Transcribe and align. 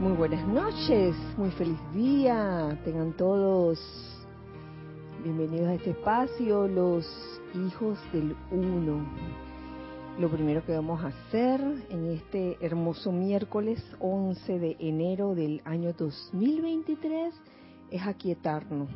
Muy 0.00 0.12
buenas 0.12 0.46
noches, 0.46 1.16
muy 1.36 1.50
feliz 1.50 1.76
día. 1.92 2.78
Tengan 2.84 3.16
todos 3.16 3.80
bienvenidos 5.24 5.66
a 5.66 5.74
este 5.74 5.90
espacio, 5.90 6.68
los 6.68 7.04
hijos 7.52 7.98
del 8.12 8.36
uno. 8.52 9.04
Lo 10.20 10.28
primero 10.28 10.64
que 10.64 10.72
vamos 10.72 11.02
a 11.02 11.08
hacer 11.08 11.60
en 11.90 12.12
este 12.12 12.64
hermoso 12.64 13.10
miércoles 13.10 13.84
11 13.98 14.60
de 14.60 14.76
enero 14.78 15.34
del 15.34 15.62
año 15.64 15.92
2023 15.92 17.34
es 17.90 18.06
aquietarnos. 18.06 18.88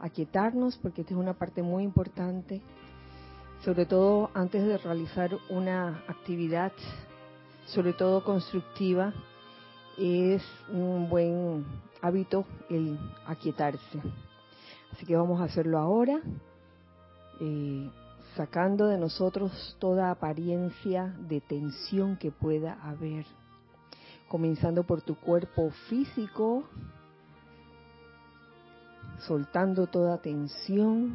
Aquietarnos 0.00 0.78
porque 0.78 1.00
esta 1.00 1.14
es 1.14 1.18
una 1.18 1.34
parte 1.34 1.64
muy 1.64 1.82
importante, 1.82 2.62
sobre 3.64 3.86
todo 3.86 4.30
antes 4.34 4.64
de 4.64 4.78
realizar 4.78 5.36
una 5.50 6.04
actividad, 6.06 6.70
sobre 7.64 7.92
todo 7.92 8.22
constructiva 8.22 9.12
es 9.98 10.42
un 10.68 11.08
buen 11.08 11.64
hábito 12.02 12.44
el 12.68 12.98
aquietarse. 13.26 14.00
Así 14.92 15.06
que 15.06 15.16
vamos 15.16 15.40
a 15.40 15.44
hacerlo 15.44 15.78
ahora, 15.78 16.20
eh, 17.40 17.90
sacando 18.34 18.86
de 18.86 18.98
nosotros 18.98 19.76
toda 19.78 20.10
apariencia 20.10 21.14
de 21.28 21.40
tensión 21.40 22.16
que 22.16 22.30
pueda 22.30 22.74
haber. 22.82 23.26
Comenzando 24.28 24.84
por 24.84 25.02
tu 25.02 25.14
cuerpo 25.16 25.70
físico, 25.88 26.64
soltando 29.20 29.86
toda 29.86 30.18
tensión 30.18 31.14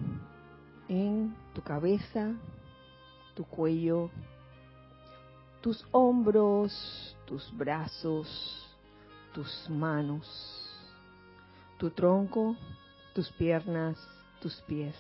en 0.88 1.36
tu 1.54 1.62
cabeza, 1.62 2.34
tu 3.36 3.46
cuello, 3.46 4.10
tus 5.62 5.86
hombros, 5.92 7.16
tus 7.26 7.56
brazos, 7.56 8.71
tus 9.34 9.70
manos, 9.70 10.28
tu 11.78 11.90
tronco, 11.92 12.56
tus 13.14 13.32
piernas, 13.34 13.98
tus 14.42 14.56
pies. 14.62 14.96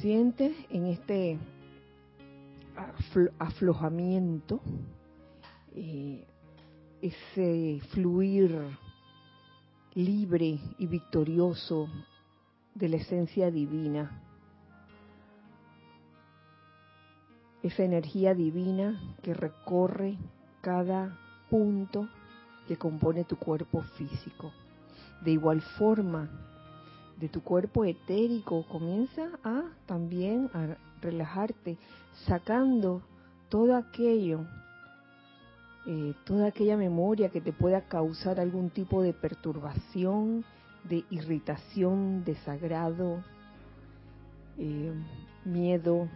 Siente 0.00 0.66
en 0.70 0.86
este 0.86 1.38
aflojamiento 3.38 4.60
eh, 5.74 6.26
ese 7.02 7.80
fluir 7.88 8.60
libre 9.94 10.60
y 10.78 10.86
victorioso 10.86 11.88
de 12.74 12.88
la 12.88 12.96
esencia 12.96 13.50
divina, 13.50 14.22
esa 17.62 17.82
energía 17.82 18.34
divina 18.34 19.16
que 19.22 19.34
recorre 19.34 20.16
cada 20.60 21.18
punto 21.48 22.08
que 22.66 22.76
compone 22.76 23.24
tu 23.24 23.36
cuerpo 23.36 23.82
físico. 23.96 24.52
De 25.22 25.32
igual 25.32 25.60
forma, 25.78 26.28
de 27.18 27.28
tu 27.28 27.42
cuerpo 27.42 27.84
etérico 27.84 28.64
comienza 28.68 29.30
a 29.42 29.64
también 29.86 30.50
a 30.54 30.76
relajarte, 31.00 31.78
sacando 32.26 33.02
todo 33.48 33.76
aquello, 33.76 34.46
eh, 35.86 36.14
toda 36.24 36.48
aquella 36.48 36.76
memoria 36.76 37.30
que 37.30 37.40
te 37.40 37.52
pueda 37.52 37.80
causar 37.88 38.38
algún 38.38 38.70
tipo 38.70 39.02
de 39.02 39.14
perturbación, 39.14 40.44
de 40.84 41.04
irritación, 41.10 42.24
desagrado, 42.24 43.24
eh, 44.58 44.92
miedo, 45.44 46.08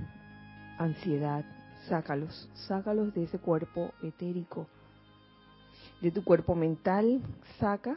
ansiedad. 0.78 1.44
Sácalos, 1.88 2.48
sácalos 2.68 3.12
de 3.12 3.24
ese 3.24 3.38
cuerpo 3.40 3.92
etérico 4.02 4.68
de 6.02 6.10
tu 6.10 6.24
cuerpo 6.24 6.56
mental, 6.56 7.22
saca 7.60 7.96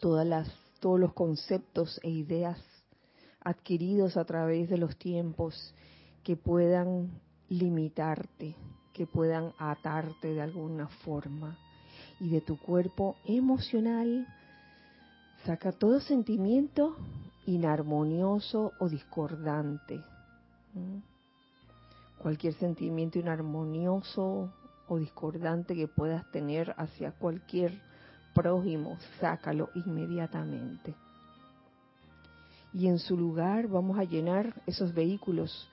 todas 0.00 0.26
las, 0.26 0.50
todos 0.80 0.98
los 0.98 1.12
conceptos 1.12 2.00
e 2.02 2.08
ideas 2.08 2.58
adquiridos 3.42 4.16
a 4.16 4.24
través 4.24 4.70
de 4.70 4.78
los 4.78 4.96
tiempos 4.96 5.74
que 6.24 6.36
puedan 6.36 7.10
limitarte, 7.50 8.56
que 8.94 9.06
puedan 9.06 9.52
atarte 9.58 10.32
de 10.32 10.40
alguna 10.40 10.88
forma. 11.04 11.58
Y 12.18 12.30
de 12.30 12.40
tu 12.40 12.58
cuerpo 12.58 13.16
emocional, 13.26 14.26
saca 15.44 15.72
todo 15.72 16.00
sentimiento 16.00 16.96
inarmonioso 17.44 18.72
o 18.78 18.88
discordante. 18.88 20.02
Cualquier 22.18 22.54
sentimiento 22.54 23.18
inarmonioso 23.18 24.52
o 24.90 24.98
discordante 24.98 25.76
que 25.76 25.86
puedas 25.86 26.28
tener 26.32 26.74
hacia 26.76 27.12
cualquier 27.12 27.80
prójimo, 28.34 28.98
sácalo 29.20 29.70
inmediatamente. 29.76 30.96
Y 32.72 32.88
en 32.88 32.98
su 32.98 33.16
lugar 33.16 33.68
vamos 33.68 34.00
a 34.00 34.04
llenar 34.04 34.60
esos 34.66 34.92
vehículos 34.92 35.68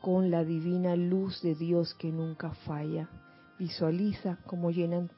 con 0.00 0.30
la 0.30 0.42
divina 0.42 0.96
luz 0.96 1.42
de 1.42 1.54
Dios 1.54 1.92
que 1.94 2.10
nunca 2.10 2.54
falla. 2.66 3.10
Visualiza 3.58 4.38
cómo 4.46 4.70
llenan 4.70 5.10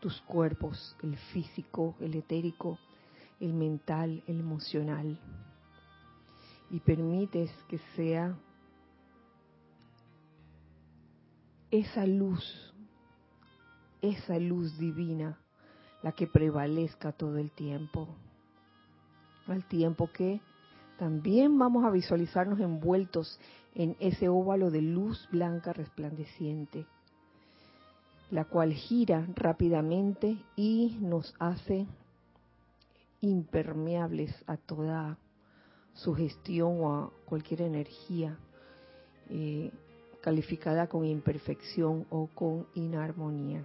tus 0.00 0.20
cuerpos, 0.22 0.96
el 1.00 1.16
físico, 1.32 1.94
el 2.00 2.16
etérico, 2.16 2.80
el 3.38 3.54
mental, 3.54 4.24
el 4.26 4.40
emocional. 4.40 5.20
Y 6.68 6.80
permites 6.80 7.52
que 7.68 7.78
sea 7.94 8.36
esa 11.70 12.04
luz 12.04 12.67
esa 14.02 14.38
luz 14.38 14.78
divina 14.78 15.38
la 16.02 16.12
que 16.12 16.26
prevalezca 16.26 17.12
todo 17.12 17.38
el 17.38 17.50
tiempo. 17.50 18.08
Al 19.46 19.66
tiempo 19.66 20.10
que 20.12 20.40
también 20.98 21.58
vamos 21.58 21.84
a 21.84 21.90
visualizarnos 21.90 22.60
envueltos 22.60 23.38
en 23.74 23.96
ese 24.00 24.28
óvalo 24.28 24.70
de 24.70 24.82
luz 24.82 25.28
blanca 25.30 25.72
resplandeciente, 25.72 26.86
la 28.30 28.44
cual 28.44 28.72
gira 28.72 29.26
rápidamente 29.34 30.38
y 30.56 30.98
nos 31.00 31.34
hace 31.38 31.86
impermeables 33.20 34.34
a 34.46 34.56
toda 34.56 35.18
sugestión 35.94 36.80
o 36.80 36.94
a 36.94 37.10
cualquier 37.24 37.62
energía 37.62 38.38
eh, 39.30 39.72
calificada 40.20 40.88
con 40.88 41.04
imperfección 41.04 42.06
o 42.10 42.28
con 42.34 42.66
inarmonía. 42.74 43.64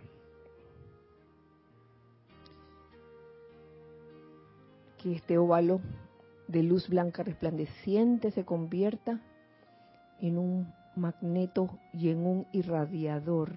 Que 5.03 5.11
este 5.11 5.37
óvalo 5.37 5.81
de 6.47 6.63
luz 6.63 6.87
blanca 6.87 7.23
resplandeciente 7.23 8.31
se 8.31 8.45
convierta 8.45 9.19
en 10.21 10.37
un 10.37 10.73
magneto 10.95 11.77
y 11.91 12.09
en 12.09 12.25
un 12.25 12.47
irradiador 12.53 13.51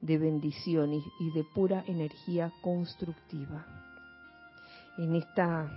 de 0.00 0.18
bendiciones 0.18 1.02
y 1.18 1.32
de 1.32 1.44
pura 1.52 1.82
energía 1.88 2.52
constructiva. 2.62 3.66
En 4.98 5.16
esta 5.16 5.68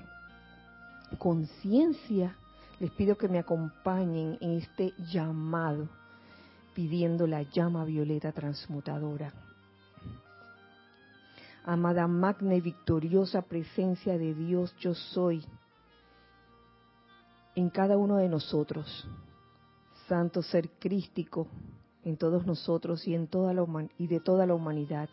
conciencia 1.18 2.36
les 2.80 2.92
pido 2.92 3.18
que 3.18 3.28
me 3.28 3.40
acompañen 3.40 4.38
en 4.40 4.52
este 4.52 4.94
llamado 5.12 5.90
pidiendo 6.76 7.26
la 7.26 7.42
llama 7.42 7.86
violeta 7.86 8.32
transmutadora 8.32 9.34
amada 11.64 12.08
magna 12.08 12.56
y 12.56 12.62
victoriosa 12.62 13.44
presencia 13.44 14.18
de 14.18 14.34
Dios 14.34 14.76
yo 14.80 14.94
soy 14.94 15.46
en 17.56 17.70
cada 17.70 17.98
uno 17.98 18.18
de 18.18 18.30
nosotros, 18.30 19.08
santo 20.08 20.42
ser 20.42 20.70
crístico 20.80 21.48
en 22.04 22.18
todos 22.18 22.46
nosotros 22.46 23.08
y 23.08 23.14
en 23.14 23.28
toda 23.28 23.54
la 23.54 23.66
y 23.98 24.08
de 24.08 24.20
toda 24.20 24.46
la 24.46 24.56
humanidad, 24.56 25.10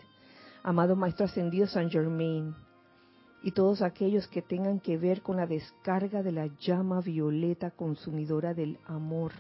amado 0.63 0.97
maestro 0.97 1.27
ascendido 1.27 1.67
San 1.67 1.91
Germain 1.91 2.55
y 3.43 3.53
todos 3.53 3.83
aquellos 3.83 4.27
que 4.29 4.43
tengan 4.43 4.81
que 4.81 4.97
ver 4.97 5.23
con 5.23 5.37
la 5.37 5.47
descarga 5.47 6.23
de 6.23 6.33
la 6.33 6.47
llama 6.61 7.01
violeta 7.01 7.71
consumidora 7.73 8.55
del 8.55 8.79
amor, 8.87 9.33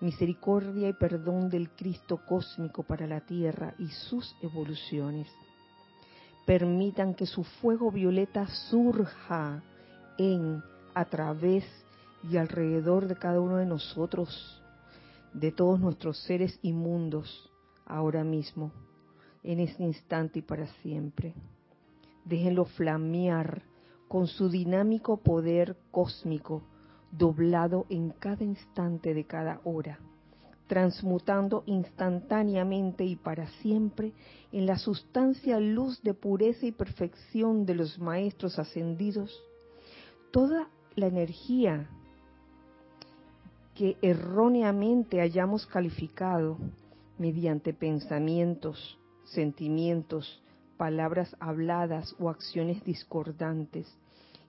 misericordia 0.00 0.88
y 0.88 0.92
perdón 0.92 1.48
del 1.48 1.70
Cristo 1.70 2.20
cósmico 2.28 2.82
para 2.82 3.06
la 3.06 3.20
tierra 3.20 3.74
y 3.78 3.88
sus 3.88 4.36
evoluciones 4.42 5.28
permitan 6.46 7.14
que 7.14 7.26
su 7.26 7.44
fuego 7.44 7.90
violeta 7.90 8.46
surja 8.70 9.62
en, 10.18 10.62
a 10.94 11.04
través 11.04 11.64
y 12.28 12.36
alrededor 12.36 13.06
de 13.06 13.16
cada 13.16 13.40
uno 13.40 13.56
de 13.56 13.66
nosotros, 13.66 14.62
de 15.32 15.52
todos 15.52 15.80
nuestros 15.80 16.18
seres 16.24 16.58
inmundos, 16.62 17.50
ahora 17.86 18.24
mismo, 18.24 18.72
en 19.42 19.60
este 19.60 19.82
instante 19.82 20.40
y 20.40 20.42
para 20.42 20.66
siempre. 20.82 21.34
Déjenlo 22.24 22.64
flamear 22.64 23.62
con 24.08 24.26
su 24.26 24.48
dinámico 24.48 25.18
poder 25.18 25.76
cósmico, 25.90 26.62
doblado 27.12 27.86
en 27.88 28.10
cada 28.10 28.44
instante 28.44 29.14
de 29.14 29.24
cada 29.24 29.60
hora, 29.64 29.98
transmutando 30.70 31.64
instantáneamente 31.66 33.04
y 33.04 33.16
para 33.16 33.48
siempre 33.60 34.12
en 34.52 34.66
la 34.66 34.78
sustancia 34.78 35.58
luz 35.58 36.00
de 36.04 36.14
pureza 36.14 36.64
y 36.64 36.70
perfección 36.70 37.66
de 37.66 37.74
los 37.74 37.98
maestros 37.98 38.56
ascendidos, 38.56 39.36
toda 40.30 40.68
la 40.94 41.08
energía 41.08 41.88
que 43.74 43.96
erróneamente 44.00 45.20
hayamos 45.20 45.66
calificado 45.66 46.56
mediante 47.18 47.74
pensamientos, 47.74 48.96
sentimientos, 49.24 50.40
palabras 50.76 51.34
habladas 51.40 52.14
o 52.20 52.30
acciones 52.30 52.84
discordantes 52.84 53.92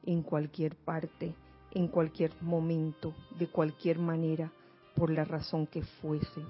en 0.05 0.21
cualquier 0.21 0.75
parte, 0.75 1.33
en 1.71 1.87
cualquier 1.87 2.31
momento, 2.43 3.11
de 3.39 3.47
cualquier 3.47 3.97
manera, 3.97 4.51
por 4.95 5.09
la 5.09 5.23
razón 5.23 5.67
que 5.67 5.83
fuese. 5.83 6.41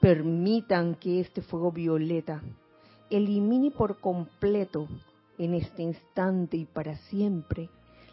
Permitan 0.00 0.94
que 0.96 1.20
este 1.20 1.42
fuego 1.42 1.70
violeta 1.70 2.42
elimine 3.10 3.70
por 3.70 4.00
completo 4.00 4.88
en 5.38 5.54
este 5.54 5.82
instante 5.82 6.56
y 6.56 6.64
para 6.64 6.96
siempre 6.96 7.68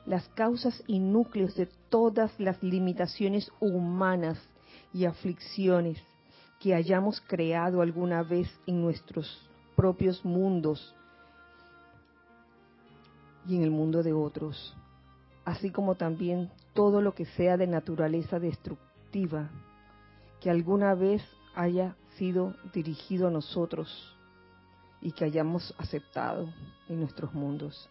las 0.05 0.27
causas 0.29 0.83
y 0.87 0.99
núcleos 0.99 1.55
de 1.55 1.67
todas 1.89 2.37
las 2.39 2.61
limitaciones 2.63 3.51
humanas 3.59 4.39
y 4.93 5.05
aflicciones 5.05 5.97
que 6.59 6.73
hayamos 6.73 7.21
creado 7.21 7.81
alguna 7.81 8.23
vez 8.23 8.49
en 8.65 8.81
nuestros 8.81 9.47
propios 9.75 10.23
mundos 10.25 10.93
y 13.47 13.55
en 13.55 13.63
el 13.63 13.71
mundo 13.71 14.03
de 14.03 14.13
otros 14.13 14.75
así 15.49 15.71
como 15.71 15.95
también 15.95 16.51
todo 16.79 17.01
lo 17.01 17.13
que 17.13 17.25
sea 17.25 17.57
de 17.57 17.67
naturaleza 17.67 18.39
destructiva 18.39 19.49
que 20.39 20.49
alguna 20.49 20.95
vez 20.95 21.21
haya 21.53 21.97
sido 22.17 22.55
dirigido 22.71 23.27
a 23.27 23.31
nosotros 23.31 24.17
y 25.01 25.11
que 25.11 25.25
hayamos 25.25 25.75
aceptado 25.77 26.47
en 26.87 27.01
nuestros 27.01 27.33
mundos. 27.33 27.89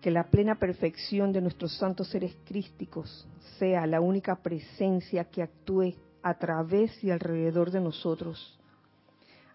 Que 0.00 0.10
la 0.10 0.30
plena 0.30 0.54
perfección 0.54 1.30
de 1.30 1.42
nuestros 1.42 1.76
santos 1.76 2.08
seres 2.08 2.34
crísticos 2.46 3.28
sea 3.58 3.86
la 3.86 4.00
única 4.00 4.36
presencia 4.36 5.24
que 5.24 5.42
actúe 5.42 5.92
a 6.22 6.38
través 6.38 7.04
y 7.04 7.10
alrededor 7.10 7.70
de 7.70 7.82
nosotros 7.82 8.58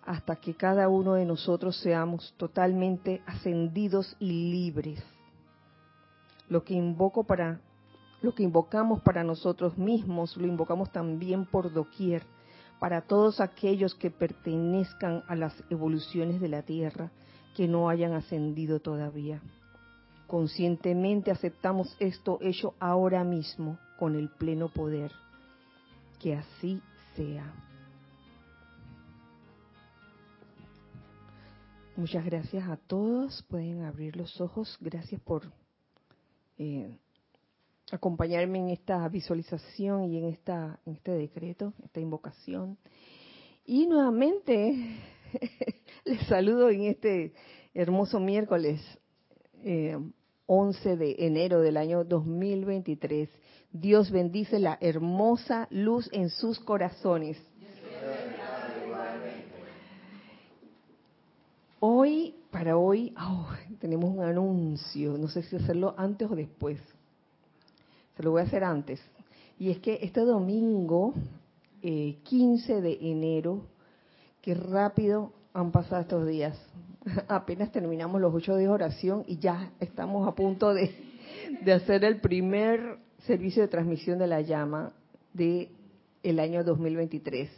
hasta 0.06 0.36
que 0.36 0.54
cada 0.54 0.88
uno 0.88 1.16
de 1.16 1.26
nosotros 1.26 1.80
seamos 1.80 2.36
totalmente 2.38 3.24
ascendidos 3.26 4.16
y 4.20 4.52
libres. 4.52 5.15
Lo 6.50 6.64
que 6.64 6.74
invoco 6.74 7.24
para 7.24 7.60
lo 8.22 8.34
que 8.34 8.44
invocamos 8.44 9.02
para 9.02 9.24
nosotros 9.24 9.78
mismos, 9.78 10.36
lo 10.38 10.48
invocamos 10.48 10.92
también 10.92 11.46
por 11.46 11.72
doquier, 11.72 12.24
para 12.80 13.02
todos 13.02 13.40
aquellos 13.40 13.94
que 13.94 14.10
pertenezcan 14.10 15.24
a 15.28 15.36
las 15.36 15.54
evoluciones 15.70 16.42
de 16.42 16.50
la 16.50 16.64
Tierra 16.64 17.12
que 17.56 17.68
no 17.68 17.88
hayan 17.88 18.14
ascendido 18.14 18.80
todavía. 18.80 19.42
Conscientemente 20.28 21.30
aceptamos 21.30 21.96
esto 22.00 22.40
hecho 22.42 22.74
ahora 22.80 23.24
mismo 23.24 23.78
con 24.00 24.16
el 24.16 24.30
pleno 24.30 24.70
poder. 24.70 25.12
Que 26.20 26.36
así 26.36 26.82
sea. 27.16 27.54
Muchas 31.96 32.26
gracias 32.26 32.68
a 32.68 32.78
todos. 32.78 33.44
Pueden 33.44 33.84
abrir 33.84 34.18
los 34.18 34.42
ojos. 34.42 34.78
Gracias 34.82 35.22
por 35.22 35.44
eh, 36.58 36.98
acompañarme 37.92 38.60
en 38.60 38.70
esta 38.70 39.08
visualización 39.10 40.06
y 40.06 40.18
en 40.18 40.26
esta 40.26 40.80
en 40.86 40.94
este 40.94 41.12
decreto, 41.12 41.74
esta 41.84 42.00
invocación. 42.00 42.78
Y 43.66 43.88
nuevamente 43.88 45.00
les 46.06 46.22
saludo 46.28 46.70
en 46.70 46.84
este 46.84 47.34
hermoso 47.74 48.20
miércoles 48.20 48.82
eh, 49.64 49.98
11 50.48 50.98
de 50.98 51.16
enero 51.20 51.62
del 51.62 51.78
año 51.78 52.04
2023. 52.04 53.30
Dios 53.72 54.12
bendice 54.12 54.60
la 54.60 54.78
hermosa 54.80 55.68
luz 55.72 56.10
en 56.14 56.30
sus 56.30 56.60
corazones. 56.60 57.38
Hoy, 61.80 62.36
para 62.56 62.78
hoy, 62.78 63.14
oh, 63.20 63.50
tenemos 63.82 64.16
un 64.16 64.24
anuncio, 64.24 65.18
no 65.18 65.28
sé 65.28 65.44
si 65.44 65.58
hacerlo 65.58 65.94
antes 65.98 66.32
o 66.32 66.38
después. 66.38 66.80
Se 68.16 68.24
lo 68.24 68.32
voy 68.32 68.44
a 68.44 68.46
hacer 68.46 68.64
antes. 68.64 69.02
Y 69.60 69.72
es 69.72 69.80
que 69.80 70.00
este 70.02 70.22
domingo, 70.22 71.14
15 71.82 72.78
eh, 72.78 72.82
de 72.82 72.98
enero, 73.12 73.66
qué 74.42 74.54
rápido 74.54 75.34
han 75.54 75.74
pasado 75.74 76.04
estos 76.04 76.26
días. 76.26 76.58
Apenas 77.28 77.74
terminamos 77.74 78.22
los 78.22 78.34
ocho 78.34 78.56
días 78.56 78.70
de 78.70 78.74
oración 78.74 79.26
y 79.28 79.38
ya 79.38 79.74
estamos 79.82 80.26
a 80.26 80.34
punto 80.34 80.74
de, 80.74 80.96
de 81.62 81.74
hacer 81.74 82.06
el 82.06 82.22
primer 82.22 83.00
servicio 83.28 83.64
de 83.64 83.68
transmisión 83.68 84.18
de 84.18 84.28
la 84.28 84.40
llama 84.40 84.94
de 85.34 85.72
el 86.24 86.40
año 86.40 86.64
2023 86.64 87.50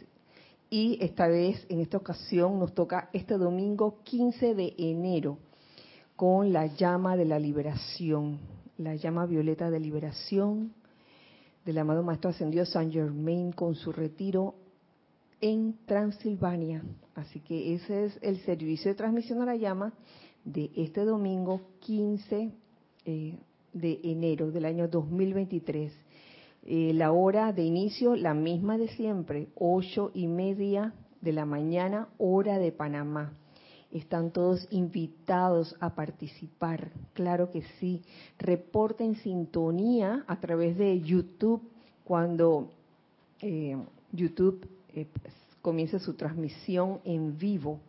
y 0.70 0.98
esta 1.00 1.26
vez, 1.28 1.64
en 1.68 1.80
esta 1.80 1.96
ocasión, 1.96 2.58
nos 2.58 2.74
toca 2.74 3.08
este 3.12 3.38
domingo 3.38 4.00
15 4.04 4.54
de 4.54 4.74
enero 4.76 5.38
con 6.14 6.52
la 6.52 6.66
llama 6.66 7.16
de 7.16 7.24
la 7.24 7.38
liberación, 7.38 8.38
la 8.76 8.94
llama 8.94 9.24
violeta 9.24 9.70
de 9.70 9.80
liberación 9.80 10.74
del 11.64 11.78
amado 11.78 12.02
Maestro 12.02 12.30
Ascendido 12.30 12.66
San 12.66 12.90
Germain 12.90 13.52
con 13.52 13.74
su 13.74 13.92
retiro 13.92 14.54
en 15.40 15.78
Transilvania. 15.86 16.82
Así 17.14 17.40
que 17.40 17.74
ese 17.74 18.06
es 18.06 18.18
el 18.20 18.38
servicio 18.40 18.90
de 18.90 18.94
transmisión 18.94 19.40
a 19.40 19.46
la 19.46 19.56
llama 19.56 19.94
de 20.44 20.70
este 20.76 21.04
domingo 21.04 21.62
15 21.80 22.52
eh, 23.04 23.38
de 23.72 24.00
enero 24.02 24.50
del 24.50 24.64
año 24.64 24.88
2023 24.88 25.92
eh, 26.70 26.92
la 26.92 27.12
hora 27.12 27.54
de 27.54 27.62
inicio, 27.62 28.14
la 28.14 28.34
misma 28.34 28.76
de 28.76 28.88
siempre, 28.88 29.48
ocho 29.54 30.10
y 30.12 30.26
media 30.26 30.92
de 31.22 31.32
la 31.32 31.46
mañana, 31.46 32.08
hora 32.18 32.58
de 32.58 32.72
Panamá. 32.72 33.32
Están 33.90 34.32
todos 34.32 34.68
invitados 34.70 35.74
a 35.80 35.94
participar, 35.94 36.90
claro 37.14 37.50
que 37.50 37.62
sí. 37.80 38.02
Reporten 38.38 39.14
sintonía 39.14 40.26
a 40.26 40.40
través 40.40 40.76
de 40.76 41.00
YouTube 41.00 41.62
cuando 42.04 42.68
eh, 43.40 43.78
YouTube 44.12 44.68
eh, 44.92 45.06
pues, 45.22 45.32
comience 45.62 45.98
su 45.98 46.16
transmisión 46.16 47.00
en 47.04 47.38
vivo 47.38 47.80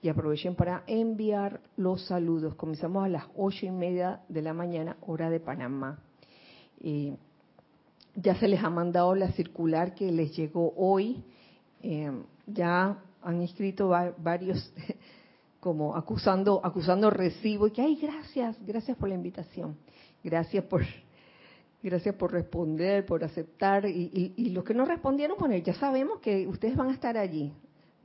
y 0.00 0.08
aprovechen 0.08 0.54
para 0.54 0.84
enviar 0.86 1.60
los 1.76 2.06
saludos. 2.06 2.54
Comenzamos 2.54 3.04
a 3.04 3.08
las 3.08 3.24
ocho 3.36 3.66
y 3.66 3.72
media 3.72 4.20
de 4.28 4.42
la 4.42 4.54
mañana, 4.54 4.96
hora 5.00 5.28
de 5.28 5.40
Panamá. 5.40 5.98
Ya 8.14 8.34
se 8.36 8.48
les 8.48 8.62
ha 8.62 8.70
mandado 8.70 9.14
la 9.14 9.32
circular 9.32 9.94
que 9.94 10.12
les 10.12 10.36
llegó 10.36 10.72
hoy. 10.76 11.24
Eh, 11.82 12.10
ya 12.46 12.98
han 13.22 13.42
escrito 13.42 13.88
varios 14.18 14.72
como 15.60 15.94
acusando 15.94 16.60
acusando 16.64 17.08
recibo 17.10 17.68
y 17.68 17.70
que 17.70 17.82
ay 17.82 17.96
gracias 17.96 18.56
gracias 18.66 18.96
por 18.96 19.08
la 19.08 19.14
invitación 19.14 19.76
gracias 20.24 20.64
por 20.64 20.82
gracias 21.82 22.14
por 22.16 22.32
responder 22.32 23.06
por 23.06 23.22
aceptar 23.22 23.86
y, 23.86 24.50
los 24.50 24.64
que 24.64 24.74
no 24.74 24.84
respondieron 24.84 25.36
bueno 25.38 25.56
ya 25.56 25.74
sabemos 25.74 26.18
que 26.18 26.46
ustedes 26.48 26.76
van 26.76 26.88
a 26.88 26.94
estar 26.94 27.16
allí 27.16 27.52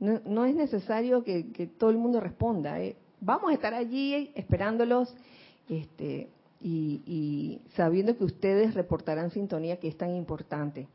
no, 0.00 0.44
es 0.44 0.54
necesario 0.54 1.24
que, 1.24 1.70
todo 1.76 1.90
el 1.90 1.96
mundo 1.96 2.20
responda 2.20 2.80
¿eh? 2.80 2.96
vamos 3.20 3.50
a 3.50 3.54
estar 3.54 3.74
allí 3.74 4.30
esperándolos 4.36 5.12
este 5.68 6.28
y, 6.60 7.60
sabiendo 7.74 8.16
que 8.16 8.24
ustedes 8.24 8.74
reportarán 8.74 9.30
sintonía 9.30 9.78
que 9.78 9.88
es 9.88 9.96
tan 9.96 10.14
importante. 10.14 10.88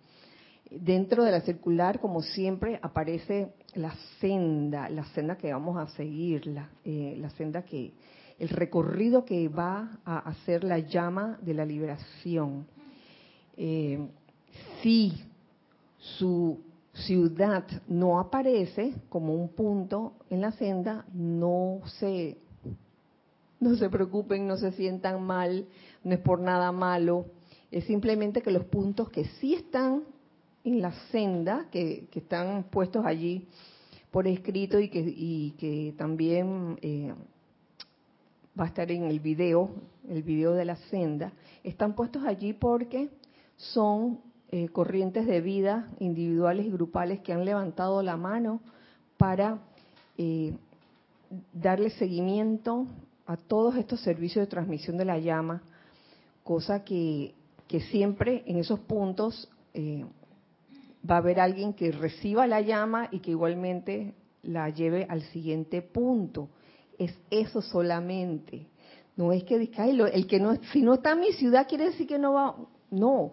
Dentro 0.70 1.24
de 1.24 1.32
la 1.32 1.42
circular, 1.42 2.00
como 2.00 2.22
siempre, 2.22 2.80
aparece 2.82 3.54
la 3.76 3.94
senda, 4.20 4.90
la 4.90 5.06
senda 5.14 5.38
que 5.38 5.54
vamos 5.54 5.78
a 5.78 5.88
seguir, 5.96 6.48
la, 6.48 6.70
eh, 6.84 7.16
la 7.20 7.30
senda 7.32 7.64
que, 7.64 7.94
el 8.40 8.50
recorrido 8.50 9.26
que 9.26 9.48
va 9.48 10.00
a 10.06 10.20
hacer 10.20 10.64
la 10.64 10.80
llama 10.80 11.38
de 11.42 11.54
la 11.54 11.66
liberación. 11.66 12.66
Eh, 13.56 14.08
si 14.82 15.14
su 15.98 16.60
ciudad 16.94 17.66
no 17.88 18.20
aparece 18.20 18.94
como 19.10 19.34
un 19.34 19.50
punto 19.50 20.14
en 20.30 20.42
la 20.42 20.52
senda, 20.52 21.06
no 21.14 21.82
se 22.00 22.38
no 23.64 23.76
se 23.76 23.90
preocupen, 23.90 24.48
no 24.48 24.58
se 24.58 24.72
sientan 24.74 25.24
mal, 25.24 25.66
no 26.04 26.14
es 26.14 26.20
por 26.20 26.40
nada 26.40 26.72
malo, 26.72 27.26
es 27.72 27.86
simplemente 27.86 28.42
que 28.42 28.52
los 28.52 28.66
puntos 28.66 29.10
que 29.10 29.26
sí 29.26 29.56
están 29.56 30.04
en 30.64 30.82
la 30.82 30.92
senda, 31.12 31.68
que, 31.72 32.08
están 32.14 32.64
puestos 32.66 33.06
allí 33.06 33.48
por 34.12 34.28
escrito 34.28 34.80
y 34.80 34.90
que, 34.90 35.54
que 35.58 35.94
también 35.98 36.78
eh, 36.82 37.14
va 38.60 38.66
a 38.66 38.68
estar 38.68 38.92
en 38.92 39.06
el 39.06 39.20
video, 39.20 39.72
el 40.08 40.24
video 40.24 40.54
de 40.54 40.66
la 40.66 40.76
senda, 40.76 41.34
están 41.64 41.96
puestos 41.96 42.24
allí 42.26 42.54
porque 42.54 43.10
son 43.58 44.20
eh, 44.52 44.70
corrientes 44.70 45.26
de 45.26 45.42
vida 45.42 45.90
individuales 46.00 46.68
y 46.68 46.70
grupales 46.70 47.22
que 47.22 47.34
han 47.34 47.44
levantado 47.44 48.04
la 48.04 48.18
mano 48.18 48.62
para 49.18 49.60
eh, 50.18 50.54
darle 51.54 51.90
seguimiento 51.90 52.86
a 53.26 53.38
todos 53.38 53.76
estos 53.76 54.02
servicios 54.02 54.46
de 54.46 54.50
transmisión 54.50 54.98
de 54.98 55.06
la 55.06 55.18
llama, 55.18 55.62
cosa 56.44 56.84
que, 56.84 57.36
siempre 57.90 58.44
en 58.46 58.58
esos 58.58 58.80
puntos 58.82 59.50
eh, 59.74 60.06
va 61.10 61.16
a 61.16 61.18
haber 61.18 61.40
alguien 61.40 61.74
que 61.74 61.92
reciba 61.92 62.46
la 62.46 62.62
llama 62.62 63.08
y 63.10 63.20
que 63.20 63.32
igualmente 63.32 64.14
la 64.44 64.70
lleve 64.70 65.08
al 65.10 65.24
siguiente 65.24 65.82
punto. 65.82 66.50
Es 67.00 67.18
eso 67.32 67.64
solamente. 67.64 68.68
No 69.16 69.32
es 69.32 69.44
que 69.44 69.56
el 69.56 70.28
que 70.28 70.40
no, 70.40 70.56
si 70.72 70.82
no 70.82 70.96
está 70.96 71.14
en 71.14 71.22
mi 71.22 71.32
ciudad 71.34 71.68
quiere 71.68 71.86
decir 71.86 72.08
que 72.08 72.20
no 72.20 72.34
va. 72.34 72.56
No, 72.92 73.32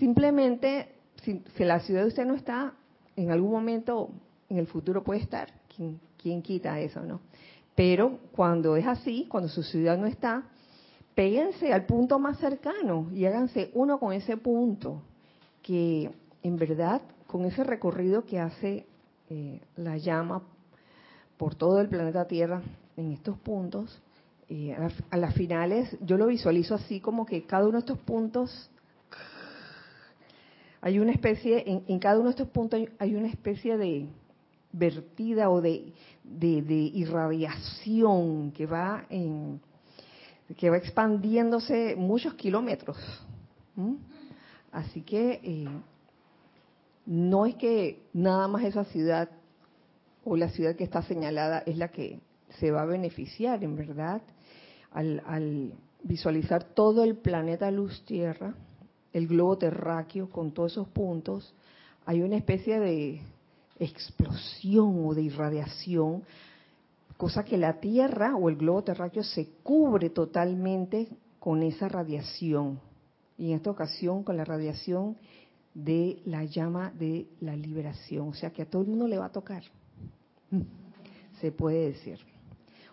simplemente 0.00 0.88
si, 1.22 1.40
la 1.58 1.80
ciudad 1.80 2.02
de 2.02 2.08
usted 2.08 2.26
no 2.26 2.34
está, 2.34 2.74
en 3.14 3.30
algún 3.30 3.52
momento 3.52 4.10
en 4.48 4.58
el 4.58 4.66
futuro 4.66 5.04
puede 5.04 5.20
estar. 5.20 5.52
¿Quién, 5.74 6.00
quién 6.20 6.42
quita 6.42 6.80
eso, 6.80 7.00
no? 7.00 7.20
Pero 7.74 8.18
cuando 8.32 8.76
es 8.76 8.86
así, 8.86 9.26
cuando 9.28 9.48
su 9.48 9.62
ciudad 9.62 9.96
no 9.96 10.06
está, 10.06 10.44
péguense 11.14 11.72
al 11.72 11.86
punto 11.86 12.18
más 12.18 12.38
cercano 12.38 13.08
y 13.12 13.24
háganse 13.24 13.70
uno 13.74 13.98
con 13.98 14.12
ese 14.12 14.36
punto, 14.36 15.02
que 15.62 16.10
en 16.42 16.56
verdad, 16.56 17.02
con 17.26 17.44
ese 17.44 17.64
recorrido 17.64 18.24
que 18.24 18.40
hace 18.40 18.86
eh, 19.30 19.60
la 19.76 19.96
llama 19.96 20.42
por 21.36 21.54
todo 21.54 21.80
el 21.80 21.88
planeta 21.88 22.26
Tierra 22.26 22.62
en 22.96 23.12
estos 23.12 23.38
puntos, 23.38 24.00
eh, 24.48 24.76
a, 25.10 25.16
las 25.16 25.34
finales 25.34 25.96
yo 26.02 26.18
lo 26.18 26.26
visualizo 26.26 26.74
así 26.74 27.00
como 27.00 27.24
que 27.24 27.46
cada 27.46 27.64
uno 27.64 27.72
de 27.72 27.78
estos 27.78 27.98
puntos 27.98 28.70
hay 30.82 30.98
una 30.98 31.12
especie, 31.12 31.62
en, 31.70 31.84
en 31.86 31.98
cada 32.00 32.16
uno 32.16 32.24
de 32.24 32.30
estos 32.32 32.48
puntos 32.48 32.80
hay 32.98 33.14
una 33.14 33.28
especie 33.28 33.78
de 33.78 34.08
vertida 34.72 35.50
o 35.50 35.60
de, 35.60 35.92
de, 36.24 36.74
irradiación 36.94 38.52
que 38.52 38.66
va 38.66 39.06
en, 39.10 39.60
que 40.56 40.70
va 40.70 40.76
expandiéndose 40.78 41.94
muchos 41.96 42.34
kilómetros. 42.34 42.96
Así 44.70 45.02
que 45.02 45.40
eh, 45.42 45.68
no 47.06 47.46
es 47.46 47.54
que 47.56 48.02
nada 48.12 48.48
más 48.48 48.64
esa 48.64 48.84
ciudad 48.84 49.28
o 50.24 50.36
la 50.36 50.48
ciudad 50.48 50.76
que 50.76 50.84
está 50.84 51.02
señalada 51.02 51.62
es 51.66 51.76
la 51.76 51.88
que 51.88 52.20
se 52.58 52.70
va 52.70 52.82
a 52.82 52.86
beneficiar, 52.86 53.62
en 53.64 53.76
verdad, 53.76 54.22
al, 54.92 55.22
al 55.26 55.72
visualizar 56.02 56.64
todo 56.64 57.04
el 57.04 57.16
planeta 57.16 57.70
luz 57.70 58.04
tierra, 58.04 58.54
el 59.12 59.26
globo 59.26 59.58
terráqueo 59.58 60.30
con 60.30 60.52
todos 60.52 60.72
esos 60.72 60.88
puntos, 60.88 61.54
hay 62.04 62.22
una 62.22 62.36
especie 62.36 62.80
de 62.80 63.22
explosión 63.84 65.04
o 65.06 65.14
de 65.14 65.22
irradiación, 65.22 66.22
cosa 67.16 67.44
que 67.44 67.56
la 67.56 67.80
Tierra 67.80 68.36
o 68.36 68.48
el 68.48 68.56
globo 68.56 68.82
terráqueo 68.82 69.22
se 69.22 69.48
cubre 69.62 70.10
totalmente 70.10 71.08
con 71.38 71.62
esa 71.62 71.88
radiación. 71.88 72.80
Y 73.38 73.50
en 73.50 73.56
esta 73.56 73.70
ocasión 73.70 74.22
con 74.22 74.36
la 74.36 74.44
radiación 74.44 75.16
de 75.74 76.20
la 76.24 76.44
llama 76.44 76.92
de 76.98 77.26
la 77.40 77.56
liberación. 77.56 78.28
O 78.28 78.34
sea 78.34 78.50
que 78.50 78.62
a 78.62 78.66
todo 78.66 78.82
el 78.82 78.88
mundo 78.88 79.08
le 79.08 79.18
va 79.18 79.26
a 79.26 79.32
tocar. 79.32 79.62
Se 81.40 81.50
puede 81.50 81.88
decir. 81.88 82.18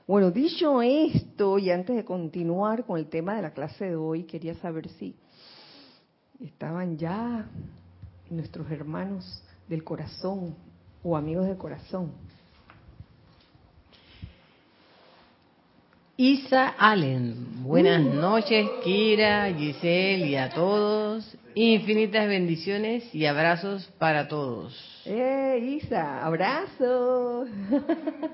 Bueno, 0.08 0.32
dicho 0.32 0.82
esto, 0.82 1.60
y 1.60 1.70
antes 1.70 1.96
de 1.96 2.04
continuar 2.04 2.84
con 2.84 2.98
el 2.98 3.08
tema 3.08 3.36
de 3.36 3.44
la 3.44 3.54
clase 3.54 3.86
de 3.86 3.96
hoy, 3.96 4.24
quería 4.24 4.56
saber 4.56 4.90
si 4.90 5.16
estaban 6.40 6.98
ya 6.98 7.48
nuestros 8.30 8.72
hermanos 8.72 9.44
del 9.68 9.84
corazón 9.84 10.56
o 11.04 11.16
amigos 11.16 11.48
del 11.48 11.58
corazón. 11.58 12.12
Isa 16.18 16.76
Allen, 16.78 17.64
buenas 17.64 18.02
uh. 18.02 18.14
noches 18.14 18.68
Kira, 18.84 19.54
Giselle 19.54 20.28
y 20.28 20.36
a 20.36 20.50
todos. 20.50 21.38
Infinitas 21.56 22.28
bendiciones 22.28 23.16
y 23.16 23.26
abrazos 23.26 23.90
para 23.98 24.28
todos. 24.28 25.02
¡Eh, 25.06 25.80
Isa! 25.82 26.26
¡Abrazo! 26.26 27.46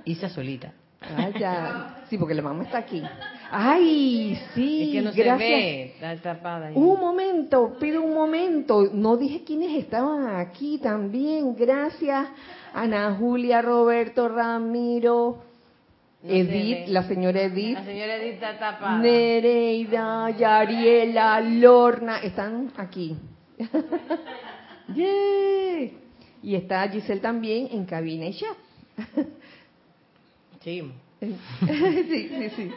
Isa 0.05 0.29
solita. 0.29 0.73
Ah, 0.99 2.03
Sí, 2.09 2.17
porque 2.17 2.33
la 2.33 2.41
mamá 2.41 2.63
está 2.63 2.79
aquí. 2.79 3.03
¡Ay, 3.51 4.39
sí! 4.53 4.83
Es 4.83 4.91
que 4.91 5.01
no 5.01 5.11
gracias. 5.11 5.37
se 5.37 5.43
ve, 5.43 5.83
está 5.93 6.15
tapada. 6.17 6.71
Un 6.73 6.99
momento, 6.99 7.77
pido 7.79 8.01
un 8.01 8.13
momento. 8.13 8.89
No 8.91 9.17
dije 9.17 9.43
quiénes 9.43 9.77
estaban 9.77 10.35
aquí 10.35 10.79
también. 10.79 11.55
Gracias, 11.55 12.27
Ana 12.73 13.15
Julia, 13.19 13.61
Roberto, 13.61 14.27
Ramiro, 14.27 15.43
Edith, 16.23 16.87
la 16.87 17.03
señora 17.03 17.43
Edith. 17.43 17.75
La 17.75 17.85
señora 17.85 18.15
Edith 18.15 18.33
está 18.35 18.57
tapada. 18.57 18.97
Nereida, 18.97 20.29
Yariela, 20.31 21.41
Lorna, 21.41 22.19
están 22.19 22.71
aquí. 22.77 23.15
¡Yeah! 24.93 25.91
Y 26.43 26.55
está 26.55 26.87
Giselle 26.89 27.21
también 27.21 27.69
en 27.71 27.85
cabina 27.85 28.25
y 28.25 28.33
chat. 28.33 28.57
sí. 30.63 30.91
sí, 31.19 32.29
sí, 32.29 32.49
sí. 32.55 32.71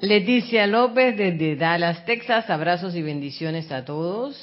Leticia 0.00 0.66
López 0.66 1.16
desde 1.16 1.56
Dallas, 1.56 2.04
Texas. 2.04 2.50
Abrazos 2.50 2.94
y 2.94 3.02
bendiciones 3.02 3.72
a 3.72 3.84
todos. 3.84 4.36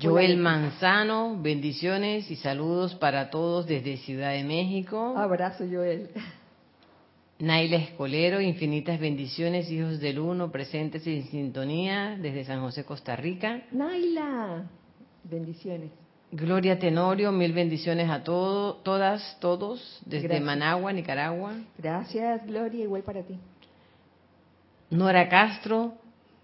Joel 0.00 0.36
Manzano, 0.38 1.36
bendiciones 1.42 2.30
y 2.30 2.36
saludos 2.36 2.94
para 2.94 3.28
todos 3.28 3.66
desde 3.66 3.98
Ciudad 3.98 4.32
de 4.32 4.44
México. 4.44 5.14
Abrazo, 5.18 5.64
Joel. 5.70 6.08
Naila 7.40 7.76
Escolero, 7.76 8.40
infinitas 8.40 9.00
bendiciones, 9.00 9.70
hijos 9.70 9.98
del 10.00 10.18
uno, 10.18 10.50
presentes 10.52 11.06
en 11.06 11.24
sintonía 11.24 12.16
desde 12.20 12.44
San 12.44 12.60
José, 12.60 12.84
Costa 12.84 13.16
Rica. 13.16 13.62
Naila, 13.72 14.64
bendiciones. 15.24 15.90
Gloria 16.32 16.78
Tenorio, 16.78 17.32
mil 17.32 17.52
bendiciones 17.52 18.08
a 18.08 18.22
todos, 18.22 18.82
todas, 18.84 19.36
todos, 19.40 20.00
desde 20.06 20.40
Managua, 20.40 20.92
Nicaragua. 20.92 21.54
Gracias, 21.76 22.46
Gloria, 22.46 22.84
igual 22.84 23.02
para 23.02 23.22
ti. 23.22 23.36
Nora 24.90 25.28
Castro, 25.28 25.94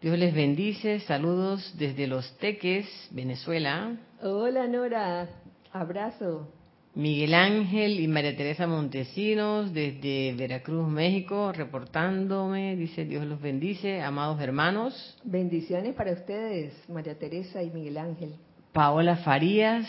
Dios 0.00 0.16
les 0.16 0.32
bendice, 0.32 1.00
saludos 1.00 1.74
desde 1.76 2.06
Los 2.06 2.38
Teques, 2.38 2.86
Venezuela. 3.10 3.96
Hola 4.22 4.68
Nora, 4.68 5.28
abrazo. 5.72 6.46
Miguel 6.94 7.34
Ángel 7.34 7.98
y 7.98 8.06
María 8.06 8.36
Teresa 8.36 8.68
Montesinos 8.68 9.74
desde 9.74 10.32
Veracruz, 10.34 10.88
México, 10.88 11.50
reportándome, 11.50 12.76
dice 12.76 13.04
Dios 13.04 13.26
los 13.26 13.40
bendice, 13.40 14.00
amados 14.00 14.40
hermanos. 14.40 15.18
Bendiciones 15.24 15.96
para 15.96 16.12
ustedes, 16.12 16.72
María 16.88 17.18
Teresa 17.18 17.64
y 17.64 17.70
Miguel 17.70 17.98
Ángel. 17.98 18.36
Paola 18.72 19.16
Farías, 19.16 19.88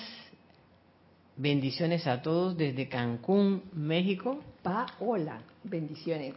bendiciones 1.35 2.07
a 2.07 2.23
todos 2.23 2.57
desde 2.57 2.89
Cancún, 2.89 3.61
México. 3.71 4.39
Paola, 4.63 5.43
bendiciones. 5.63 6.33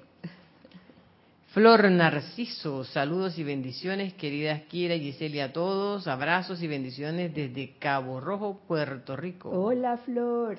Flor 1.53 1.91
Narciso, 1.91 2.85
saludos 2.85 3.37
y 3.37 3.43
bendiciones, 3.43 4.15
queridas 4.15 4.63
Kira 4.69 4.95
y 4.95 5.01
Giselle 5.01 5.43
a 5.43 5.53
todos, 5.53 6.07
abrazos 6.07 6.63
y 6.63 6.69
bendiciones 6.69 7.35
desde 7.35 7.73
Cabo 7.77 8.21
Rojo, 8.21 8.61
Puerto 8.69 9.17
Rico. 9.17 9.51
Hola 9.51 9.97
Flor. 9.97 10.59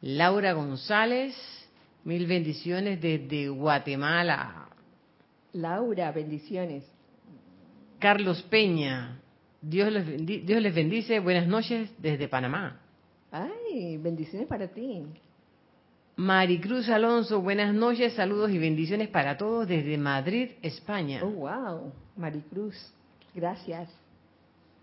Laura 0.00 0.54
González, 0.54 1.36
mil 2.04 2.26
bendiciones 2.26 3.02
desde 3.02 3.50
Guatemala. 3.50 4.70
Laura, 5.52 6.10
bendiciones. 6.10 6.90
Carlos 7.98 8.40
Peña, 8.44 9.20
Dios 9.60 9.92
les, 9.92 10.46
Dios 10.46 10.62
les 10.62 10.74
bendice. 10.74 11.20
Buenas 11.20 11.46
noches 11.46 11.90
desde 11.98 12.28
Panamá. 12.28 12.80
Ay, 13.30 13.98
bendiciones 13.98 14.48
para 14.48 14.68
ti. 14.68 15.04
Maricruz 16.20 16.86
Alonso, 16.90 17.40
buenas 17.40 17.72
noches, 17.72 18.12
saludos 18.12 18.50
y 18.50 18.58
bendiciones 18.58 19.08
para 19.08 19.38
todos 19.38 19.66
desde 19.66 19.96
Madrid, 19.96 20.50
España. 20.60 21.22
Oh, 21.24 21.30
wow. 21.30 21.94
Maricruz, 22.14 22.76
gracias. 23.34 23.88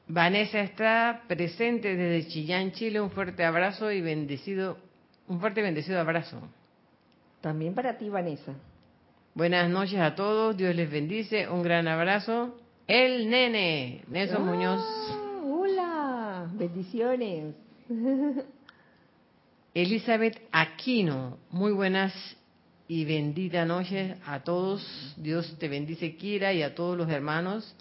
Vanessa 0.08 0.62
está 0.62 1.22
presente 1.27 1.96
desde 1.96 2.27
Chillán, 2.27 2.72
Chile. 2.72 3.00
Un 3.00 3.12
fuerte 3.12 3.46
abrazo 3.46 3.91
y 3.91 4.01
bendecido, 4.01 4.79
un 5.27 5.39
fuerte 5.39 5.62
bendecido 5.62 6.00
abrazo. 6.00 6.41
También 7.39 7.75
para 7.75 8.00
ti, 8.00 8.10
Vanessa. 8.10 8.53
Buenas 9.36 9.70
noches 9.70 10.00
a 10.00 10.15
todos, 10.15 10.58
Dios 10.58 10.75
les 10.75 10.89
bendice. 10.89 11.48
Un 11.48 11.62
gran 11.62 11.88
abrazo 11.88 12.56
el 12.88 13.29
nene, 13.29 14.03
Nelson 14.08 14.41
ah, 14.41 14.44
Muñoz. 14.44 14.82
Hola, 15.46 16.50
bendiciones. 16.53 17.53
Elizabeth 19.77 20.41
Aquino, 20.51 21.38
muy 21.51 21.72
buenas 21.72 22.12
y 22.88 23.05
bendita 23.05 23.63
noche 23.63 24.15
a 24.25 24.39
todos. 24.39 25.13
Dios 25.17 25.55
te 25.60 25.67
bendice, 25.67 26.15
Kira, 26.15 26.51
y 26.51 26.63
a 26.63 26.74
todos 26.74 26.98
los 26.98 27.07
hermanos. 27.07 27.75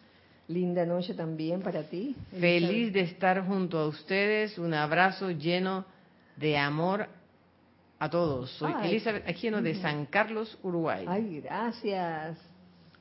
Linda 0.46 0.84
noche 0.84 1.14
también 1.14 1.62
para 1.62 1.84
ti. 1.84 2.14
Feliz 2.38 2.92
de 2.92 3.00
estar 3.00 3.46
junto 3.46 3.78
a 3.78 3.88
ustedes. 3.88 4.58
Un 4.58 4.74
abrazo 4.74 5.30
lleno 5.30 5.86
de 6.36 6.58
amor 6.58 7.08
a 7.98 8.10
todos. 8.10 8.50
Soy 8.50 8.74
Elizabeth 8.84 9.26
Aquino 9.26 9.62
de 9.62 9.76
San 9.76 10.04
Carlos, 10.04 10.58
Uruguay. 10.62 11.06
Ay, 11.08 11.40
gracias. 11.40 12.36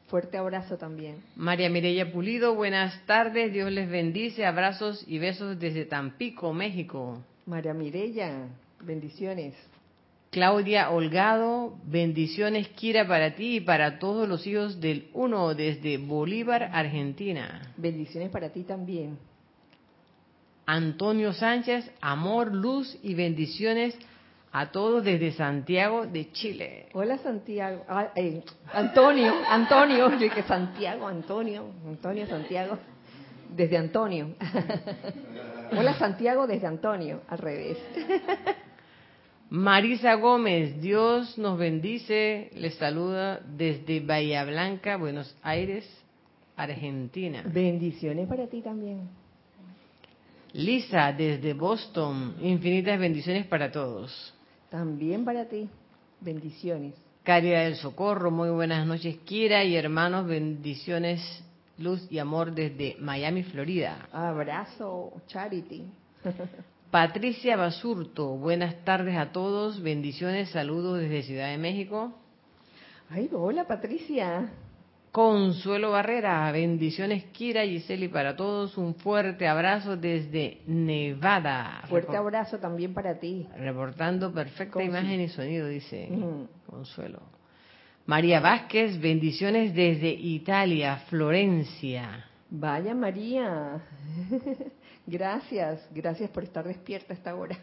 Fuerte 0.08 0.38
abrazo 0.38 0.78
también. 0.78 1.18
María 1.36 1.70
Mireya 1.70 2.14
Pulido, 2.14 2.56
buenas 2.56 3.06
tardes. 3.06 3.52
Dios 3.52 3.70
les 3.74 3.90
bendice. 3.90 4.46
Abrazos 4.46 5.04
y 5.06 5.20
besos 5.20 5.60
desde 5.60 5.84
Tampico, 5.84 6.54
México. 6.54 7.22
María 7.46 7.74
Mireya, 7.74 8.48
bendiciones. 8.86 9.56
Claudia 10.36 10.90
Holgado, 10.90 11.78
bendiciones 11.86 12.68
Kira 12.70 13.08
para 13.08 13.36
ti 13.36 13.56
y 13.56 13.62
para 13.62 14.00
todos 14.00 14.28
los 14.28 14.46
hijos 14.46 14.82
del 14.82 15.10
Uno 15.14 15.54
desde 15.54 15.98
Bolívar, 15.98 16.72
Argentina. 16.74 17.74
Bendiciones 17.78 18.30
para 18.32 18.50
ti 18.50 18.64
también. 18.64 19.18
Antonio 20.66 21.32
Sánchez, 21.32 21.90
amor, 22.02 22.54
luz 22.54 22.98
y 23.02 23.14
bendiciones 23.14 23.98
a 24.52 24.72
todos 24.72 25.04
desde 25.04 25.32
Santiago 25.32 26.06
de 26.06 26.32
Chile. 26.32 26.88
Hola 26.94 27.18
Santiago, 27.20 27.86
ah, 27.88 28.10
eh, 28.16 28.42
Antonio, 28.74 29.34
Antonio, 29.48 30.18
yo 30.18 30.30
que 30.34 30.44
Santiago, 30.44 31.08
Antonio, 31.08 31.66
Antonio 31.88 32.28
Santiago, 32.28 32.78
desde 33.56 33.78
Antonio. 33.78 34.36
Hola 35.72 35.94
Santiago 35.94 36.48
desde 36.48 36.68
Antonio, 36.68 37.22
al 37.30 37.38
revés. 37.38 37.78
Marisa 39.50 40.16
Gómez, 40.16 40.82
Dios 40.82 41.38
nos 41.38 41.58
bendice, 41.60 42.50
les 42.56 42.74
saluda 42.76 43.40
desde 43.46 44.00
Bahía 44.00 44.44
Blanca, 44.44 44.98
Buenos 44.98 45.38
Aires, 45.44 45.88
Argentina. 46.56 47.44
Bendiciones 47.46 48.28
para 48.28 48.48
ti 48.48 48.62
también. 48.62 49.08
Lisa, 50.54 51.14
desde 51.14 51.54
Boston, 51.54 52.36
infinitas 52.42 53.00
bendiciones 53.00 53.46
para 53.46 53.72
todos. 53.72 54.34
También 54.72 55.24
para 55.24 55.46
ti, 55.46 55.70
bendiciones. 56.22 56.96
Caridad 57.24 57.66
del 57.66 57.76
Socorro, 57.76 58.32
muy 58.32 58.50
buenas 58.50 58.88
noches, 58.88 59.18
Kira 59.26 59.64
y 59.64 59.76
hermanos, 59.76 60.26
bendiciones, 60.26 61.22
luz 61.78 62.08
y 62.10 62.18
amor 62.18 62.52
desde 62.52 62.96
Miami, 63.00 63.44
Florida. 63.44 64.08
Abrazo, 64.12 65.14
Charity. 65.28 65.84
Patricia 66.96 67.58
Basurto, 67.58 68.38
buenas 68.38 68.86
tardes 68.86 69.18
a 69.18 69.34
todos, 69.34 69.84
bendiciones, 69.84 70.52
saludos 70.52 71.02
desde 71.02 71.24
Ciudad 71.24 71.50
de 71.50 71.58
México. 71.58 72.14
Ay, 73.10 73.30
hola 73.34 73.68
Patricia. 73.68 74.50
Consuelo 75.12 75.92
Barrera, 75.92 76.50
bendiciones 76.54 77.26
Kira 77.34 77.66
y 77.66 77.82
Giseli 77.82 78.08
para 78.08 78.38
todos, 78.38 78.78
un 78.78 78.96
fuerte 78.96 79.46
abrazo 79.46 79.98
desde 79.98 80.62
Nevada. 80.68 81.84
Fuerte 81.90 82.16
abrazo 82.16 82.60
también 82.60 82.94
para 82.94 83.20
ti. 83.20 83.46
Reportando 83.58 84.32
perfecta 84.34 84.82
imagen 84.82 85.20
y 85.20 85.28
sonido, 85.28 85.68
dice 85.68 86.08
Consuelo. 86.66 87.24
María 88.06 88.40
Vázquez, 88.40 89.02
bendiciones 89.02 89.76
desde 89.76 90.12
Italia, 90.12 91.04
Florencia. 91.10 92.24
Vaya 92.50 92.96
María. 92.96 93.84
Gracias, 95.08 95.88
gracias 95.92 96.30
por 96.32 96.44
estar 96.44 96.66
despierta 96.66 97.14
a 97.14 97.18
esta 97.18 97.36
hora. 97.36 97.58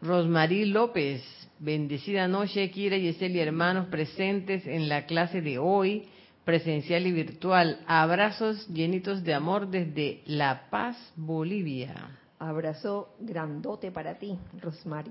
Rosmarí 0.00 0.64
López, 0.64 1.22
bendecida 1.58 2.28
noche, 2.28 2.70
Kira 2.70 2.96
y 2.96 3.08
Esteli, 3.08 3.40
hermanos 3.40 3.86
presentes 3.88 4.66
en 4.66 4.88
la 4.88 5.06
clase 5.06 5.40
de 5.40 5.58
hoy, 5.58 6.04
presencial 6.44 7.06
y 7.06 7.12
virtual. 7.12 7.80
Abrazos 7.86 8.68
llenitos 8.68 9.24
de 9.24 9.34
amor 9.34 9.68
desde 9.68 10.22
La 10.26 10.68
Paz, 10.70 10.96
Bolivia. 11.16 12.18
Abrazo 12.38 13.14
grandote 13.18 13.90
para 13.90 14.18
ti, 14.18 14.38
Rosmarí. 14.60 15.10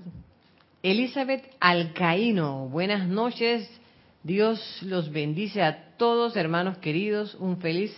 Elizabeth 0.82 1.44
Alcaíno, 1.60 2.68
buenas 2.68 3.06
noches. 3.08 3.68
Dios 4.22 4.82
los 4.82 5.10
bendice 5.10 5.62
a 5.62 5.96
todos, 5.96 6.36
hermanos 6.36 6.78
queridos. 6.78 7.34
Un 7.34 7.58
feliz 7.58 7.94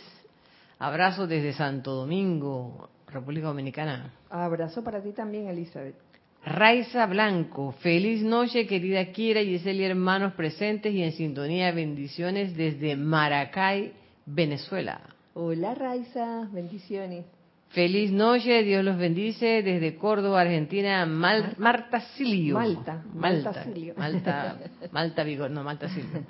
abrazo 0.79 1.27
desde 1.27 1.53
Santo 1.53 1.95
Domingo. 1.95 2.89
República 3.11 3.49
Dominicana. 3.49 4.13
Abrazo 4.31 4.83
para 4.83 5.03
ti 5.03 5.13
también, 5.13 5.49
Elizabeth. 5.49 5.97
Raiza 6.45 7.05
Blanco, 7.07 7.73
feliz 7.81 8.23
noche, 8.23 8.67
querida 8.67 9.05
Kira 9.13 9.43
y 9.43 9.59
Giseli, 9.59 9.85
hermanos 9.85 10.33
presentes 10.35 10.93
y 10.95 11.03
en 11.03 11.13
sintonía. 11.13 11.71
Bendiciones 11.73 12.57
desde 12.57 12.97
Maracay, 12.97 13.93
Venezuela. 14.25 15.01
Hola, 15.35 15.75
Raiza, 15.75 16.49
bendiciones. 16.51 17.27
Feliz 17.69 18.11
noche, 18.11 18.65
Dios 18.65 18.83
los 18.83 18.97
bendice 18.97 19.63
desde 19.63 19.97
Córdoba, 19.97 20.41
Argentina, 20.41 21.07
Marta 21.07 22.01
Silio. 22.17 22.55
Malta, 22.55 23.05
Malta, 23.15 23.63
Silio. 23.63 23.95
Malta, 23.97 24.59
Malta 24.93 25.23
Vigor, 25.23 25.51
no, 25.51 25.63
Malta 25.63 25.89
Silio. 25.89 26.25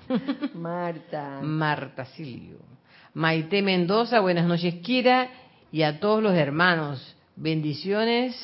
Marta. 0.54 1.40
Marta 1.40 2.04
Silio. 2.04 2.58
Maite 3.14 3.62
Mendoza, 3.62 4.20
buenas 4.20 4.46
noches, 4.46 4.74
Kira 4.82 5.30
y 5.72 5.82
a 5.82 6.00
todos 6.00 6.22
los 6.22 6.34
hermanos. 6.34 7.16
Bendiciones, 7.36 8.34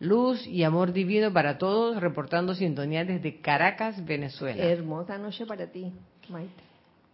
luz 0.00 0.46
y 0.46 0.64
amor 0.64 0.92
divino 0.92 1.32
para 1.32 1.58
todos, 1.58 2.00
reportando 2.00 2.54
sintonía 2.54 3.04
desde 3.04 3.40
Caracas, 3.40 4.04
Venezuela. 4.04 4.62
Hermosa 4.62 5.18
noche 5.18 5.46
para 5.46 5.66
ti, 5.70 5.92
Maite. 6.28 6.62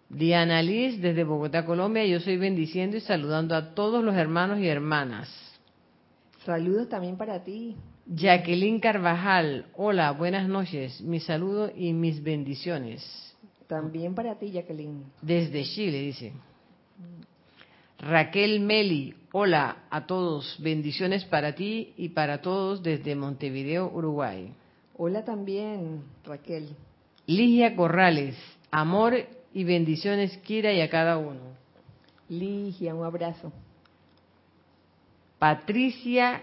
Diana 0.08 0.60
Liz, 0.60 1.00
desde 1.00 1.22
Bogotá, 1.22 1.64
Colombia, 1.64 2.04
yo 2.04 2.18
soy 2.18 2.36
bendiciendo 2.36 2.96
y 2.96 3.00
saludando 3.00 3.54
a 3.54 3.74
todos 3.74 4.02
los 4.02 4.16
hermanos 4.16 4.58
y 4.58 4.66
hermanas. 4.66 5.28
Saludos 6.44 6.88
también 6.88 7.16
para 7.16 7.44
ti. 7.44 7.76
Jacqueline 8.06 8.80
Carvajal, 8.80 9.66
hola, 9.76 10.10
buenas 10.10 10.48
noches, 10.48 11.00
mi 11.00 11.20
saludo 11.20 11.70
y 11.72 11.92
mis 11.92 12.24
bendiciones. 12.24 13.36
También 13.68 14.16
para 14.16 14.34
ti, 14.36 14.50
Jacqueline. 14.50 15.04
Desde 15.22 15.62
Chile, 15.62 16.00
dice. 16.00 16.32
Raquel 18.02 18.60
Meli, 18.60 19.14
hola 19.30 19.84
a 19.90 20.06
todos, 20.06 20.56
bendiciones 20.58 21.26
para 21.26 21.54
ti 21.54 21.92
y 21.98 22.08
para 22.08 22.40
todos 22.40 22.82
desde 22.82 23.14
Montevideo, 23.14 23.90
Uruguay. 23.92 24.54
Hola 24.96 25.22
también, 25.22 26.02
Raquel. 26.24 26.74
Ligia 27.26 27.76
Corrales, 27.76 28.36
amor 28.70 29.26
y 29.52 29.64
bendiciones, 29.64 30.34
Kira, 30.38 30.72
y 30.72 30.80
a 30.80 30.88
cada 30.88 31.18
uno. 31.18 31.40
Ligia, 32.30 32.94
un 32.94 33.04
abrazo. 33.04 33.52
Patricia 35.38 36.42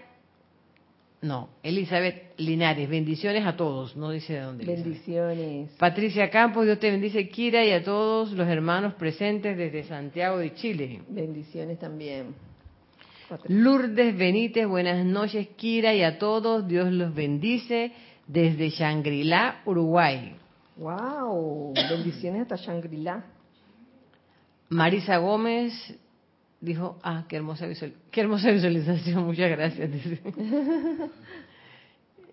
no, 1.20 1.48
Elizabeth 1.64 2.38
Linares, 2.38 2.88
bendiciones 2.88 3.44
a 3.44 3.56
todos, 3.56 3.96
no 3.96 4.10
dice 4.10 4.34
de 4.34 4.40
dónde. 4.40 4.64
Bendiciones. 4.64 5.70
Patricia 5.76 6.30
Campos, 6.30 6.64
Dios 6.64 6.78
te 6.78 6.90
bendice, 6.90 7.28
Kira, 7.28 7.64
y 7.64 7.72
a 7.72 7.82
todos 7.82 8.30
los 8.32 8.46
hermanos 8.46 8.94
presentes 8.94 9.56
desde 9.56 9.82
Santiago 9.82 10.38
de 10.38 10.54
Chile. 10.54 11.02
Bendiciones 11.08 11.80
también. 11.80 12.34
Lourdes 13.48 14.16
Benítez, 14.16 14.66
buenas 14.68 15.04
noches, 15.04 15.48
Kira, 15.56 15.92
y 15.92 16.02
a 16.02 16.18
todos, 16.18 16.68
Dios 16.68 16.92
los 16.92 17.12
bendice 17.12 17.92
desde 18.28 18.70
Shangri-La, 18.70 19.62
Uruguay. 19.66 20.36
¡Wow! 20.76 21.74
Bendiciones 21.74 22.42
hasta 22.42 22.56
Shangri-La. 22.56 23.24
Marisa 24.68 25.16
Gómez, 25.16 25.72
dijo, 26.60 26.98
ah, 27.02 27.24
qué 27.28 27.36
hermosa, 27.36 27.66
visual, 27.66 27.92
qué 28.10 28.20
hermosa 28.20 28.50
visualización, 28.52 29.24
muchas 29.24 29.50
gracias. 29.50 29.90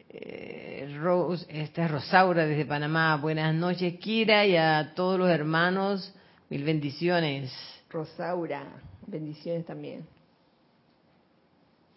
eh, 0.10 0.98
Rose, 1.00 1.46
esta 1.50 1.86
es 1.86 1.92
Rosaura 1.92 2.46
desde 2.46 2.66
Panamá, 2.66 3.18
buenas 3.18 3.54
noches 3.54 3.96
Kira 4.00 4.46
y 4.46 4.56
a 4.56 4.94
todos 4.96 5.20
los 5.20 5.30
hermanos, 5.30 6.14
mil 6.50 6.64
bendiciones. 6.64 7.54
Rosaura, 7.90 8.64
bendiciones 9.08 9.66
también. 9.66 10.06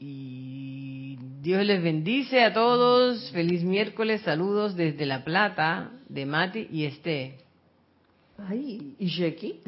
Y 0.00 1.18
Dios 1.40 1.64
les 1.64 1.82
bendice 1.82 2.44
a 2.44 2.52
todos, 2.52 3.32
feliz 3.32 3.64
miércoles, 3.64 4.20
saludos 4.20 4.76
desde 4.76 5.06
La 5.06 5.24
Plata, 5.24 5.90
de 6.08 6.24
Mati 6.24 6.68
y 6.70 6.84
Este. 6.84 7.47
Ay, 8.46 8.94
y 8.98 9.08
Jackie. 9.08 9.60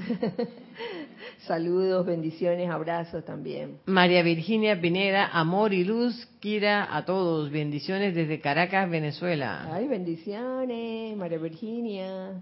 Saludos, 1.46 2.06
bendiciones, 2.06 2.70
abrazos 2.70 3.24
también. 3.24 3.78
María 3.87 4.22
Virginia 4.22 4.80
Pineda, 4.80 5.26
amor 5.33 5.72
y 5.72 5.83
luz, 5.85 6.28
Kira, 6.38 6.94
a 6.96 7.04
todos. 7.04 7.50
Bendiciones 7.50 8.14
desde 8.14 8.40
Caracas, 8.40 8.88
Venezuela. 8.88 9.68
Ay, 9.72 9.88
bendiciones, 9.88 11.16
María 11.16 11.38
Virginia. 11.38 12.40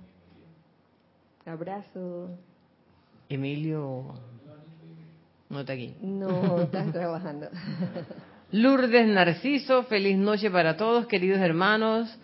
Abrazo. 1.47 2.29
Emilio, 3.31 4.15
no 5.49 5.61
está 5.61 5.73
aquí. 5.73 5.95
No, 6.03 6.61
está 6.61 6.85
trabajando. 6.93 7.49
Lourdes 8.53 9.07
Narciso, 9.09 9.85
feliz 9.85 10.19
noche 10.19 10.51
para 10.51 10.77
todos, 10.77 11.07
queridos 11.07 11.39
hermanos. 11.41 12.19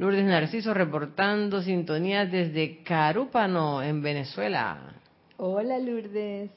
Lourdes 0.00 0.24
Narciso 0.24 0.72
reportando 0.72 1.60
sintonía 1.60 2.24
desde 2.24 2.82
Carúpano, 2.82 3.82
en 3.82 4.00
Venezuela. 4.00 4.94
Hola 5.36 5.78
Lourdes. 5.78 6.50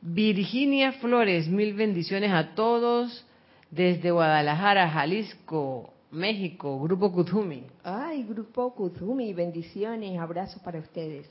Virginia 0.00 0.90
Flores, 0.94 1.46
mil 1.46 1.74
bendiciones 1.74 2.32
a 2.32 2.52
todos 2.56 3.24
desde 3.70 4.10
Guadalajara, 4.10 4.90
Jalisco, 4.90 5.94
México, 6.10 6.80
Grupo 6.80 7.12
Kuzumi. 7.12 7.62
Ay, 7.84 8.24
Grupo 8.24 8.74
Kuzumi, 8.74 9.34
bendiciones, 9.34 10.18
abrazos 10.18 10.60
para 10.60 10.80
ustedes. 10.80 11.30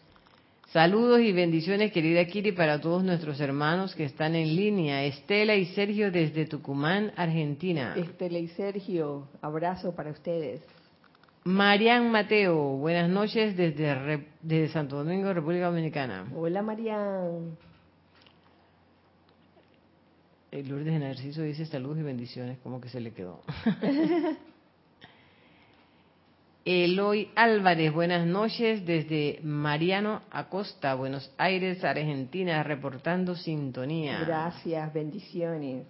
Saludos 0.68 1.20
y 1.20 1.34
bendiciones, 1.34 1.92
querida 1.92 2.24
Kiri, 2.24 2.54
para 2.54 2.80
todos 2.80 3.04
nuestros 3.04 3.38
hermanos 3.42 3.96
que 3.96 4.06
están 4.06 4.34
en 4.36 4.56
línea. 4.56 5.04
Estela 5.04 5.56
y 5.56 5.66
Sergio 5.66 6.10
desde 6.10 6.46
Tucumán, 6.46 7.12
Argentina. 7.18 7.96
Estela 7.98 8.40
y 8.40 8.48
Sergio, 8.48 9.28
abrazo 9.42 9.94
para 9.94 10.12
ustedes. 10.12 10.62
Marian 11.50 12.12
Mateo, 12.12 12.78
buenas 12.78 13.10
noches 13.10 13.58
desde, 13.58 14.24
desde 14.44 14.72
Santo 14.72 14.98
Domingo, 14.98 15.34
República 15.34 15.66
Dominicana. 15.66 16.28
Hola 16.36 16.62
Marian. 16.62 17.58
El 20.52 20.70
Lourdes 20.70 20.94
de 20.94 21.00
Narciso 21.00 21.42
dice 21.42 21.66
saludos 21.66 21.98
y 21.98 22.04
bendiciones, 22.04 22.60
como 22.60 22.80
que 22.80 22.88
se 22.90 23.00
le 23.00 23.14
quedó. 23.14 23.42
Eloy 26.66 27.32
Álvarez, 27.36 27.92
buenas 27.94 28.28
noches 28.28 28.86
desde 28.86 29.40
Mariano 29.42 30.22
Acosta, 30.30 30.94
Buenos 30.94 31.34
Aires, 31.40 31.84
Argentina, 31.84 32.62
reportando 32.62 33.36
sintonía. 33.36 34.20
Gracias, 34.20 34.94
bendiciones. 34.94 35.88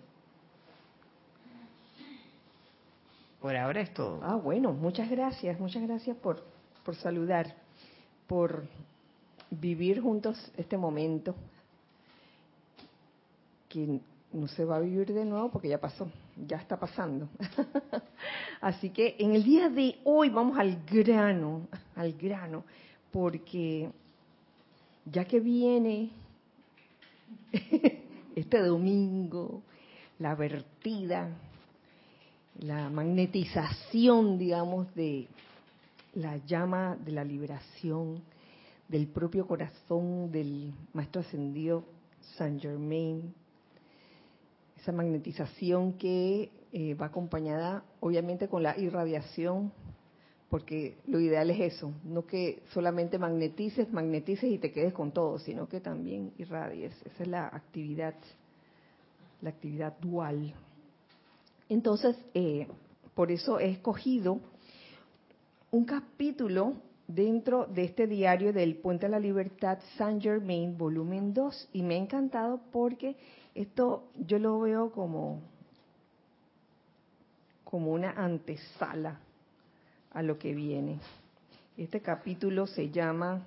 Por 3.41 3.55
ahora 3.55 3.81
es 3.81 3.93
todo. 3.93 4.19
Ah, 4.21 4.35
bueno, 4.35 4.73
muchas 4.73 5.09
gracias, 5.09 5.59
muchas 5.59 5.83
gracias 5.83 6.17
por, 6.17 6.43
por 6.83 6.95
saludar, 6.95 7.55
por 8.27 8.63
vivir 9.49 10.01
juntos 10.01 10.51
este 10.57 10.77
momento 10.77 11.35
que 13.69 14.01
no 14.33 14.47
se 14.47 14.65
va 14.65 14.75
a 14.75 14.79
vivir 14.79 15.13
de 15.13 15.25
nuevo 15.25 15.49
porque 15.49 15.69
ya 15.69 15.79
pasó, 15.79 16.11
ya 16.47 16.57
está 16.57 16.77
pasando. 16.77 17.29
Así 18.61 18.89
que 18.89 19.15
en 19.19 19.33
el 19.35 19.43
día 19.43 19.69
de 19.69 19.99
hoy 20.03 20.29
vamos 20.29 20.59
al 20.59 20.83
grano, 20.85 21.67
al 21.95 22.13
grano, 22.13 22.65
porque 23.11 23.89
ya 25.05 25.23
que 25.25 25.39
viene 25.39 26.11
este 28.35 28.59
domingo, 28.59 29.61
la 30.19 30.35
vertida, 30.35 31.29
la 32.59 32.89
magnetización, 32.89 34.37
digamos, 34.37 34.93
de 34.95 35.27
la 36.13 36.37
llama 36.45 36.97
de 37.05 37.11
la 37.11 37.23
liberación 37.23 38.21
del 38.87 39.07
propio 39.07 39.47
corazón 39.47 40.31
del 40.31 40.73
Maestro 40.93 41.21
Ascendido 41.21 41.83
Saint 42.37 42.61
Germain, 42.61 43.33
esa 44.77 44.91
magnetización 44.91 45.93
que 45.93 46.49
eh, 46.73 46.95
va 46.95 47.07
acompañada 47.07 47.83
obviamente 47.99 48.47
con 48.47 48.63
la 48.63 48.77
irradiación, 48.77 49.71
porque 50.49 50.97
lo 51.05 51.19
ideal 51.19 51.49
es 51.51 51.73
eso, 51.75 51.93
no 52.03 52.25
que 52.25 52.63
solamente 52.73 53.19
magnetices, 53.19 53.91
magnetices 53.93 54.51
y 54.51 54.57
te 54.57 54.71
quedes 54.71 54.93
con 54.93 55.11
todo, 55.11 55.37
sino 55.39 55.69
que 55.69 55.79
también 55.79 56.33
irradies. 56.37 56.93
Esa 57.05 57.23
es 57.23 57.29
la 57.29 57.47
actividad, 57.47 58.15
la 59.41 59.51
actividad 59.51 59.97
dual. 59.99 60.53
Entonces, 61.69 62.17
eh, 62.33 62.67
por 63.13 63.31
eso 63.31 63.59
he 63.59 63.69
escogido 63.69 64.39
un 65.71 65.85
capítulo 65.85 66.73
dentro 67.07 67.65
de 67.65 67.83
este 67.85 68.07
diario 68.07 68.51
del 68.53 68.75
Puente 68.75 69.05
a 69.05 69.09
la 69.09 69.19
Libertad 69.19 69.79
Saint 69.97 70.21
Germain, 70.21 70.77
volumen 70.77 71.33
2, 71.33 71.69
y 71.73 71.83
me 71.83 71.95
ha 71.95 71.97
encantado 71.97 72.59
porque 72.71 73.15
esto 73.53 74.03
yo 74.15 74.39
lo 74.39 74.59
veo 74.59 74.91
como, 74.91 75.41
como 77.63 77.91
una 77.91 78.11
antesala 78.11 79.19
a 80.11 80.21
lo 80.23 80.37
que 80.37 80.53
viene. 80.53 80.99
Este 81.77 82.01
capítulo 82.01 82.67
se 82.67 82.89
llama 82.89 83.45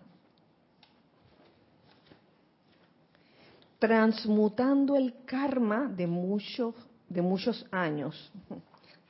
Transmutando 3.78 4.96
el 4.96 5.24
karma 5.24 5.88
de 5.88 6.06
muchos, 6.06 6.74
de 7.12 7.22
muchos 7.22 7.66
años. 7.70 8.32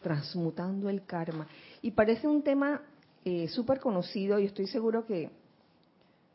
Transmutando 0.03 0.89
el 0.89 1.05
karma. 1.05 1.47
Y 1.81 1.93
parece 1.93 2.27
un 2.27 2.43
tema 2.43 2.83
eh, 3.25 3.47
súper 3.49 3.79
conocido 3.79 4.39
y 4.41 4.47
estoy 4.47 4.67
seguro 4.67 5.07
que 5.07 5.31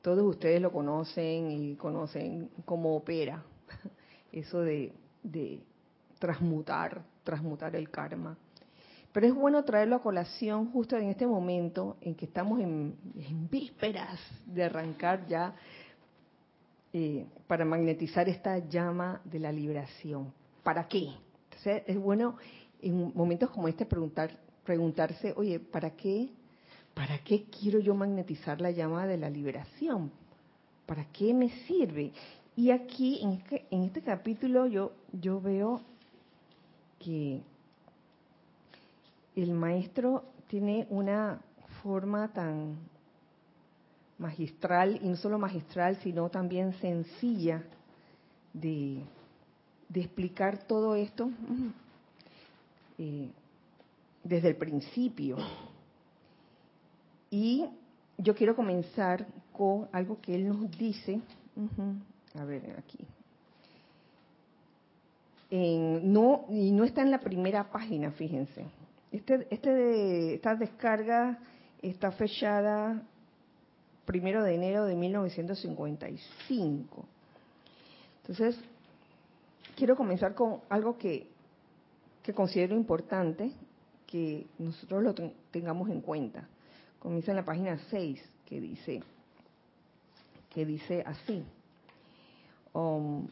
todos 0.01 0.23
ustedes 0.23 0.61
lo 0.61 0.71
conocen 0.71 1.51
y 1.51 1.75
conocen 1.75 2.49
cómo 2.63 2.95
opera 2.95 3.43
eso 4.31 4.61
de, 4.61 4.93
transmutar, 6.17 7.03
transmutar 7.25 7.75
el 7.75 7.89
karma. 7.89 8.37
Pero 9.11 9.27
es 9.27 9.33
bueno 9.33 9.63
traerlo 9.65 9.97
a 9.97 10.01
colación 10.01 10.71
justo 10.71 10.95
en 10.95 11.09
este 11.09 11.27
momento 11.27 11.97
en 11.99 12.15
que 12.15 12.25
estamos 12.25 12.61
en, 12.61 12.95
vísperas 13.49 14.19
de 14.45 14.63
arrancar 14.63 15.27
ya 15.27 15.53
eh, 16.93 17.25
para 17.47 17.65
magnetizar 17.65 18.29
esta 18.29 18.59
llama 18.59 19.19
de 19.25 19.39
la 19.39 19.51
liberación. 19.51 20.31
¿Para 20.63 20.87
qué? 20.87 21.09
Entonces 21.57 21.83
es 21.87 21.97
bueno 21.97 22.37
en 22.81 23.11
momentos 23.15 23.49
como 23.49 23.67
este 23.67 23.85
preguntar, 23.85 24.29
preguntarse, 24.63 25.33
oye, 25.35 25.59
¿para 25.59 25.91
qué? 25.91 26.29
¿Para 26.93 27.17
qué 27.19 27.45
quiero 27.45 27.79
yo 27.79 27.95
magnetizar 27.95 28.61
la 28.61 28.71
llama 28.71 29.07
de 29.07 29.17
la 29.17 29.29
liberación? 29.29 30.11
¿Para 30.85 31.05
qué 31.05 31.33
me 31.33 31.49
sirve? 31.65 32.11
Y 32.55 32.71
aquí, 32.71 33.19
en 33.21 33.33
este, 33.33 33.65
en 33.71 33.83
este 33.83 34.01
capítulo, 34.01 34.67
yo 34.67 35.41
veo 35.41 35.81
que 36.99 37.41
el 39.35 39.51
maestro 39.51 40.23
tiene 40.47 40.87
una 40.89 41.39
forma 41.83 42.27
tan 42.33 42.77
magistral, 44.17 44.99
y 45.01 45.07
no 45.07 45.15
solo 45.15 45.37
magistral, 45.37 45.97
sino 46.01 46.29
también 46.29 46.73
sencilla 46.73 47.63
de, 48.53 49.03
explicar 49.93 50.63
todo 50.63 50.95
esto 50.95 51.29
eh, 52.97 53.29
desde 54.23 54.49
el 54.49 54.55
principio. 54.55 55.37
Y 57.29 57.65
yo 58.17 58.35
quiero 58.35 58.55
comenzar 58.55 59.27
con 59.51 59.87
algo 59.91 60.19
que 60.21 60.35
él 60.35 60.47
nos 60.47 60.71
dice. 60.77 61.19
A 62.35 62.45
ver, 62.45 62.75
aquí. 62.77 62.99
no, 65.51 66.45
y 66.49 66.71
no 66.71 66.83
está 66.83 67.01
en 67.01 67.11
la 67.11 67.19
primera 67.19 67.69
página, 67.69 68.11
fíjense. 68.11 68.65
Este, 69.11 69.47
este 69.49 70.35
esta 70.35 70.55
descarga 70.55 71.39
está 71.81 72.11
fechada 72.11 73.01
primero 74.05 74.43
de 74.43 74.55
enero 74.55 74.85
de 74.85 74.95
1955. 74.95 77.05
Entonces, 78.21 78.59
quiero 79.77 79.95
comenzar 79.95 80.33
con 80.33 80.61
algo 80.69 80.97
que, 80.97 81.27
que 82.23 82.33
considero 82.33 82.75
importante 82.75 83.51
que 84.07 84.47
nosotros 84.57 85.03
lo 85.03 85.13
tengamos 85.51 85.89
en 85.89 86.01
cuenta. 86.01 86.47
Comienza 86.99 87.31
en 87.31 87.37
la 87.37 87.45
página 87.45 87.77
6, 87.91 88.19
que 88.43 88.59
dice, 88.59 89.03
que 90.49 90.65
dice 90.65 91.03
así. 91.05 91.43
Um, 92.73 93.27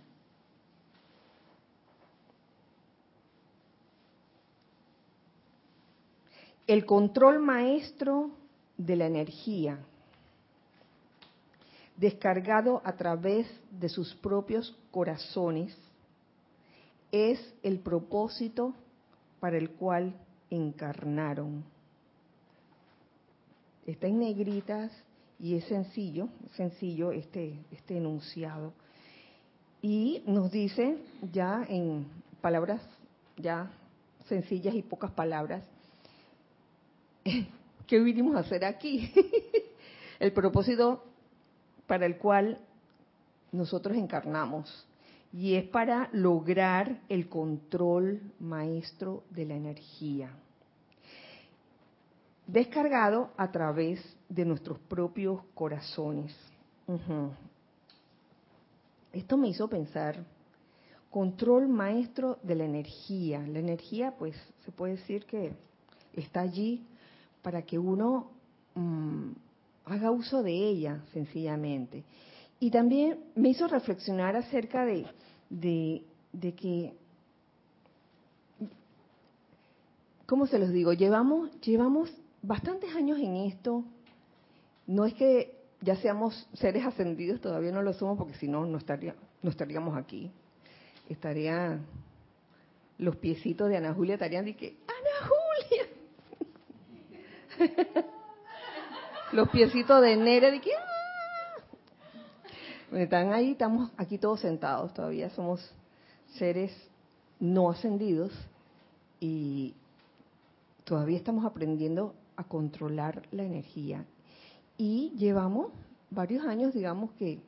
el 6.68 6.86
control 6.86 7.40
maestro 7.40 8.30
de 8.78 8.96
la 8.98 9.08
energía, 9.08 9.80
descargado 11.98 12.82
a 12.86 12.94
través 12.96 13.48
de 13.72 13.90
sus 13.90 14.14
propios 14.16 14.78
corazones, 14.92 15.76
es 17.12 17.40
el 17.64 17.80
propósito 17.80 18.74
para 19.40 19.58
el 19.58 19.72
cual 19.72 20.16
encarnaron. 20.50 21.64
Está 23.86 24.08
en 24.08 24.20
negritas 24.20 24.92
y 25.40 25.56
es 25.56 25.66
sencillo, 25.66 26.30
sencillo 26.56 27.12
este, 27.12 27.60
este 27.72 27.98
enunciado 27.98 28.74
y 29.82 30.24
nos 30.26 30.52
dice 30.52 30.98
ya 31.32 31.64
en 31.70 32.08
palabras 32.42 32.82
ya 33.38 33.72
sencillas 34.28 34.74
y 34.74 34.82
pocas 34.82 35.12
palabras, 35.12 35.64
¿qué 37.88 38.00
vinimos 38.00 38.36
a 38.36 38.40
hacer 38.40 38.66
aquí? 38.66 39.14
el 40.20 40.34
propósito 40.34 41.04
para 41.88 42.06
el 42.06 42.18
cual 42.18 42.60
nosotros 43.52 43.96
encarnamos. 43.96 44.88
Y 45.38 45.56
es 45.56 45.66
para 45.68 46.08
lograr 46.14 47.02
el 47.10 47.28
control 47.28 48.22
maestro 48.40 49.24
de 49.32 49.46
la 49.46 49.56
energía. 49.56 50.30
descargado 52.48 53.32
a 53.38 53.52
través 53.52 54.00
de 54.30 54.46
nuestros 54.46 54.80
propios 54.80 55.42
corazones. 55.56 56.34
Esto 59.12 59.36
me 59.36 59.50
hizo 59.50 59.68
pensar, 59.68 60.24
control 61.10 61.68
maestro 61.68 62.38
de 62.44 62.56
la 62.56 62.66
energía. 62.66 63.40
La 63.40 63.60
energía, 63.60 64.14
pues, 64.18 64.36
se 64.64 64.72
puede 64.72 64.98
decir 64.98 65.26
que 65.26 65.54
está 66.14 66.42
allí 66.42 66.86
para 67.42 67.64
que 67.64 67.80
uno 67.80 68.32
mm, 68.76 69.32
haga 69.86 70.12
uso 70.12 70.44
de 70.44 70.54
ella, 70.54 71.02
sencillamente. 71.14 72.04
Y 72.60 72.72
también 72.72 73.20
me 73.36 73.50
hizo 73.50 73.68
reflexionar 73.68 74.36
acerca 74.36 74.86
de, 74.86 75.06
de 75.50 76.54
que 76.56 76.94
¿cómo 80.26 80.48
se 80.48 80.60
los 80.60 80.72
digo? 80.72 80.94
Llevamos, 80.94 81.52
llevamos 81.62 82.12
bastantes 82.42 82.96
años 82.96 83.20
en 83.20 83.36
esto. 83.36 83.84
No 84.88 85.06
es 85.06 85.14
que 85.14 85.56
ya 85.82 85.96
seamos 85.98 86.48
seres 86.54 86.86
ascendidos, 86.86 87.42
todavía 87.42 87.72
no 87.72 87.82
lo 87.82 87.94
somos, 87.94 88.18
porque 88.18 88.36
si 88.36 88.48
no, 88.48 88.66
no, 88.66 88.78
estaría, 88.78 89.16
no 89.42 89.50
estaríamos 89.50 89.98
aquí. 89.98 90.32
Estaría 91.10 91.80
los 92.98 93.18
piecitos 93.18 93.70
de 93.70 93.78
Ana 93.78 93.94
Julia 93.94 94.16
estarían 94.16 94.46
de 94.46 94.56
que, 94.56 94.78
¡Ana 94.88 95.30
Julia! 97.60 98.06
los 99.34 99.50
piecitos 99.50 100.02
de 100.02 100.16
Nere 100.16 100.52
de 100.52 100.62
que, 100.62 100.72
¡ah! 100.74 101.05
Están 102.92 103.34
ahí, 103.34 103.52
estamos 103.52 103.92
aquí 103.98 104.18
todos 104.18 104.42
sentados, 104.42 104.94
todavía 104.94 105.30
somos 105.32 105.60
seres 106.38 106.72
no 107.40 107.70
ascendidos 107.70 108.32
y, 109.20 109.74
todavía 110.86 111.18
estamos 111.18 111.44
aprendiendo 111.46 112.14
a 112.38 112.44
controlar 112.46 113.24
la 113.32 113.44
energía. 113.44 114.06
Y 114.78 115.12
llevamos 115.18 115.72
varios 116.10 116.46
años, 116.46 116.74
digamos 116.74 117.12
que, 117.14 117.40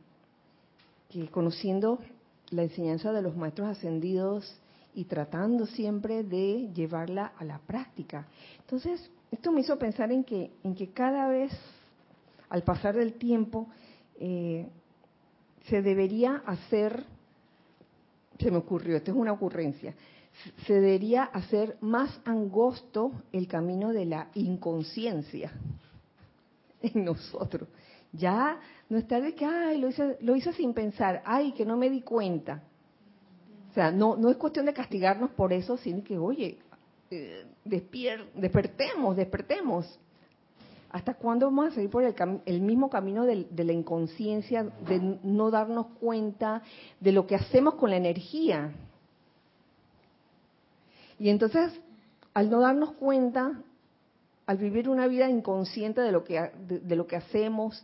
conociendo 1.31 1.99
la 2.49 2.63
enseñanza 2.63 3.13
de 3.13 3.21
los 3.21 3.35
maestros 3.37 3.69
ascendidos 3.69 4.59
y 4.93 5.05
tratando 5.05 5.65
siempre 5.65 6.23
de 6.23 6.69
llevarla 6.73 7.33
a 7.37 7.45
la 7.45 7.59
práctica. 7.59 8.27
Entonces, 8.59 9.09
esto 9.31 9.51
me 9.51 9.61
hizo 9.61 9.77
pensar 9.77 10.11
en 10.11 10.23
que, 10.23 10.51
en 10.63 10.75
que 10.75 10.89
cada 10.89 11.27
vez, 11.29 11.51
al 12.49 12.63
pasar 12.63 12.95
del 12.95 13.13
tiempo, 13.13 13.67
eh, 14.19 14.67
se 15.69 15.81
debería 15.81 16.43
hacer, 16.45 17.03
se 18.39 18.51
me 18.51 18.57
ocurrió, 18.57 18.97
esto 18.97 19.11
es 19.11 19.17
una 19.17 19.33
ocurrencia, 19.33 19.93
se 20.65 20.73
debería 20.73 21.23
hacer 21.23 21.77
más 21.81 22.21
angosto 22.25 23.11
el 23.31 23.47
camino 23.47 23.91
de 23.91 24.05
la 24.05 24.29
inconsciencia 24.35 25.51
en 26.81 27.05
nosotros. 27.05 27.67
Ya 28.13 28.59
no 28.89 28.97
está 28.97 29.19
de 29.19 29.35
que, 29.35 29.45
ay, 29.45 29.79
lo 29.79 29.89
hice, 29.89 30.17
lo 30.21 30.35
hice 30.35 30.53
sin 30.53 30.73
pensar, 30.73 31.21
ay, 31.25 31.51
que 31.51 31.65
no 31.65 31.75
me 31.75 31.89
di 31.89 32.01
cuenta. 32.01 32.63
O 33.71 33.73
sea, 33.73 33.91
no, 33.91 34.15
no 34.15 34.29
es 34.29 34.37
cuestión 34.37 34.65
de 34.65 34.73
castigarnos 34.73 35.31
por 35.31 35.51
eso, 35.53 35.77
sino 35.77 36.03
que, 36.03 36.17
oye, 36.17 36.57
eh, 37.11 37.45
despertemos, 37.63 39.15
despertemos. 39.15 39.99
¿Hasta 40.89 41.15
cuándo 41.15 41.47
vamos 41.47 41.67
a 41.67 41.71
seguir 41.71 41.89
por 41.89 42.03
el, 42.03 42.15
el 42.45 42.61
mismo 42.61 42.89
camino 42.89 43.25
de, 43.25 43.45
la 43.51 43.73
inconsciencia, 43.73 44.63
de 44.63 45.19
no 45.21 45.51
darnos 45.51 45.87
cuenta 45.99 46.61
de 46.99 47.11
lo 47.11 47.27
que 47.27 47.35
hacemos 47.35 47.75
con 47.75 47.89
la 47.89 47.97
energía? 47.97 48.71
Y 51.19 51.29
entonces, 51.29 51.79
al 52.33 52.49
no 52.49 52.61
darnos 52.61 52.93
cuenta, 52.93 53.61
al 54.45 54.57
vivir 54.57 54.87
una 54.87 55.07
vida 55.07 55.29
inconsciente 55.29 55.99
de 55.99 56.11
lo 56.11 56.23
que, 56.23 56.51
de, 56.67 56.95
lo 56.95 57.05
que 57.05 57.17
hacemos, 57.17 57.83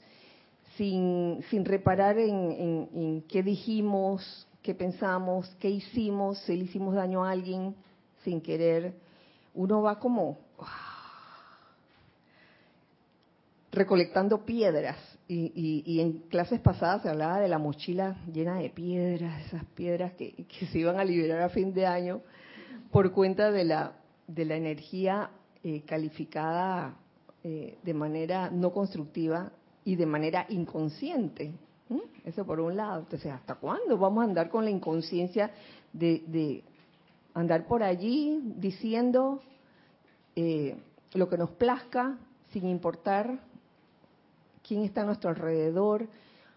sin, 0.78 1.44
sin 1.50 1.66
reparar 1.66 2.18
en, 2.18 3.24
qué 3.28 3.44
dijimos, 3.44 4.48
qué 4.62 4.74
pensamos, 4.74 5.54
qué 5.60 5.70
hicimos, 5.70 6.40
si 6.40 6.56
le 6.56 6.64
hicimos 6.64 6.96
daño 6.96 7.26
a 7.26 7.32
alguien 7.32 7.76
sin 8.24 8.40
querer, 8.40 8.94
uno 9.54 9.82
va 9.82 10.00
como 10.00 10.38
recolectando 13.74 14.46
piedras. 14.46 14.98
Y, 15.28 16.00
en 16.00 16.20
clases 16.30 16.60
pasadas 16.60 17.02
se 17.02 17.10
hablaba 17.10 17.40
de 17.40 17.48
la 17.48 17.58
mochila 17.58 18.18
llena 18.32 18.60
de 18.60 18.70
piedras, 18.70 19.46
esas 19.48 19.66
piedras 19.74 20.14
que, 20.14 20.46
que 20.46 20.68
se 20.68 20.78
iban 20.78 21.00
a 21.00 21.04
liberar 21.04 21.42
a 21.42 21.50
fin 21.50 21.74
de 21.74 21.88
año 21.88 22.22
por 22.92 23.12
cuenta 23.12 23.52
de 23.52 23.64
la, 23.64 23.94
de 24.28 24.46
la 24.46 24.56
energía 24.56 25.32
eh, 25.64 25.82
calificada 25.88 26.96
eh, 27.44 27.78
de 27.82 27.94
manera 27.94 28.52
no 28.52 28.72
constructiva 28.72 29.52
y 29.86 29.96
de 29.96 30.06
manera 30.06 30.46
inconsciente. 30.50 31.54
Eso 32.26 32.46
por 32.46 32.60
un 32.60 32.76
lado. 32.78 33.00
Entonces, 33.00 33.32
¿hasta 33.32 33.56
cuándo 33.56 33.98
vamos 33.98 34.22
a 34.22 34.26
andar 34.26 34.50
con 34.50 34.66
la 34.66 34.70
inconsciencia 34.70 35.52
de, 35.92 36.64
andar 37.34 37.66
por 37.66 37.82
allí 37.82 38.40
diciendo 38.58 39.42
eh, 40.36 40.76
lo 41.14 41.28
que 41.28 41.38
nos 41.38 41.50
plazca 41.52 42.18
sin 42.52 42.68
importar 42.68 43.40
quién 44.66 44.84
está 44.84 45.02
a 45.02 45.06
nuestro 45.06 45.30
alrededor, 45.30 46.08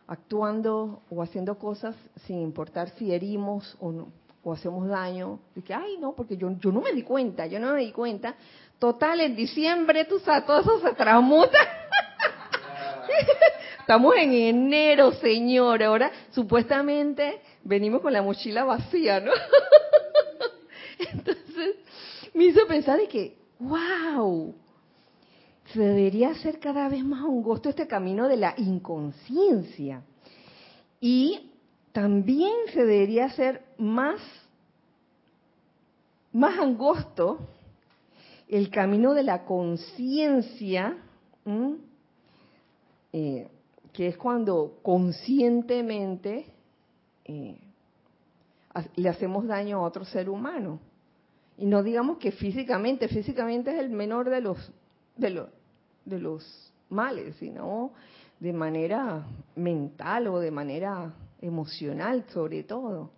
actuando 0.07 1.03
o 1.11 1.23
haciendo 1.23 1.59
cosas 1.59 1.95
sin 2.27 2.41
importar 2.41 2.91
si 2.91 3.13
herimos 3.13 3.77
o 3.81 3.93
no? 3.93 4.09
o 4.49 4.53
hacemos 4.53 4.87
daño, 4.87 5.41
de 5.57 5.63
que, 5.63 5.75
ay, 5.75 5.97
no, 5.99 6.15
porque 6.15 6.37
yo, 6.37 6.49
yo 6.61 6.71
no 6.71 6.81
me 6.81 6.93
di 6.93 7.03
cuenta, 7.03 7.47
yo 7.47 7.59
no 7.59 7.73
me 7.73 7.81
di 7.81 7.91
cuenta. 7.91 8.37
Total, 8.79 9.21
en 9.21 9.35
diciembre, 9.35 10.05
tú 10.05 10.21
sabes, 10.21 10.47
todo 10.47 10.61
eso 10.61 10.81
se 10.83 10.95
transmuta. 10.95 11.59
Estamos 13.81 14.15
en 14.15 14.33
enero, 14.33 15.11
señor. 15.15 15.83
Ahora, 15.83 16.13
supuestamente, 16.31 17.41
venimos 17.65 18.01
con 18.01 18.13
la 18.13 18.23
mochila 18.23 18.63
vacía, 18.63 19.19
¿no? 19.19 19.33
Entonces, 21.11 21.75
me 22.33 22.45
hizo 22.45 22.65
pensar 22.69 23.01
de 23.01 23.09
que, 23.09 23.37
wow, 23.59 24.55
se 25.73 25.81
debería 25.81 26.31
hacer 26.31 26.59
cada 26.61 26.89
vez 26.89 27.05
más 27.05 27.25
angosto 27.25 27.69
este 27.69 27.87
camino 27.87 28.29
de 28.29 28.37
la 28.37 28.55
inconsciencia. 28.57 30.03
Y 31.01 31.51
también 31.93 32.53
se 32.73 32.81
debería 32.81 33.27
hacer 33.27 33.63
más, 33.79 34.21
más 36.33 36.59
angosto 36.59 37.39
el 38.49 38.71
camino 38.71 39.13
de 39.15 39.25
la 39.25 39.45
conciencia, 39.45 40.97
eh, 43.13 43.49
que 43.93 44.07
es 44.09 44.17
cuando 44.17 44.79
conscientemente 44.83 46.47
eh, 47.25 47.57
le 48.95 49.09
hacemos 49.09 49.47
daño 49.47 49.79
a 49.79 49.83
otro 49.83 50.05
ser 50.05 50.29
humano. 50.29 50.79
Y 51.59 51.67
no 51.67 51.83
digamos 51.83 52.19
que 52.19 52.31
físicamente, 52.31 53.09
físicamente 53.09 53.73
es 53.73 53.81
el 53.81 53.91
menor 53.91 54.29
de 54.31 54.41
los, 54.43 54.71
de 55.17 55.31
los, 55.31 55.49
de 56.07 56.19
los 56.19 56.73
males, 56.89 57.37
sino 57.37 57.93
de 58.41 58.53
manera 58.53 59.27
mental 59.55 60.29
o 60.29 60.39
de 60.39 60.51
manera 60.51 61.13
emocional 61.41 62.25
sobre 62.33 62.63
todo. 62.63 63.11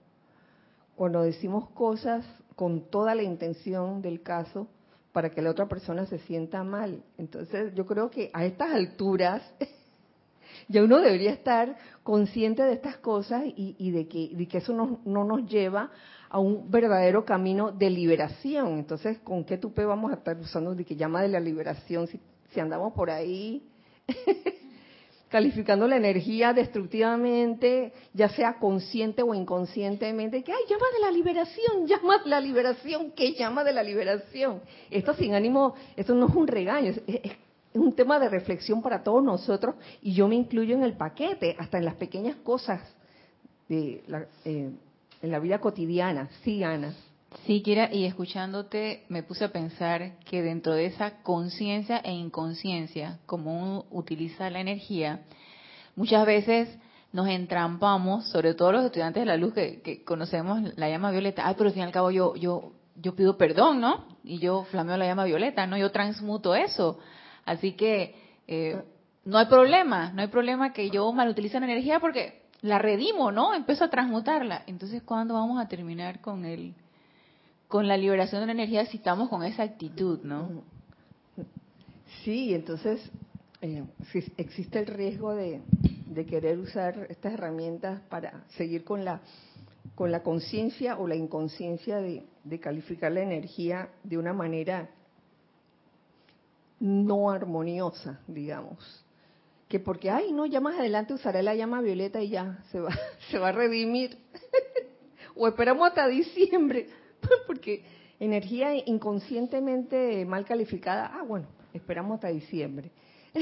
Cuando 0.96 1.22
decimos 1.22 1.70
cosas 1.70 2.27
con 2.57 2.90
toda 2.90 3.14
la 3.14 3.22
intención 3.22 4.03
del 4.03 4.22
caso 4.22 4.66
para 5.12 5.31
que 5.31 5.42
la 5.42 5.51
otra 5.51 5.68
persona 5.68 6.07
se 6.07 6.18
sienta 6.20 6.64
mal. 6.64 7.03
Entonces 7.16 7.72
yo 7.74 7.87
creo 7.87 8.11
que 8.11 8.31
a 8.33 8.44
estas 8.44 8.72
alturas 8.72 9.42
ya 10.68 10.83
uno 10.83 10.98
debería 11.01 11.31
estar 11.31 11.77
consciente 12.03 12.62
de 12.62 12.72
estas 12.72 12.96
cosas 12.96 13.44
y, 13.46 13.90
de, 13.90 14.09
que, 14.09 14.31
de, 14.35 14.48
que, 14.48 14.59
eso 14.59 14.72
no, 14.72 15.01
no, 15.05 15.24
nos 15.24 15.48
lleva 15.48 15.90
a 16.29 16.38
un 16.38 16.70
verdadero 16.70 17.24
camino 17.24 17.70
de 17.70 17.90
liberación. 17.90 18.79
Entonces, 18.79 19.18
¿con 19.20 19.44
qué 19.44 19.57
tupe 19.57 19.85
vamos 19.85 20.12
a 20.12 20.16
estar 20.16 20.37
usando 20.38 20.74
de 20.74 20.85
que 20.85 20.96
llama 20.96 21.22
de 21.22 21.29
la 21.29 21.40
liberación 21.40 22.07
si 22.50 22.61
andamos 22.61 22.92
por 22.92 23.11
ahí 23.11 23.62
calificando 25.28 25.87
la 25.87 25.96
energía 25.96 26.52
destructivamente, 26.52 27.92
ya 28.14 28.28
sea 28.30 28.58
consciente 28.58 29.22
o 29.22 29.34
inconscientemente, 29.34 30.42
que, 30.42 30.52
ay, 30.52 30.62
llama 30.68 30.87
de 30.94 31.00
la 31.00 31.11
liberación, 31.11 31.87
llama 31.87 32.18
de 32.18 32.30
la 32.30 32.40
liberación, 32.40 33.12
¿qué 33.12 33.32
llama 33.34 33.64
de 33.64 33.72
la 33.72 33.82
liberación? 33.82 34.62
Esto 34.90 35.14
sin 35.14 35.34
ánimo, 35.34 35.74
esto 35.96 36.14
no 36.14 36.28
es 36.28 36.34
un 36.34 36.46
regaño, 36.46 36.92
es, 37.06 37.20
un 37.74 37.92
tema 37.92 38.18
de 38.18 38.28
reflexión 38.28 38.82
para 38.82 39.02
todos 39.02 39.22
nosotros 39.22 39.76
y 40.00 40.14
yo 40.14 40.26
me 40.26 40.34
incluyo 40.34 40.74
en 40.74 40.82
el 40.82 40.94
paquete, 40.94 41.54
hasta 41.58 41.78
en 41.78 41.84
las 41.84 41.94
pequeñas 41.94 42.37
cosas 42.37 42.80
de 43.68 44.02
la, 44.06 44.26
eh, 44.44 44.70
en 45.20 45.30
la 45.30 45.38
vida 45.38 45.61
cotidiana. 45.61 46.30
Sí, 46.42 46.64
Ana. 46.64 46.94
Sí, 47.44 47.62
Kira, 47.62 47.92
y 47.92 48.04
escuchándote 48.06 49.04
me 49.08 49.22
puse 49.22 49.44
a 49.44 49.52
pensar 49.52 50.18
que 50.20 50.42
dentro 50.42 50.74
de 50.74 50.86
esa 50.86 51.22
conciencia 51.22 51.98
e 51.98 52.12
inconsciencia, 52.12 53.18
como 53.26 53.58
uno 53.58 53.84
utiliza 53.90 54.48
la 54.48 54.60
energía, 54.60 55.24
muchas 55.94 56.24
veces 56.24 56.68
nos 57.12 57.28
entrampamos, 57.28 58.28
sobre 58.30 58.54
todo 58.54 58.72
los 58.72 58.84
estudiantes 58.84 59.22
de 59.22 59.26
la 59.26 59.36
luz 59.36 59.52
que, 59.52 60.02
conocemos 60.04 60.60
la 60.76 60.88
llama 60.88 61.10
violeta, 61.10 61.46
ay, 61.46 61.54
pero 61.56 61.68
al 61.68 61.74
fin 61.74 61.82
y 61.82 61.86
al 61.86 61.92
cabo 61.92 62.10
yo, 62.10 62.34
yo, 62.36 62.72
yo 62.96 63.14
pido 63.14 63.36
perdón, 63.36 63.80
¿no? 63.80 64.06
Y 64.24 64.38
yo 64.38 64.64
flameo 64.64 64.96
la 64.96 65.06
llama 65.06 65.24
violeta, 65.24 65.66
¿no? 65.66 65.76
Yo 65.76 65.90
transmuto 65.90 66.54
eso. 66.54 66.98
Así 67.44 67.72
que 67.72 68.14
eh, 68.46 68.82
no 69.24 69.38
hay 69.38 69.46
problema, 69.46 70.12
no 70.12 70.22
hay 70.22 70.28
problema 70.28 70.72
que 70.72 70.90
yo 70.90 71.10
malutilice 71.12 71.60
la 71.60 71.66
energía 71.66 72.00
porque 72.00 72.42
la 72.62 72.78
redimo, 72.78 73.32
¿no? 73.32 73.54
Empiezo 73.54 73.84
a 73.84 73.90
transmutarla. 73.90 74.64
Entonces, 74.66 75.02
¿cuándo 75.02 75.34
vamos 75.34 75.60
a 75.60 75.68
terminar 75.68 76.20
con 76.20 76.44
el 76.44 76.74
con 77.68 77.87
la 77.87 77.96
liberación 77.96 78.40
de 78.40 78.46
la 78.46 78.52
energía 78.52 78.87
si 78.87 78.96
estamos 78.96 79.28
con 79.28 79.44
esa 79.44 79.62
actitud, 79.62 80.20
¿no? 80.22 80.64
Sí, 82.24 82.54
entonces 82.54 83.00
eh, 83.61 83.85
existe 84.37 84.78
el 84.78 84.87
riesgo 84.87 85.35
de, 85.35 85.62
querer 86.28 86.59
usar 86.59 87.07
estas 87.11 87.35
herramientas 87.35 88.00
para 88.09 88.44
seguir 88.57 88.83
con 88.83 89.04
la 89.04 89.20
con 89.94 90.11
la 90.11 90.22
conciencia 90.24 90.98
o 90.98 91.07
la 91.07 91.14
inconsciencia 91.14 91.98
de, 91.98 92.24
de 92.42 92.61
calificar 92.61 93.12
la 93.12 93.20
energía 93.20 93.88
de 94.02 94.18
una 94.18 94.33
manera 94.33 94.90
no 96.81 97.31
armoniosa, 97.31 98.20
digamos 98.26 99.04
que 99.68 99.78
porque, 99.78 100.11
ay, 100.11 100.33
no, 100.33 100.46
ya 100.46 100.61
más 100.61 100.78
adelante 100.78 101.12
usaré 101.12 101.42
la 101.42 101.54
llama 101.54 101.83
violeta 101.83 102.22
y 102.22 102.31
ya 102.31 102.59
se 102.72 102.81
va, 102.81 102.90
se 103.31 103.38
va 103.38 103.48
a 103.48 103.52
redimir. 103.52 104.18
o 105.37 105.46
esperamos 105.46 105.87
hasta 105.87 106.09
diciembre, 106.09 106.88
porque 107.46 107.82
energía 108.20 108.74
inconscientemente 108.74 110.24
mal 110.24 110.44
calificada, 110.44 111.10
ah, 111.14 111.22
bueno, 111.22 111.46
esperamos 111.72 112.16
hasta 112.16 112.28
diciembre. 112.28 112.90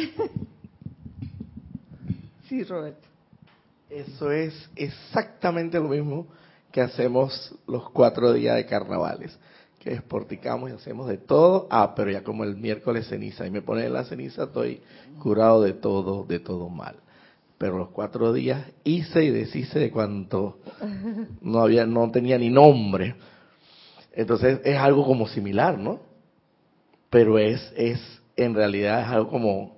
sí, 2.49 2.63
Roberto. 2.65 3.07
Eso 3.89 4.33
es 4.33 4.69
exactamente 4.75 5.79
lo 5.79 5.89
mismo 5.89 6.27
que 6.73 6.81
hacemos 6.81 7.55
los 7.67 7.89
cuatro 7.91 8.33
días 8.33 8.57
de 8.57 8.67
carnavales 8.67 9.39
que 9.79 9.95
esporticamos 9.95 10.71
y 10.71 10.75
hacemos 10.75 11.09
de 11.09 11.19
todo. 11.19 11.69
Ah, 11.71 11.95
pero 11.95 12.11
ya 12.11 12.25
como 12.25 12.43
el 12.43 12.57
miércoles 12.57 13.09
ceniza 13.09 13.47
y 13.47 13.51
me 13.51 13.63
ponen 13.63 13.93
la 13.93 14.05
ceniza, 14.05 14.45
estoy 14.45 14.81
curado 15.23 15.63
de 15.63 15.75
todo, 15.75 16.25
de 16.25 16.41
todo 16.41 16.69
mal. 16.69 16.97
Pero 17.57 17.79
los 17.79 17.91
cuatro 17.91 18.33
días 18.33 18.67
hice 18.83 19.25
y 19.25 19.31
deshice 19.31 19.79
de 19.79 19.91
cuanto 19.91 20.59
no 21.41 21.61
había, 21.61 21.87
no 21.87 22.11
tenía 22.11 22.37
ni 22.37 22.51
nombre. 22.51 23.15
Entonces 24.17 24.61
es 24.65 24.77
algo 24.77 25.05
como 25.05 25.29
similar, 25.29 25.79
¿no? 25.79 26.01
Pero 27.11 27.39
es, 27.39 27.73
es, 27.77 28.01
en 28.35 28.55
realidad 28.55 29.03
es 29.03 29.09
algo 29.09 29.31
como 29.31 29.77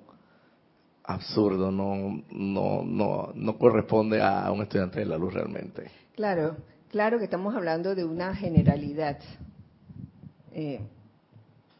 absurdo, 1.04 1.70
no, 1.70 2.22
no, 2.30 2.82
no, 2.84 3.32
no 3.34 3.58
corresponde 3.58 4.22
a 4.22 4.50
un 4.52 4.62
estudiante 4.62 5.00
de 5.00 5.06
la 5.06 5.18
luz 5.18 5.34
realmente. 5.34 5.90
Claro, 6.14 6.56
claro 6.90 7.18
que 7.18 7.24
estamos 7.24 7.54
hablando 7.54 7.94
de 7.94 8.04
una 8.04 8.34
generalidad 8.34 9.18
eh, 10.52 10.80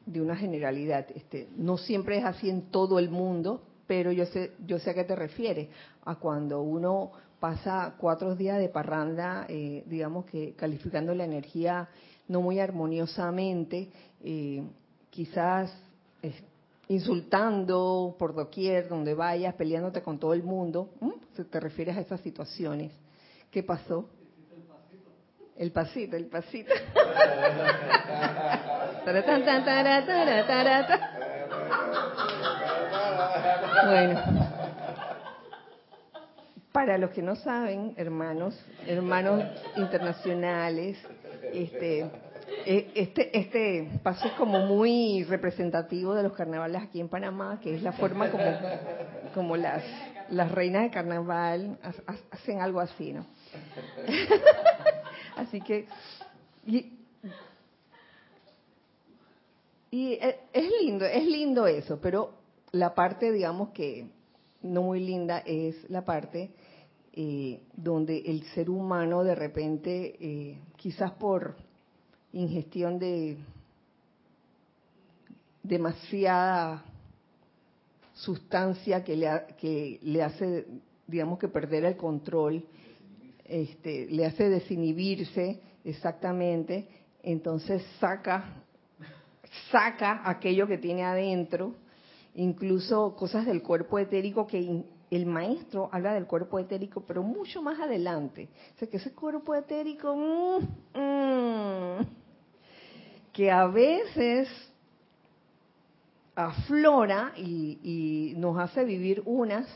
de 0.06 0.20
una 0.22 0.36
generalidad. 0.36 1.06
Este, 1.14 1.48
no 1.56 1.76
siempre 1.76 2.18
es 2.18 2.24
así 2.24 2.48
en 2.48 2.70
todo 2.70 2.98
el 2.98 3.10
mundo, 3.10 3.62
pero 3.86 4.10
yo 4.10 4.26
sé, 4.26 4.52
yo 4.66 4.78
sé 4.78 4.90
a 4.90 4.94
qué 4.94 5.04
te 5.04 5.14
refieres, 5.14 5.68
a 6.04 6.16
cuando 6.16 6.62
uno 6.62 7.12
pasa 7.38 7.94
cuatro 7.98 8.34
días 8.34 8.58
de 8.58 8.68
parranda, 8.68 9.46
eh, 9.48 9.84
digamos 9.86 10.24
que 10.24 10.54
calificando 10.54 11.14
la 11.14 11.24
energía 11.24 11.88
no 12.28 12.40
muy 12.40 12.60
armoniosamente, 12.60 13.90
eh, 14.22 14.62
quizás 15.10 15.72
insultando 16.88 18.16
por 18.18 18.34
doquier, 18.34 18.88
donde 18.88 19.14
vayas, 19.14 19.54
peleándote 19.54 20.02
con 20.02 20.18
todo 20.18 20.34
el 20.34 20.42
mundo. 20.42 20.90
si 21.36 21.44
¿Te 21.44 21.60
refieres 21.60 21.96
a 21.96 22.00
esas 22.00 22.20
situaciones? 22.20 22.92
¿Qué 23.50 23.62
pasó? 23.62 24.08
El 25.56 25.72
pasito, 25.72 26.16
el 26.16 26.26
pasito. 26.26 26.72
bueno, 33.86 34.20
para 36.72 36.96
los 36.96 37.10
que 37.10 37.22
no 37.22 37.34
saben, 37.34 37.94
hermanos, 37.96 38.54
hermanos 38.86 39.42
internacionales, 39.76 40.96
este, 41.52 42.10
e, 42.66 42.90
este, 42.94 43.38
este 43.38 44.00
paso 44.02 44.28
es 44.28 44.34
como 44.34 44.66
muy 44.66 45.24
representativo 45.24 46.14
de 46.14 46.22
los 46.22 46.32
carnavales 46.32 46.82
aquí 46.82 47.00
en 47.00 47.08
Panamá, 47.08 47.60
que 47.60 47.74
es 47.74 47.82
la 47.82 47.92
forma 47.92 48.30
como, 48.30 48.44
como 49.34 49.56
las, 49.56 49.82
las 50.30 50.50
reinas 50.52 50.82
de 50.82 50.90
carnaval 50.90 51.78
hacen 52.30 52.60
algo 52.60 52.80
así, 52.80 53.12
¿no? 53.12 53.26
Así 55.36 55.60
que, 55.60 55.86
y, 56.66 56.92
e, 59.90 60.40
es 60.52 60.70
lindo, 60.82 61.04
es 61.04 61.24
lindo 61.24 61.66
eso, 61.66 62.00
pero 62.00 62.34
la 62.72 62.94
parte, 62.94 63.32
digamos 63.32 63.70
que 63.70 64.08
no 64.62 64.82
muy 64.82 65.00
linda 65.00 65.38
es 65.46 65.88
la 65.88 66.04
parte 66.04 66.50
eh, 67.12 67.62
donde 67.74 68.18
el 68.26 68.42
ser 68.54 68.68
humano 68.68 69.24
de 69.24 69.34
repente, 69.34 70.16
eh, 70.20 70.58
quizás 70.78 71.10
por 71.12 71.56
ingestión 72.32 72.98
de 72.98 73.36
demasiada 75.62 76.84
sustancia 78.14 79.04
que 79.04 79.16
le, 79.16 79.28
que 79.60 79.98
le 80.02 80.22
hace, 80.22 80.66
digamos 81.06 81.38
que 81.38 81.48
perder 81.48 81.84
el 81.84 81.96
control, 81.96 82.64
este, 83.44 84.06
le 84.06 84.24
hace 84.24 84.48
desinhibirse 84.48 85.60
exactamente, 85.84 86.88
entonces 87.22 87.82
saca, 87.98 88.62
saca 89.70 90.22
aquello 90.24 90.66
que 90.66 90.78
tiene 90.78 91.04
adentro, 91.04 91.74
incluso 92.34 93.14
cosas 93.16 93.46
del 93.46 93.62
cuerpo 93.62 93.98
etérico 93.98 94.46
que 94.46 94.84
el 95.10 95.26
maestro 95.26 95.88
habla 95.92 96.14
del 96.14 96.26
cuerpo 96.26 96.58
etérico, 96.58 97.00
pero 97.00 97.22
mucho 97.22 97.62
más 97.62 97.80
adelante. 97.80 98.48
O 98.76 98.78
sea, 98.78 98.88
que 98.88 98.98
ese 98.98 99.12
cuerpo 99.12 99.54
etérico, 99.54 100.14
mm, 100.14 100.98
mm, 100.98 102.06
que 103.32 103.50
a 103.50 103.66
veces 103.66 104.48
aflora 106.34 107.32
y 107.36 108.34
nos 108.36 108.58
hace 108.58 108.84
vivir 108.84 109.22
unas 109.24 109.66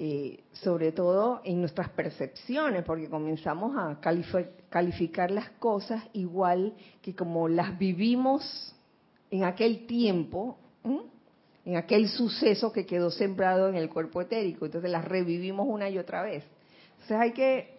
eh, 0.00 0.44
sobre 0.52 0.92
todo 0.92 1.40
en 1.42 1.58
nuestras 1.58 1.88
percepciones, 1.88 2.84
porque 2.84 3.08
comenzamos 3.08 3.76
a 3.76 3.98
calificar 4.70 5.32
las 5.32 5.50
cosas 5.58 6.04
igual 6.12 6.72
que 7.02 7.16
como 7.16 7.48
las 7.48 7.76
vivimos 7.76 8.76
en 9.28 9.42
aquel 9.42 9.88
tiempo, 9.88 10.56
en 11.68 11.76
aquel 11.76 12.08
suceso 12.08 12.72
que 12.72 12.86
quedó 12.86 13.10
sembrado 13.10 13.68
en 13.68 13.74
el 13.74 13.90
cuerpo 13.90 14.22
etérico, 14.22 14.64
entonces 14.64 14.90
las 14.90 15.04
revivimos 15.04 15.66
una 15.68 15.90
y 15.90 15.98
otra 15.98 16.22
vez. 16.22 16.42
Entonces 16.92 17.18
hay 17.18 17.32
que 17.32 17.78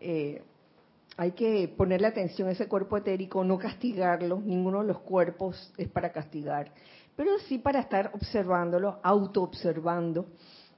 eh, 0.00 0.42
hay 1.18 1.32
que 1.32 1.68
ponerle 1.68 2.06
atención 2.06 2.48
a 2.48 2.52
ese 2.52 2.66
cuerpo 2.66 2.96
etérico, 2.96 3.44
no 3.44 3.58
castigarlo, 3.58 4.40
ninguno 4.40 4.80
de 4.80 4.86
los 4.86 5.00
cuerpos 5.00 5.70
es 5.76 5.86
para 5.88 6.12
castigar, 6.12 6.72
pero 7.14 7.38
sí 7.40 7.58
para 7.58 7.80
estar 7.80 8.10
observándolo, 8.14 9.00
auto-observando 9.02 10.28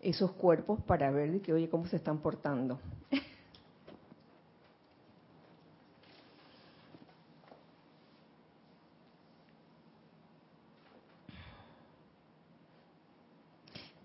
esos 0.01 0.33
cuerpos 0.33 0.81
para 0.83 1.13
ver 1.13 1.41
que, 1.41 1.53
oye, 1.53 1.69
cómo 1.69 1.87
se 1.87 1.95
están 1.95 2.19
portando. 2.19 2.81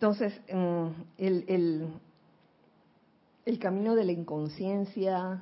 Entonces, 0.04 0.34
mm, 0.52 0.88
el, 1.18 1.46
el, 1.48 1.88
el 3.46 3.58
camino 3.58 3.96
de 3.96 4.04
la 4.04 4.12
inconsciencia 4.12 5.42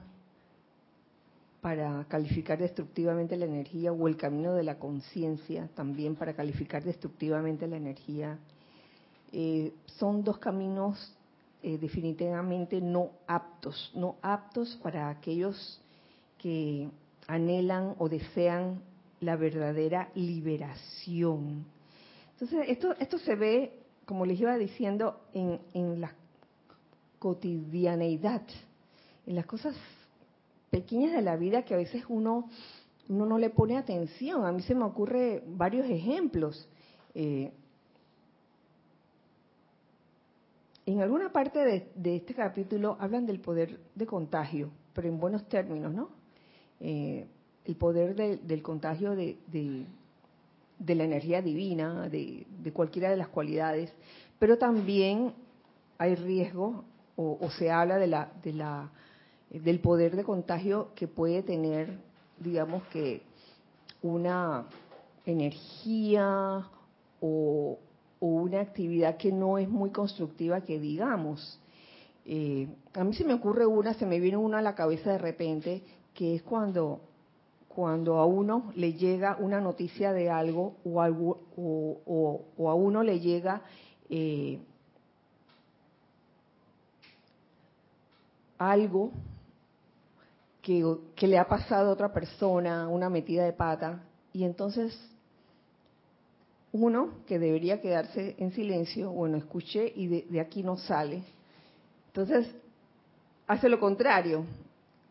para 1.62 2.06
calificar 2.08 2.60
destructivamente 2.60 3.38
la 3.38 3.45
energía 3.45 3.91
o 3.91 4.08
el 4.08 4.17
camino 4.17 4.54
de 4.54 4.62
la 4.62 4.78
conciencia 4.78 5.67
también 5.74 6.15
para 6.15 6.36
calificar 6.36 6.84
destructivamente 6.84 7.65
la 7.65 7.78
energía 7.78 8.38
eh, 9.32 9.74
son 9.97 10.24
dos 10.24 10.38
caminos 10.38 11.18
eh, 11.64 11.80
definitivamente 11.80 12.80
no 12.82 13.14
aptos, 13.26 13.91
no 13.95 14.18
aptos 14.22 14.80
para 14.84 15.09
aquellos 15.09 15.82
que 16.38 16.88
anhelan 17.26 17.95
o 17.97 18.07
desean 18.07 18.84
la 19.22 19.38
verdadera 19.38 20.12
liberación. 20.14 21.66
Entonces, 22.34 22.70
esto, 22.70 22.95
esto 22.99 23.18
se 23.18 23.36
ve, 23.36 23.80
como 24.06 24.26
les 24.26 24.39
iba 24.39 24.58
diciendo, 24.58 25.22
en, 25.34 25.60
en 25.74 26.02
la 26.02 26.14
cotidianeidad, 27.20 28.41
en 29.28 29.36
las 29.36 29.45
cosas 29.45 29.76
pequeñas 30.72 31.12
de 31.12 31.22
la 31.22 31.36
vida 31.36 31.64
que 31.64 31.76
a 31.76 31.78
veces 31.78 32.04
uno, 32.10 32.49
uno 33.10 33.26
no 33.26 33.38
le 33.38 33.52
pone 33.52 33.78
atención. 33.78 34.45
A 34.45 34.52
mí 34.52 34.64
se 34.64 34.74
me 34.74 34.86
ocurre 34.86 35.43
varios 35.45 35.88
ejemplos. 35.88 36.68
Eh, 37.14 37.52
en 40.86 41.02
alguna 41.02 41.32
parte 41.32 41.91
de, 41.93 42.16
este 42.16 42.34
capítulo 42.34 42.97
hablan 42.99 43.26
del 43.26 43.39
poder 43.39 43.80
de 43.93 44.06
contagio, 44.08 44.72
pero 44.93 45.08
en 45.08 45.20
buenos 45.20 45.47
términos, 45.47 45.93
¿no? 45.93 46.10
Eh, 46.80 47.28
el 47.66 47.76
poder 47.76 48.16
del 48.16 48.64
contagio 48.64 49.12
de, 49.12 49.38
de 49.47 49.86
la 50.88 51.03
energía 51.03 51.41
divina, 51.41 52.09
de, 52.09 52.45
cualquiera 52.73 53.09
de 53.09 53.17
las 53.17 53.27
cualidades, 53.27 53.93
pero 54.39 54.57
también 54.57 55.34
hay 55.97 56.15
riesgo 56.15 56.84
o, 57.15 57.49
se 57.51 57.69
habla 57.69 57.97
de 57.97 58.07
la, 58.07 58.32
de 58.43 58.53
la, 58.53 58.89
del 59.51 59.79
poder 59.79 60.15
de 60.15 60.23
contagio 60.23 60.89
que 60.95 61.07
puede 61.07 61.43
tener, 61.43 61.99
digamos 62.39 62.84
que, 62.88 63.21
una 64.01 64.65
energía 65.25 66.67
o, 67.19 67.77
una 68.19 68.61
actividad 68.61 69.17
que 69.17 69.32
no 69.32 69.57
es 69.57 69.67
muy 69.67 69.89
constructiva 69.89 70.61
que 70.61 70.79
digamos. 70.79 71.59
Eh, 72.25 72.67
a 72.93 73.03
mí 73.03 73.15
se 73.15 73.23
me 73.23 73.34
ocurre 73.34 73.65
una, 73.65 73.95
se 73.95 74.05
me 74.05 74.19
viene 74.19 74.38
una 74.38 74.59
a 74.59 74.61
la 74.61 74.75
cabeza 74.75 75.11
de 75.11 75.17
repente, 75.17 75.82
que 76.13 76.36
es 76.36 76.43
cuando 76.43 77.01
cuando 77.76 78.17
a 78.17 78.26
uno 78.26 78.72
le 78.76 78.93
llega 78.93 79.38
una 79.39 79.61
noticia 79.61 80.13
de 80.13 80.30
algo 80.30 80.76
o, 80.84 81.01
algo, 81.01 81.41
o, 81.55 82.69
a 82.69 82.76
uno 82.76 83.03
le 83.03 83.19
llega 83.19 83.61
eh, 84.09 84.59
algo 88.57 89.11
que, 90.61 91.28
le 91.28 91.39
ha 91.39 91.47
pasado 91.47 91.89
a 91.89 91.93
otra 91.93 92.13
persona, 92.13 92.88
una 92.88 93.09
metida 93.09 93.45
de 93.45 93.53
pata, 93.53 94.03
y 94.34 94.43
entonces 94.43 94.97
uno 96.72 97.15
que 97.26 97.39
debería 97.39 97.82
quedarse 97.82 98.36
en 98.38 98.51
silencio, 98.51 99.11
bueno, 99.11 99.38
escuché 99.38 99.91
y 99.95 100.07
de 100.07 100.39
aquí 100.39 100.61
no 100.61 100.78
sale. 100.78 101.24
Entonces, 102.07 102.53
hace 103.47 103.69
lo 103.69 103.80
contrario, 103.80 104.45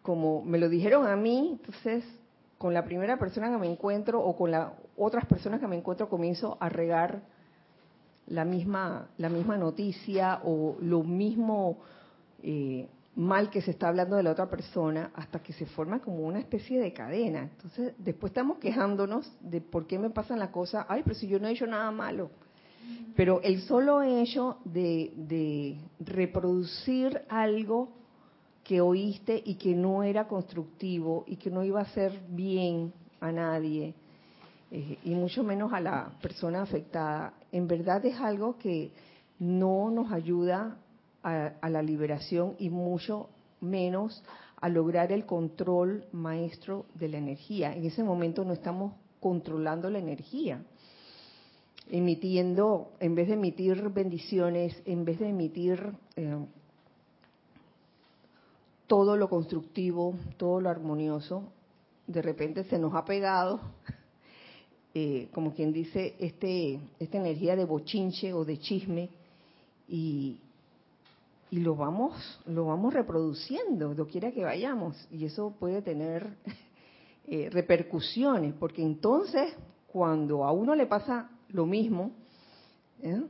como 0.03 0.43
me 0.43 0.59
lo 0.59 0.69
dijeron 0.69 1.07
a 1.07 1.17
mí, 1.17 1.59
entonces 1.61 2.05
con 2.61 2.75
la 2.75 2.85
primera 2.85 3.17
persona 3.17 3.49
que 3.51 3.57
me 3.57 3.73
encuentro 3.73 4.21
o 4.21 4.37
con 4.37 4.51
las 4.51 4.69
otras 4.99 5.25
personas 5.25 5.61
que 5.61 5.67
me 5.67 5.79
encuentro 5.79 6.11
comienzo 6.11 6.59
a 6.61 6.69
regar 6.69 7.23
la 8.27 8.45
misma, 8.45 9.09
la 9.17 9.31
misma 9.31 9.57
noticia 9.57 10.43
o 10.45 10.77
lo 10.83 11.03
mismo 11.03 11.79
eh, 12.43 12.87
mal 13.17 13.49
que 13.49 13.63
se 13.63 13.71
está 13.71 13.89
hablando 13.89 14.17
de 14.17 14.25
la 14.25 14.33
otra 14.33 14.51
persona 14.51 15.11
hasta 15.15 15.39
que 15.39 15.55
se 15.55 15.65
forma 15.65 16.01
como 16.01 16.19
una 16.19 16.39
especie 16.39 16.79
de 16.79 16.93
cadena. 16.93 17.45
Entonces, 17.45 17.95
después 17.97 18.29
estamos 18.33 18.59
quejándonos 18.59 19.33
de 19.41 19.63
por 19.63 19.87
qué 19.87 19.99
me 19.99 20.11
pasan 20.11 20.39
las 20.39 20.51
cosas. 20.51 20.85
Ay, 20.87 21.01
pero 21.03 21.15
si 21.15 21.29
yo 21.29 21.41
no 21.41 21.49
he 21.49 21.53
hecho 21.53 21.67
nada 21.67 21.91
malo. 21.91 22.31
Pero 23.17 23.41
el 23.41 23.63
solo 23.63 24.03
hecho 24.03 24.59
de, 24.67 25.15
de 25.17 25.79
reproducir 25.99 27.23
algo 27.31 28.00
que 28.71 28.81
oíste 28.81 29.43
y 29.45 29.57
que 29.57 29.75
no 29.75 30.05
era 30.05 30.29
constructivo 30.29 31.25
y 31.27 31.35
que 31.35 31.51
no 31.51 31.65
iba 31.65 31.81
a 31.81 31.83
hacer 31.83 32.21
bien 32.29 32.93
a 33.19 33.33
nadie, 33.33 33.97
eh, 34.71 34.97
y 35.03 35.11
mucho 35.17 35.43
menos 35.43 35.73
a 35.73 35.81
la 35.81 36.13
persona 36.23 36.63
afectada, 36.63 37.35
en 37.51 37.67
verdad 37.67 38.07
es 38.07 38.21
algo 38.21 38.59
que 38.59 38.93
no 39.41 39.91
nos 39.91 40.13
ayuda 40.13 40.79
a, 41.25 41.69
la 41.69 41.83
liberación 41.83 42.55
y 42.61 42.71
mucho 42.71 43.31
menos 43.61 44.23
a 44.61 44.69
lograr 44.69 45.11
el 45.11 45.27
control 45.27 46.05
maestro 46.13 46.87
de 46.95 47.09
la 47.09 47.19
energía. 47.19 47.75
En 47.75 47.85
ese 47.87 48.05
momento 48.05 48.45
no 48.45 48.53
estamos 48.53 48.93
controlando 49.19 49.91
la 49.91 49.99
energía, 49.99 50.63
emitiendo, 51.91 52.93
en 53.01 53.17
vez 53.17 53.27
de 53.27 53.35
emitir 53.35 53.89
bendiciones, 53.89 54.81
en 54.85 55.05
vez 55.05 55.19
de 55.19 55.31
emitir 55.31 55.93
eh, 56.15 56.37
todo 58.91 59.17
lo 59.17 59.29
constructivo, 59.29 60.17
todo 60.37 60.61
lo 60.61 60.69
armonioso, 60.69 61.45
de 62.09 62.21
repente 62.23 62.65
se 62.65 62.77
nos 62.77 62.93
ha 62.97 63.05
pegado, 63.05 63.61
eh, 64.95 65.29
como 65.33 65.55
quien 65.55 65.73
dice, 65.73 66.17
este, 66.19 66.81
esta 66.99 67.19
energía 67.19 67.55
de 67.55 67.65
bochinche 67.67 68.33
o 68.33 68.45
de 68.45 68.59
chisme 68.59 69.09
y, 69.87 70.41
lo 71.53 71.77
vamos, 71.77 72.41
lo 72.47 72.65
vamos 72.65 72.93
reproduciendo, 72.93 73.95
quiera 74.09 74.33
que 74.33 74.43
vayamos, 74.43 74.97
y 75.13 75.25
eso 75.25 75.55
puede 75.61 75.83
tener 75.83 76.29
eh, 77.29 77.49
repercusiones, 77.49 78.55
porque 78.55 78.83
entonces 78.83 79.55
cuando 79.87 80.45
a 80.45 80.51
uno 80.51 80.75
le 80.75 80.87
pasa 80.87 81.31
lo 81.51 81.65
mismo, 81.65 82.11
¿eh? 83.03 83.23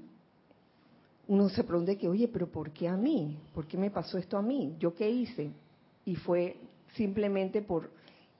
Uno 1.31 1.49
se 1.49 1.63
pregunta 1.63 1.95
que, 1.95 2.09
oye, 2.09 2.27
pero 2.27 2.49
¿por 2.49 2.73
qué 2.73 2.89
a 2.89 2.97
mí? 2.97 3.39
¿Por 3.55 3.65
qué 3.69 3.79
me 3.79 3.93
pasó 3.93 4.19
esto 4.19 4.37
a 4.37 4.43
mí? 4.43 4.75
¿Yo 4.81 4.97
qué 4.97 5.09
hice? 5.09 5.53
Y 6.05 6.17
fue 6.17 6.57
simplemente 6.97 7.63
por 7.63 7.89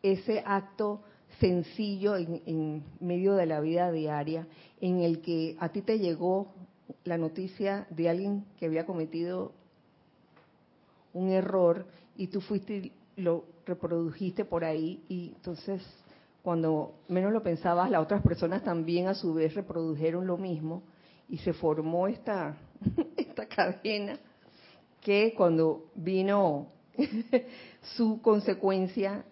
ese 0.03 0.43
acto 0.45 1.01
sencillo 1.39 2.17
en, 2.17 2.83
medio 2.99 3.35
de 3.35 3.47
la 3.47 3.61
vida 3.61 3.93
diaria 3.93 4.49
en 4.81 5.03
el 5.03 5.21
que 5.21 5.57
a 5.61 5.69
ti 5.69 5.83
te 5.83 6.01
llegó 6.01 6.49
la 7.05 7.17
noticia 7.17 7.87
de 7.91 8.09
alguien 8.09 8.45
que 8.59 8.67
había 8.67 8.85
cometido 8.85 9.53
un 11.13 11.29
error 11.29 11.87
y 12.17 12.27
tú 12.27 12.41
fuiste 12.41 12.93
y 13.17 13.23
lo 13.23 13.45
reprodujiste 13.67 14.45
por 14.45 14.65
ahí 14.65 15.05
y 15.09 15.35
entonces 15.37 15.81
cuando 16.43 16.95
menos 17.07 17.33
lo 17.33 17.45
pensabas 17.45 17.89
las 17.89 18.03
otras 18.03 18.23
personas 18.23 18.65
también 18.65 19.07
a 19.07 19.15
su 19.15 19.33
vez 19.33 19.55
reprodujeron 19.55 20.27
lo 20.27 20.37
mismo 20.37 20.83
y 21.29 21.39
se 21.39 21.53
formó 21.53 22.09
esta 22.09 22.57
esta 23.17 23.47
cadena 23.47 24.19
que 25.01 25.35
cuando 25.37 25.91
vino 25.95 26.69
su 27.97 28.21
consecuencia, 28.21 29.25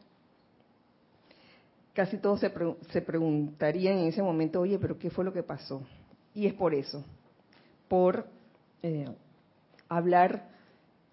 casi 1.93 2.19
todos 2.19 2.41
se, 2.41 2.53
se, 2.91 3.03
preguntarían 3.03 3.99
en 3.99 4.07
ese 4.07 4.23
momento, 4.23 4.61
oye, 4.61 4.79
pero 4.79 4.99
¿qué 4.99 5.11
fue 5.11 5.25
lo 5.25 5.33
que 5.33 5.43
pasó? 5.43 5.83
Y 6.35 6.47
es 6.47 6.55
por 6.55 6.75
eso, 6.75 7.05
por 7.89 8.27
eh, 8.83 9.09
hablar 9.89 10.49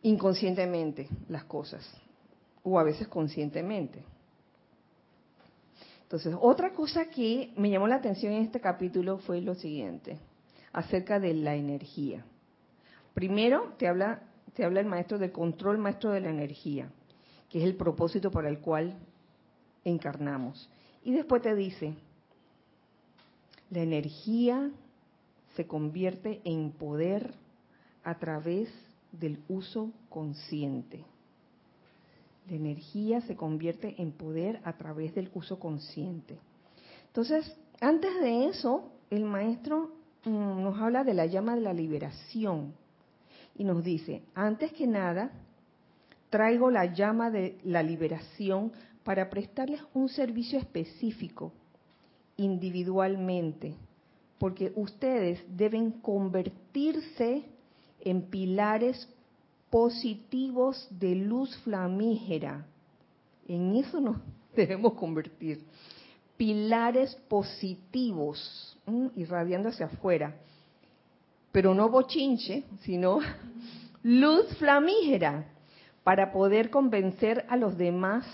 inconscientemente 0.04 1.08
las 1.28 1.44
cosas, 1.46 1.90
o 2.64 2.80
a 2.80 2.84
veces 2.84 3.08
conscientemente. 3.08 4.04
Entonces, 6.04 6.36
otra 6.40 6.72
cosa 6.72 7.06
que 7.06 7.52
me 7.58 7.70
llamó 7.70 7.88
la 7.88 7.96
atención 7.96 8.34
en 8.34 8.44
este 8.44 8.62
capítulo 8.62 9.18
fue 9.18 9.42
lo 9.42 9.56
siguiente 9.56 10.20
acerca 10.76 11.22
de 11.22 11.34
la 11.34 11.56
energía. 11.56 12.26
Primero 13.14 13.74
te 13.78 13.88
habla, 13.88 14.24
el 14.58 14.86
maestro 14.86 15.18
del 15.18 15.32
control 15.32 15.78
maestro 15.78 16.12
de 16.12 16.20
la 16.20 16.30
energía, 16.30 16.90
que 17.50 17.60
es 17.60 17.64
el 17.64 17.76
propósito 17.76 18.30
para 18.30 18.50
el 18.50 18.60
cual 18.60 18.94
encarnamos. 19.86 20.70
Y 21.02 21.14
después 21.14 21.42
te 21.42 21.56
dice, 21.56 21.94
la 23.70 23.84
energía 23.84 24.70
se 25.56 25.66
convierte 25.66 26.42
en 26.44 26.72
poder 26.72 27.34
a 28.04 28.20
través 28.20 28.70
del 29.14 29.40
uso 29.48 29.94
consciente. 30.10 31.06
La 32.50 32.58
energía 32.58 33.22
se 33.22 33.38
convierte 33.38 33.96
en 33.98 34.12
poder 34.12 34.60
a 34.66 34.74
través 34.74 35.16
del 35.16 35.32
uso 35.34 35.58
consciente. 35.58 36.38
Entonces, 37.08 37.58
antes 37.80 38.14
de 38.20 38.50
eso, 38.50 38.92
el 39.10 39.24
maestro 39.24 40.04
nos 40.26 40.80
habla 40.80 41.04
de 41.04 41.14
la 41.14 41.26
llama 41.26 41.56
de 41.56 41.62
la 41.62 41.74
liberación 41.74 42.74
y 43.58 43.64
nos 43.64 43.84
dice, 43.84 44.24
antes 44.34 44.74
que 44.74 44.88
nada, 44.88 45.32
traigo 46.30 46.70
la 46.72 46.94
llama 46.94 47.32
de 47.32 47.58
la 47.64 47.84
liberación 47.84 48.72
para 49.04 49.30
prestarles 49.30 49.82
un 49.94 50.10
servicio 50.10 50.60
específico, 50.60 51.54
individualmente, 52.38 53.76
porque 54.40 54.74
ustedes 54.76 55.44
deben 55.48 55.92
convertirse 55.92 57.44
en 58.02 58.24
pilares 58.24 59.08
positivos 59.70 60.88
de 60.90 61.16
luz 61.16 61.56
flamígera. 61.64 62.66
En 63.48 63.76
eso 63.76 64.02
nos 64.02 64.18
debemos 64.56 64.94
convertir. 64.94 65.64
Pilares 66.38 67.16
positivos 67.28 68.78
irradiando 69.16 69.70
hacia 69.70 69.88
afuera. 69.88 70.36
Pero 71.52 71.74
no 71.74 71.90
bochinche, 71.90 72.64
sino 72.82 73.20
luz 74.04 74.58
flamígera 74.58 75.46
para 76.04 76.32
poder 76.32 76.70
convencer 76.70 77.46
a 77.50 77.58
los 77.58 77.78
demás 77.78 78.26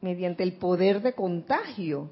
mediante 0.00 0.42
el 0.42 0.54
poder 0.54 1.02
de 1.02 1.12
contagio. 1.12 2.10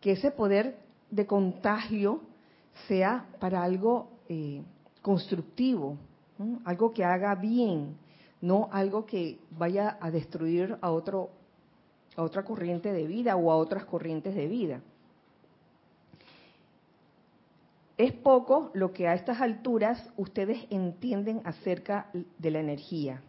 Que 0.00 0.12
ese 0.12 0.30
poder 0.30 0.76
de 1.10 1.26
contagio 1.26 2.20
sea 2.88 3.26
para 3.38 3.62
algo 3.62 4.08
eh, 4.28 4.62
constructivo, 5.00 5.96
algo 6.64 6.92
que 6.92 7.04
haga 7.04 7.34
bien, 7.34 7.96
no 8.40 8.68
algo 8.72 9.06
que 9.06 9.38
vaya 9.50 9.96
a 10.00 10.10
destruir 10.10 10.76
a 10.80 10.90
otro 10.90 11.30
a 12.16 12.22
otra 12.22 12.44
corriente 12.44 12.92
de 12.92 13.06
vida 13.06 13.36
o 13.36 13.50
a 13.50 13.56
otras 13.56 13.84
corrientes 13.84 14.34
de 14.34 14.46
vida. 14.46 14.80
Es 17.96 18.12
poco 18.12 18.70
lo 18.74 18.92
que 18.92 19.06
a 19.06 19.14
estas 19.14 19.40
alturas 19.40 20.10
ustedes 20.16 20.66
entienden 20.70 21.42
acerca 21.44 22.10
de 22.38 22.50
la 22.50 22.60
energía. 22.60 23.22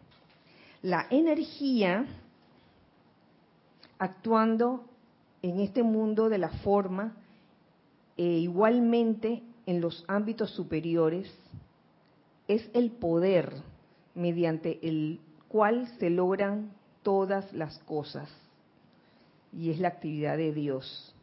La 0.82 1.06
energía 1.10 2.06
actuando 3.98 4.84
en 5.42 5.60
este 5.60 5.82
mundo 5.82 6.28
de 6.28 6.38
la 6.38 6.48
forma 6.48 7.14
e 8.16 8.24
igualmente 8.24 9.42
en 9.66 9.80
los 9.80 10.04
ámbitos 10.08 10.50
superiores 10.50 11.32
es 12.48 12.68
el 12.74 12.90
poder 12.90 13.52
mediante 14.14 14.86
el 14.86 15.20
cual 15.48 15.88
se 15.98 16.10
logran 16.10 16.72
todas 17.02 17.52
las 17.52 17.78
cosas 17.80 18.30
y 19.56 19.70
es 19.70 19.78
la 19.78 19.88
actividad 19.88 20.36
de 20.36 20.52
Dios. 20.52 21.14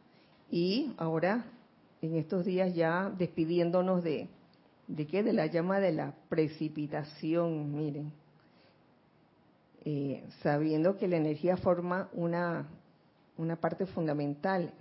Y 0.50 0.92
ahora, 0.96 1.44
en 2.00 2.16
estos 2.16 2.44
días 2.44 2.74
ya 2.74 3.10
despidiéndonos 3.16 4.02
de, 4.02 4.28
¿de 4.88 5.06
qué? 5.06 5.22
De 5.22 5.32
la 5.32 5.46
llama 5.46 5.80
de 5.80 5.92
la 5.92 6.14
precipitación, 6.28 7.74
miren. 7.74 8.12
Eh, 9.84 10.24
sabiendo 10.42 10.96
que 10.96 11.08
la 11.08 11.16
energía 11.16 11.56
forma 11.56 12.08
una, 12.12 12.68
una 13.36 13.56
parte 13.56 13.86
fundamental 13.86 14.72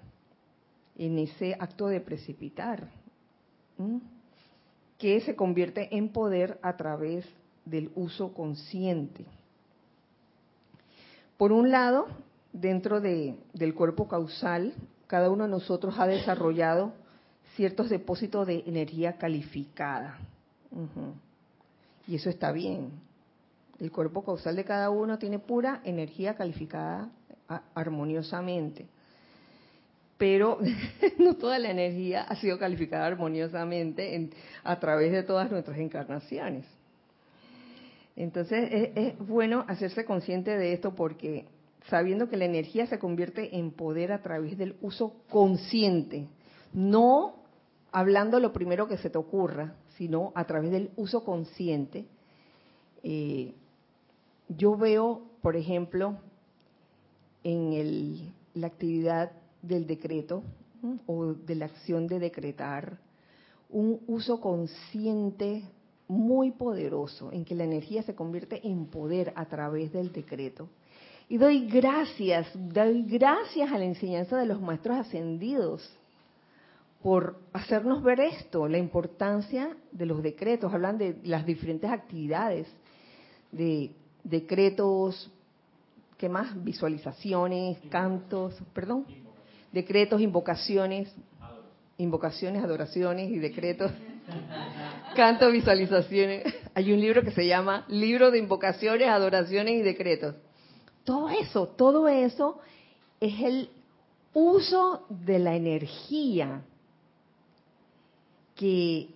en 0.97 1.17
ese 1.17 1.55
acto 1.59 1.87
de 1.87 1.99
precipitar, 2.01 2.87
que 4.99 5.19
se 5.21 5.35
convierte 5.35 5.95
en 5.97 6.09
poder 6.09 6.59
a 6.61 6.77
través 6.77 7.25
del 7.65 7.91
uso 7.95 8.33
consciente. 8.33 9.25
Por 11.37 11.51
un 11.51 11.71
lado, 11.71 12.05
dentro 12.53 13.01
de, 13.01 13.35
del 13.53 13.73
cuerpo 13.73 14.07
causal, 14.07 14.73
cada 15.07 15.29
uno 15.29 15.45
de 15.45 15.49
nosotros 15.49 15.95
ha 15.97 16.07
desarrollado 16.07 16.93
ciertos 17.55 17.89
depósitos 17.89 18.47
de 18.47 18.63
energía 18.65 19.17
calificada. 19.17 20.17
Y 22.07 22.15
eso 22.15 22.29
está 22.29 22.51
bien. 22.51 22.91
El 23.79 23.91
cuerpo 23.91 24.23
causal 24.23 24.55
de 24.55 24.63
cada 24.63 24.89
uno 24.89 25.17
tiene 25.17 25.39
pura 25.39 25.81
energía 25.83 26.35
calificada 26.35 27.09
armoniosamente. 27.73 28.87
Pero 30.17 30.59
no 31.19 31.35
toda 31.35 31.57
la 31.59 31.71
energía 31.71 32.21
ha 32.23 32.35
sido 32.35 32.57
calificada 32.59 33.07
armoniosamente 33.07 34.29
a 34.63 34.79
través 34.79 35.11
de 35.11 35.23
todas 35.23 35.51
nuestras 35.51 35.77
encarnaciones. 35.79 36.65
Entonces 38.15 38.91
es, 38.95 39.17
bueno 39.17 39.65
hacerse 39.67 40.05
consciente 40.05 40.57
de 40.57 40.73
esto 40.73 40.93
porque 40.93 41.45
sabiendo 41.89 42.29
que 42.29 42.37
la 42.37 42.45
energía 42.45 42.85
se 42.87 42.99
convierte 42.99 43.57
en 43.57 43.71
poder 43.71 44.11
a 44.11 44.21
través 44.21 44.57
del 44.57 44.75
uso 44.81 45.13
consciente, 45.29 46.27
no 46.73 47.35
hablando 47.91 48.39
lo 48.39 48.53
primero 48.53 48.87
que 48.87 48.97
se 48.97 49.09
te 49.09 49.17
ocurra, 49.17 49.75
sino 49.97 50.31
a 50.35 50.45
través 50.45 50.71
del 50.71 50.91
uso 50.95 51.23
consciente. 51.23 52.05
Eh, 53.03 53.53
yo 54.47 54.77
veo, 54.77 55.23
por 55.41 55.55
ejemplo, 55.55 56.17
en 57.43 58.33
la 58.53 58.67
actividad 58.67 59.31
del 59.61 59.87
decreto 59.87 60.43
o 61.05 61.33
de 61.33 61.55
la 61.55 61.65
acción 61.65 62.07
de 62.07 62.19
decretar, 62.19 62.97
un 63.69 64.01
uso 64.07 64.41
consciente 64.41 65.63
muy 66.07 66.51
poderoso 66.51 67.31
en 67.31 67.45
que 67.45 67.55
la 67.55 67.63
energía 67.63 68.03
se 68.03 68.15
convierte 68.15 68.67
en 68.67 68.87
poder 68.87 69.31
a 69.35 69.45
través 69.45 69.93
del 69.93 70.11
decreto. 70.11 70.67
Y 71.31 71.37
doy 71.37 71.65
gracias, 71.65 72.45
doy 72.53 73.03
gracias 73.03 73.71
a 73.71 73.77
la 73.77 73.85
enseñanza 73.85 74.37
de 74.37 74.45
los 74.45 74.59
maestros 74.59 74.97
ascendidos 74.97 75.89
por 77.01 77.39
hacernos 77.53 78.03
ver 78.03 78.19
esto, 78.19 78.67
la 78.67 78.77
importancia 78.77 79.77
de 79.93 80.05
los 80.07 80.21
decretos. 80.21 80.73
Hablan 80.73 80.97
de 80.97 81.15
las 81.23 81.45
diferentes 81.45 81.89
actividades, 81.89 82.67
de 83.49 83.91
decretos, 84.25 85.31
¿qué 86.17 86.27
más? 86.27 86.61
Visualizaciones, 86.65 87.77
cantos, 87.89 88.53
perdón, 88.73 89.05
decretos, 89.71 90.19
invocaciones, 90.19 91.15
invocaciones, 91.97 92.61
adoraciones 92.61 93.31
y 93.31 93.39
decretos. 93.39 93.89
Canto, 95.15 95.49
visualizaciones. 95.49 96.43
Hay 96.73 96.91
un 96.91 96.99
libro 96.99 97.23
que 97.23 97.31
se 97.31 97.47
llama 97.47 97.85
Libro 97.87 98.31
de 98.31 98.39
Invocaciones, 98.39 99.07
Adoraciones 99.07 99.75
y 99.75 99.81
Decretos. 99.81 100.35
Todo 101.03 101.29
eso, 101.29 101.67
todo 101.67 102.07
eso 102.07 102.59
es 103.19 103.39
el 103.41 103.69
uso 104.33 105.05
de 105.09 105.39
la 105.39 105.55
energía 105.55 106.63
que 108.55 109.09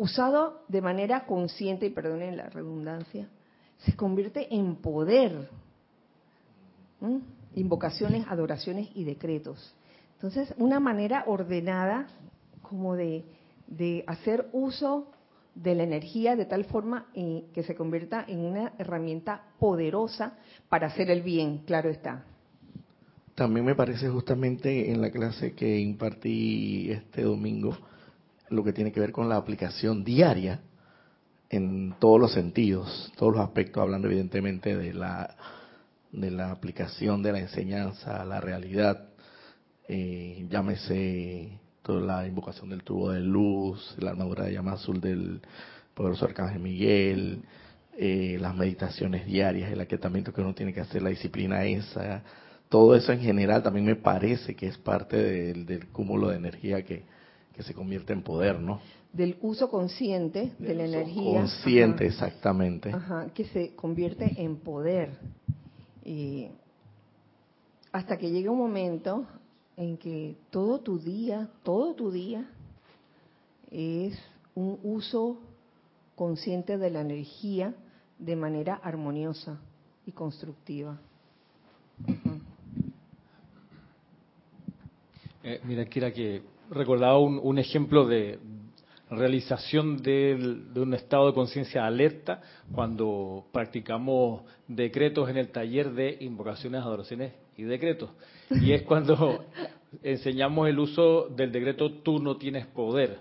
usado 0.00 0.62
de 0.68 0.80
manera 0.80 1.26
consciente, 1.26 1.84
y 1.84 1.90
perdonen 1.90 2.38
la 2.38 2.48
redundancia, 2.48 3.28
se 3.84 3.94
convierte 3.94 4.54
en 4.54 4.76
poder. 4.76 5.50
Invocaciones, 7.54 8.26
adoraciones 8.26 8.88
y 8.94 9.04
decretos. 9.04 9.74
Entonces, 10.14 10.54
una 10.56 10.80
manera 10.80 11.24
ordenada 11.26 12.06
como 12.62 12.94
de, 12.94 13.24
hacer 14.06 14.48
uso 14.52 15.06
de 15.54 15.74
la 15.74 15.82
energía 15.82 16.36
de 16.36 16.46
tal 16.46 16.64
forma 16.64 17.06
eh, 17.14 17.44
que 17.52 17.62
se 17.62 17.74
convierta 17.74 18.24
en 18.26 18.40
una 18.40 18.72
herramienta 18.78 19.42
poderosa 19.58 20.38
para 20.68 20.88
hacer 20.88 21.10
el 21.10 21.22
bien, 21.22 21.58
claro 21.66 21.90
está. 21.90 22.24
También 23.34 23.64
me 23.64 23.74
parece 23.74 24.08
justamente 24.08 24.90
en 24.90 25.00
la 25.00 25.10
clase 25.10 25.54
que 25.54 25.78
impartí 25.80 26.90
este 26.90 27.22
domingo 27.22 27.76
lo 28.48 28.64
que 28.64 28.72
tiene 28.72 28.92
que 28.92 29.00
ver 29.00 29.12
con 29.12 29.28
la 29.28 29.36
aplicación 29.36 30.04
diaria 30.04 30.60
en 31.48 31.94
todos 31.98 32.20
los 32.20 32.32
sentidos, 32.32 33.12
todos 33.16 33.34
los 33.34 33.42
aspectos, 33.42 33.82
hablando 33.82 34.08
evidentemente 34.08 34.76
de 34.76 34.92
la 34.92 35.36
de 36.12 36.30
la 36.30 36.50
aplicación 36.50 37.22
de 37.22 37.32
la 37.32 37.38
enseñanza 37.38 38.20
a 38.20 38.24
la 38.24 38.40
realidad, 38.40 39.10
eh, 39.88 40.44
llámese 40.48 41.59
toda 41.82 42.00
la 42.00 42.26
invocación 42.26 42.70
del 42.70 42.82
tubo 42.82 43.10
de 43.10 43.20
luz, 43.20 43.96
la 43.98 44.10
armadura 44.10 44.44
de 44.44 44.52
llama 44.52 44.72
azul 44.72 45.00
del 45.00 45.40
poderoso 45.94 46.26
arcángel 46.26 46.60
Miguel, 46.60 47.42
eh, 47.96 48.38
las 48.40 48.54
meditaciones 48.54 49.26
diarias, 49.26 49.70
el 49.72 49.80
aquietamiento 49.80 50.32
que 50.32 50.40
uno 50.40 50.54
tiene 50.54 50.72
que 50.72 50.80
hacer, 50.80 51.02
la 51.02 51.10
disciplina 51.10 51.64
esa, 51.64 52.22
todo 52.68 52.94
eso 52.94 53.12
en 53.12 53.20
general 53.20 53.62
también 53.62 53.84
me 53.84 53.96
parece 53.96 54.54
que 54.54 54.68
es 54.68 54.78
parte 54.78 55.16
del, 55.16 55.88
cúmulo 55.88 56.28
de 56.28 56.36
energía 56.36 56.82
que, 56.84 57.02
que, 57.52 57.62
se 57.62 57.74
convierte 57.74 58.12
en 58.12 58.22
poder, 58.22 58.60
¿no? 58.60 58.80
Del 59.12 59.36
uso 59.40 59.68
consciente 59.68 60.52
de 60.58 60.74
la 60.74 60.84
energía. 60.84 61.40
Consciente, 61.40 62.06
exactamente. 62.06 62.92
Ajá, 62.92 63.26
que 63.34 63.44
se 63.46 63.74
convierte 63.74 64.40
en 64.40 64.56
poder. 64.56 65.18
Y 66.04 66.46
hasta 67.90 68.16
que 68.16 68.30
llegue 68.30 68.48
un 68.48 68.58
momento 68.58 69.26
en 69.80 69.96
que 69.96 70.36
todo 70.50 70.80
tu 70.80 70.98
día, 70.98 71.48
todo 71.62 71.94
tu 71.94 72.10
día 72.10 72.46
es 73.70 74.22
un 74.54 74.78
uso 74.82 75.38
consciente 76.14 76.76
de 76.76 76.90
la 76.90 77.00
energía 77.00 77.74
de 78.18 78.36
manera 78.36 78.74
armoniosa 78.74 79.58
y 80.04 80.12
constructiva. 80.12 81.00
Eh, 85.42 85.62
mira, 85.64 85.86
Kira, 85.86 86.12
que 86.12 86.42
recordaba 86.68 87.18
un, 87.18 87.58
ejemplo 87.58 88.06
de 88.06 88.38
realización 89.10 90.02
de, 90.02 90.36
de 90.72 90.80
un 90.80 90.94
estado 90.94 91.26
de 91.26 91.34
conciencia 91.34 91.84
alerta 91.84 92.40
cuando 92.72 93.46
practicamos 93.52 94.42
decretos 94.68 95.28
en 95.28 95.36
el 95.36 95.48
taller 95.48 95.92
de 95.92 96.16
invocaciones, 96.20 96.80
adoraciones 96.80 97.32
y 97.56 97.64
decretos. 97.64 98.10
Y 98.50 98.72
es 98.72 98.82
cuando 98.82 99.44
enseñamos 100.02 100.68
el 100.68 100.78
uso 100.78 101.28
del 101.28 101.52
decreto 101.52 101.92
tú 102.02 102.20
no 102.20 102.36
tienes 102.36 102.66
poder, 102.66 103.18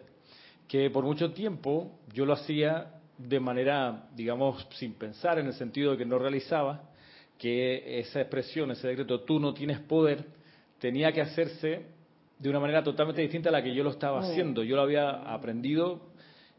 que 0.68 0.90
por 0.90 1.04
mucho 1.04 1.32
tiempo 1.32 2.00
yo 2.14 2.26
lo 2.26 2.34
hacía 2.34 2.94
de 3.18 3.40
manera, 3.40 4.08
digamos, 4.16 4.66
sin 4.72 4.94
pensar, 4.94 5.40
en 5.40 5.48
el 5.48 5.54
sentido 5.54 5.92
de 5.92 5.98
que 5.98 6.06
no 6.06 6.20
realizaba, 6.20 6.84
que 7.38 8.00
esa 8.00 8.22
expresión, 8.22 8.72
ese 8.72 8.88
decreto 8.88 9.22
tú 9.22 9.40
no 9.40 9.54
tienes 9.54 9.80
poder, 9.80 10.26
tenía 10.80 11.12
que 11.12 11.22
hacerse 11.22 11.86
de 12.40 12.50
una 12.50 12.60
manera 12.60 12.82
totalmente 12.84 13.22
distinta 13.22 13.50
a 13.50 13.52
la 13.52 13.62
que 13.62 13.76
yo 13.76 13.84
lo 13.84 13.92
estaba 13.92 14.22
haciendo. 14.22 14.64
Yo 14.64 14.78
lo 14.78 14.82
había 14.82 15.10
aprendido 15.32 16.00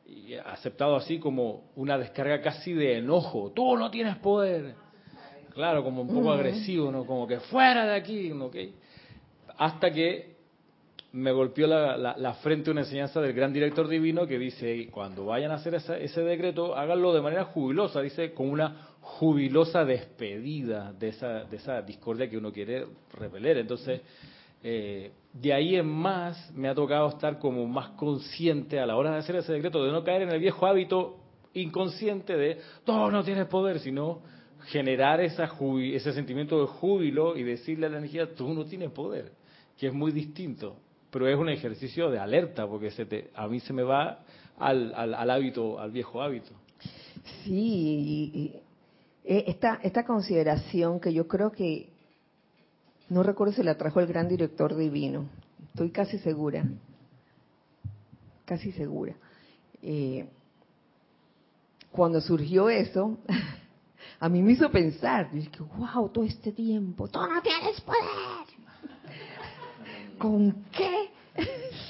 y 0.07 0.35
aceptado 0.35 0.95
así 0.95 1.19
como 1.19 1.71
una 1.75 1.97
descarga 1.97 2.43
casi 2.43 2.75
de 2.75 2.99
enojo. 2.99 3.51
Tú 3.55 3.77
no 3.77 3.91
tienes 3.91 4.17
poder. 4.17 4.75
Claro, 5.55 5.83
como 5.83 6.03
un 6.03 6.09
poco 6.09 6.33
agresivo, 6.33 6.93
¿no? 6.93 7.05
Como 7.07 7.27
que 7.27 7.41
fuera 7.41 7.87
de 7.87 7.95
aquí, 7.97 8.31
¿ok? 8.31 8.57
Hasta 9.57 9.91
que 9.91 10.37
me 11.13 11.33
golpeó 11.33 11.67
la, 11.67 12.35
frente 12.43 12.71
una 12.71 12.83
enseñanza 12.83 13.21
del 13.21 13.33
gran 13.33 13.53
director 13.53 13.89
divino 13.89 14.27
que 14.27 14.39
dice, 14.39 14.89
cuando 14.91 15.25
vayan 15.25 15.51
a 15.51 15.55
hacer 15.55 15.75
ese 15.75 16.21
decreto, 16.23 16.77
háganlo 16.77 17.13
de 17.13 17.21
manera 17.21 17.45
jubilosa, 17.47 18.01
dice, 18.01 18.33
con 18.33 18.49
una 18.51 18.91
jubilosa 19.01 19.85
despedida 19.85 20.93
de 20.93 21.09
esa, 21.09 21.45
de 21.45 21.57
esa 21.57 21.83
discordia 21.83 22.29
que 22.31 22.37
uno 22.37 22.53
quiere 22.53 22.87
repeler. 23.19 23.59
Entonces, 23.59 24.01
eh, 24.63 25.11
de 25.33 25.53
ahí 25.53 25.77
en 25.77 25.87
más 25.87 26.53
me 26.55 26.69
ha 26.69 26.75
tocado 26.75 27.09
estar 27.09 27.39
como 27.39 27.67
más 27.67 27.91
consciente 27.91 28.81
a 28.81 28.87
la 28.87 28.97
hora 28.97 29.13
de 29.13 29.19
hacer 29.19 29.37
ese 29.37 29.53
decreto, 29.53 29.85
de 29.85 29.93
no 29.93 30.03
caer 30.03 30.23
en 30.23 30.31
el 30.31 30.41
viejo 30.41 30.67
hábito 30.67 31.17
inconsciente 31.55 32.37
de, 32.37 32.59
todo 32.85 33.11
no 33.11 33.25
tienes 33.25 33.47
poder, 33.47 33.81
sino 33.81 34.21
generar 34.67 35.21
esa 35.21 35.51
ese 35.93 36.13
sentimiento 36.13 36.61
de 36.61 36.67
júbilo 36.67 37.37
y 37.37 37.43
decirle 37.43 37.87
a 37.87 37.91
la 37.91 37.99
energía, 37.99 38.35
tú 38.35 38.53
no 38.53 38.65
tienes 38.65 38.91
poder, 38.91 39.33
que 39.79 39.89
es 39.89 39.93
muy 39.93 40.13
distinto, 40.13 40.77
pero 41.11 41.27
es 41.29 41.37
un 41.37 41.49
ejercicio 41.49 42.11
de 42.11 42.19
alerta, 42.19 42.67
porque 42.67 42.91
se 42.91 43.07
te, 43.07 43.31
a 43.35 43.49
mí 43.49 43.61
se 43.61 43.73
me 43.73 43.83
va 43.83 44.21
al, 44.59 44.93
al, 44.95 45.31
hábito, 45.31 45.81
al 45.81 45.91
viejo 45.91 46.23
hábito. 46.23 46.53
Sí, 47.45 48.53
eh, 49.25 49.45
esta, 49.47 49.81
esta 49.83 50.05
consideración 50.05 51.01
que 51.01 51.13
yo 51.13 51.27
creo 51.27 51.51
que, 51.51 51.89
no 53.11 53.25
recuerdo 53.25 53.53
si 53.53 53.63
la 53.63 53.77
trajo 53.77 54.01
el 54.01 54.07
gran 54.07 54.29
director 54.29 54.77
divino, 54.77 55.27
estoy 55.67 55.91
casi 55.91 56.19
segura, 56.19 56.65
casi 58.45 58.73
segura. 58.73 59.15
Eh, 59.83 60.29
cuando 61.91 62.21
surgió 62.21 62.71
eso, 62.71 63.19
a 64.21 64.29
mí 64.29 64.43
me 64.43 64.53
hizo 64.53 64.71
pensar, 64.71 65.31
dije, 65.33 65.51
wow, 65.77 66.09
todo 66.09 66.25
este 66.25 66.53
tiempo, 66.53 67.09
tú 67.09 67.19
no 67.21 67.43
tienes 67.43 67.81
poder. 67.81 68.01
¿Con 70.19 70.65
qué 70.71 71.11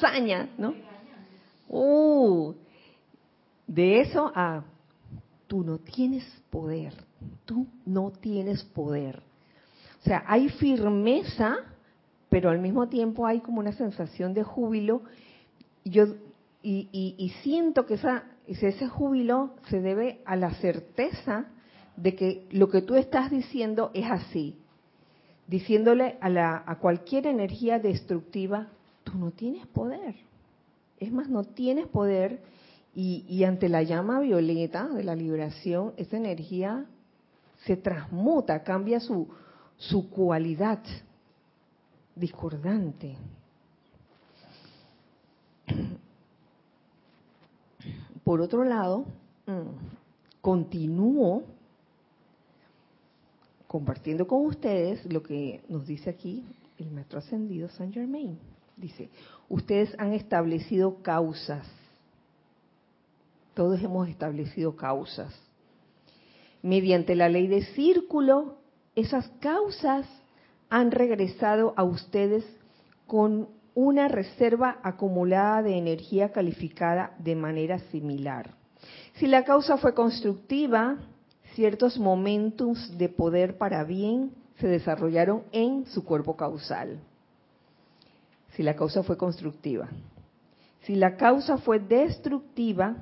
saña, 0.00 0.48
no? 0.56 0.74
Uh, 1.68 2.54
de 3.66 4.00
eso 4.00 4.32
a, 4.34 4.64
tú 5.46 5.62
no 5.62 5.78
tienes 5.78 6.24
poder, 6.48 6.94
tú 7.44 7.66
no 7.84 8.10
tienes 8.10 8.64
poder. 8.64 9.30
O 10.01 10.05
sea, 10.05 10.24
hay 10.26 10.48
firmeza, 10.48 11.57
pero 12.28 12.51
al 12.51 12.59
mismo 12.59 12.88
tiempo 12.88 13.26
hay 13.26 13.40
como 13.40 13.61
una 13.61 13.72
sensación 13.72 14.32
de 14.34 14.42
júbilo. 14.42 15.03
Yo 15.84 16.07
y, 16.62 17.14
y, 17.16 17.28
siento 17.42 17.86
que 17.86 17.94
esa, 17.94 18.24
ese 18.46 18.86
júbilo 18.88 19.55
se 19.68 19.80
debe 19.80 20.20
a 20.26 20.36
la 20.36 20.53
certeza 20.55 21.46
de 21.96 22.14
que 22.14 22.46
lo 22.51 22.68
que 22.68 22.82
tú 22.82 22.96
estás 22.96 23.30
diciendo 23.30 23.90
es 23.94 24.11
así. 24.11 24.57
Diciéndole 25.46 26.18
a, 26.20 26.28
la, 26.28 26.62
a 26.66 26.78
cualquier 26.78 27.26
energía 27.26 27.78
destructiva, 27.78 28.68
tú 29.05 29.16
no 29.16 29.30
tienes 29.30 29.66
poder. 29.68 30.16
Es 30.98 31.11
más, 31.11 31.28
no 31.30 31.44
tienes 31.44 31.86
poder 31.86 32.40
y, 32.94 33.24
y 33.26 33.44
ante 33.44 33.68
la 33.68 33.82
llama 33.82 34.20
violeta 34.20 34.86
de 34.88 35.03
la 35.03 35.14
liberación, 35.14 35.94
esa 35.96 36.18
energía 36.18 36.84
se 37.64 37.76
transmuta, 37.76 38.62
cambia 38.62 39.01
su, 39.01 39.28
su 39.81 40.11
cualidad 40.11 40.78
discordante. 42.14 43.16
Por 48.22 48.43
otro 48.43 48.62
lado, 48.62 49.07
mm, 49.47 50.41
continúo 50.43 51.43
compartiendo 53.66 54.26
con 54.26 54.45
ustedes 54.45 55.05
lo 55.11 55.22
que 55.22 55.62
nos 55.68 55.87
dice 55.87 56.11
aquí 56.11 56.45
el 56.78 56.91
maestro 56.91 57.18
ascendido 57.18 57.68
Saint 57.70 57.95
Germain. 57.95 58.39
Dice, 58.76 59.09
ustedes 59.49 59.95
han 59.99 60.12
establecido 60.12 61.03
causas. 61.03 61.66
Todos 63.55 63.83
hemos 63.83 64.09
establecido 64.09 64.76
causas. 64.76 65.35
Mediante 66.62 67.14
la 67.14 67.31
ley 67.31 67.47
de 67.47 67.64
círculo, 67.74 68.59
esas 69.01 69.28
causas 69.40 70.07
han 70.68 70.90
regresado 70.90 71.74
a 71.76 71.84
ustedes 71.84 72.44
con 73.07 73.48
una 73.74 74.09
reserva 74.09 74.78
acumulada 74.82 75.62
de 75.62 75.76
energía 75.76 76.32
calificada 76.32 77.14
de 77.18 77.34
manera 77.34 77.78
similar. 77.90 78.55
Si 79.14 79.26
la 79.26 79.44
causa 79.44 79.76
fue 79.76 79.94
constructiva, 79.94 80.96
ciertos 81.55 81.98
momentos 81.98 82.96
de 82.96 83.09
poder 83.09 83.59
para 83.59 83.84
bien 83.84 84.32
se 84.59 84.68
desarrollaron 84.68 85.42
en 85.53 85.86
su 85.86 86.05
cuerpo 86.05 86.36
causal. 86.36 87.01
Si 88.55 88.62
la 88.62 88.76
causa 88.76 89.03
fue 89.03 89.16
constructiva. 89.16 89.88
Si 90.82 90.94
la 90.94 91.16
causa 91.16 91.59
fue 91.59 91.78
destructiva, 91.78 92.96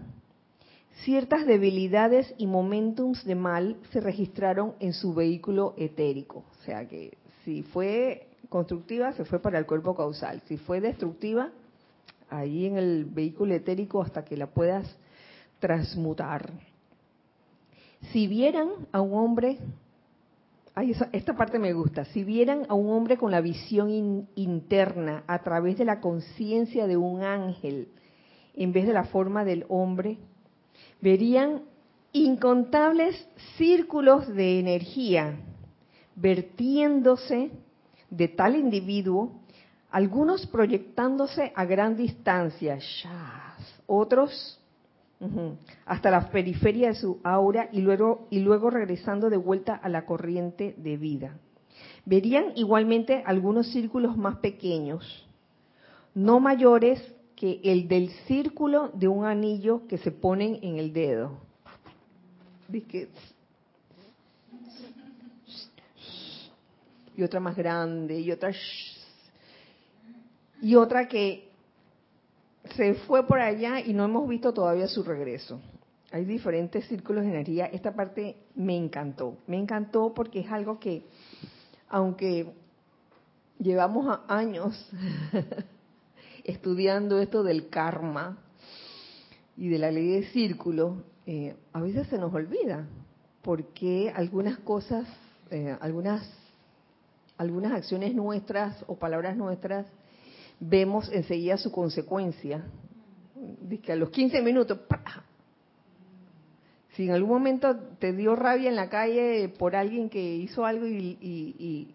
ciertas 1.05 1.47
debilidades 1.47 2.35
y 2.39 2.47
momentos 2.47 3.25
de 3.25 3.35
mal 3.35 3.77
se 3.91 4.01
registraron 4.01 4.75
en 4.81 4.93
su 4.93 5.15
vehículo 5.15 5.75
etérico. 5.77 6.45
O 6.51 6.65
sea 6.65 6.87
que 6.87 7.17
si 7.45 7.63
fue 7.63 8.29
constructiva 8.49 9.13
se 9.13 9.25
fue 9.25 9.41
para 9.41 9.59
el 9.59 9.67
cuerpo 9.67 9.95
causal. 9.95 10.41
Si 10.47 10.57
fue 10.57 10.81
destructiva, 10.81 11.51
ahí 12.31 12.67
en 12.67 12.77
el 12.77 13.05
vehículo 13.05 13.55
etérico 13.55 14.03
hasta 14.03 14.25
que 14.25 14.37
la 14.37 14.49
puedas 14.49 14.99
transmutar. 15.59 16.53
Si 18.13 18.27
vieran 18.27 18.71
a 18.93 19.01
un 19.01 19.15
hombre, 19.15 19.59
esta 21.13 21.37
parte 21.37 21.59
me 21.59 21.73
gusta, 21.73 22.05
si 22.07 22.23
vieran 22.23 22.65
a 22.69 22.75
un 22.75 22.91
hombre 22.91 23.17
con 23.17 23.33
la 23.33 23.41
visión 23.41 24.29
interna 24.37 25.25
a 25.27 25.43
través 25.43 25.77
de 25.77 25.85
la 25.85 26.01
conciencia 26.01 26.87
de 26.87 26.97
un 26.97 27.23
ángel 27.23 27.89
en 28.55 28.73
vez 28.73 28.87
de 28.87 28.93
la 28.93 29.05
forma 29.05 29.45
del 29.45 29.65
hombre, 29.69 30.19
verían 31.01 31.63
incontables 32.13 33.29
círculos 33.57 34.29
de 34.35 34.59
energía 34.59 35.37
vertiéndose 36.17 37.51
de 38.11 38.29
tal 38.29 38.57
individuo, 38.57 39.41
algunos 39.91 40.47
proyectándose 40.47 41.53
a 41.55 41.65
gran 41.65 41.97
distancia, 41.97 42.79
otros 43.87 44.61
hasta 45.85 46.11
la 46.11 46.31
periferia 46.31 46.89
de 46.89 46.95
su 46.95 47.21
aura 47.25 47.69
y 47.73 47.81
luego, 47.81 48.29
y 48.31 48.41
luego 48.41 48.71
regresando 48.71 49.31
de 49.31 49.37
vuelta 49.37 49.75
a 49.75 49.89
la 49.89 50.07
corriente 50.07 50.75
de 50.79 50.97
vida. 50.97 51.39
Verían 52.05 52.53
igualmente 52.55 53.23
algunos 53.27 53.71
círculos 53.73 54.17
más 54.17 54.37
pequeños, 54.39 55.29
no 56.15 56.41
mayores 56.41 57.01
que 57.39 57.61
el 57.63 57.87
del 57.87 58.11
círculo 58.27 58.91
de 58.95 59.07
un 59.07 59.25
anillo 59.25 59.87
que 59.87 59.97
se 59.99 60.11
ponen 60.11 60.59
en 60.61 60.77
el 60.77 60.93
dedo. 60.93 61.39
y 67.17 67.23
otra 67.23 67.39
más 67.39 67.57
grande, 67.57 68.19
y 68.19 68.33
otra... 68.33 68.53
Y 70.61 70.75
otra 70.75 71.07
que 71.07 71.49
se 72.75 72.95
fue 72.95 73.25
por 73.25 73.39
allá 73.39 73.79
y 73.81 73.93
no 73.93 74.05
hemos 74.05 74.29
visto 74.29 74.53
todavía 74.53 74.89
su 74.89 75.05
regreso. 75.05 75.61
Hay 76.11 76.25
diferentes 76.25 76.87
círculos 76.89 77.23
de 77.23 77.31
energía. 77.31 77.67
Esta 77.67 77.95
parte 77.95 78.37
me 78.57 78.77
encantó. 78.77 79.39
Me 79.47 79.57
encantó 79.57 80.13
porque 80.13 80.41
es 80.41 80.51
algo 80.51 80.81
que, 80.81 81.05
aunque 81.89 82.53
llevamos 83.61 84.19
años 84.27 84.91
estudiando 86.49 87.19
esto 87.21 87.43
del 87.43 87.69
karma 87.69 88.39
y 89.57 89.69
de 89.69 89.79
la 89.79 89.91
ley 89.91 90.09
de 90.09 90.27
círculo, 90.31 91.05
eh, 91.27 91.55
a 91.73 91.81
veces 91.81 92.07
se 92.09 92.19
nos 92.19 92.33
olvida 92.33 92.87
porque 93.43 94.13
algunas 94.15 94.59
cosas, 94.59 95.07
eh, 95.51 95.77
algunas 95.81 96.29
algunas 97.39 97.73
acciones 97.73 98.15
nuestras 98.15 98.85
o 98.89 98.97
palabras 98.97 99.37
nuestras, 99.37 99.87
vemos 100.61 101.09
enseguida 101.13 101.57
su 101.57 101.71
consecuencia. 101.71 102.65
Dice 103.63 103.83
que 103.83 103.93
a 103.93 103.97
los 103.97 104.11
15 104.11 104.43
minutos, 104.43 104.81
si 106.95 107.05
en 107.05 107.13
algún 107.13 107.31
momento 107.31 107.77
te 108.01 108.13
dio 108.13 108.35
rabia 108.35 108.69
en 108.69 108.75
la 108.75 108.91
calle 108.91 109.49
por 109.57 109.77
alguien 109.77 110.11
que 110.11 110.35
hizo 110.35 110.67
algo 110.67 110.87
y, 110.87 111.95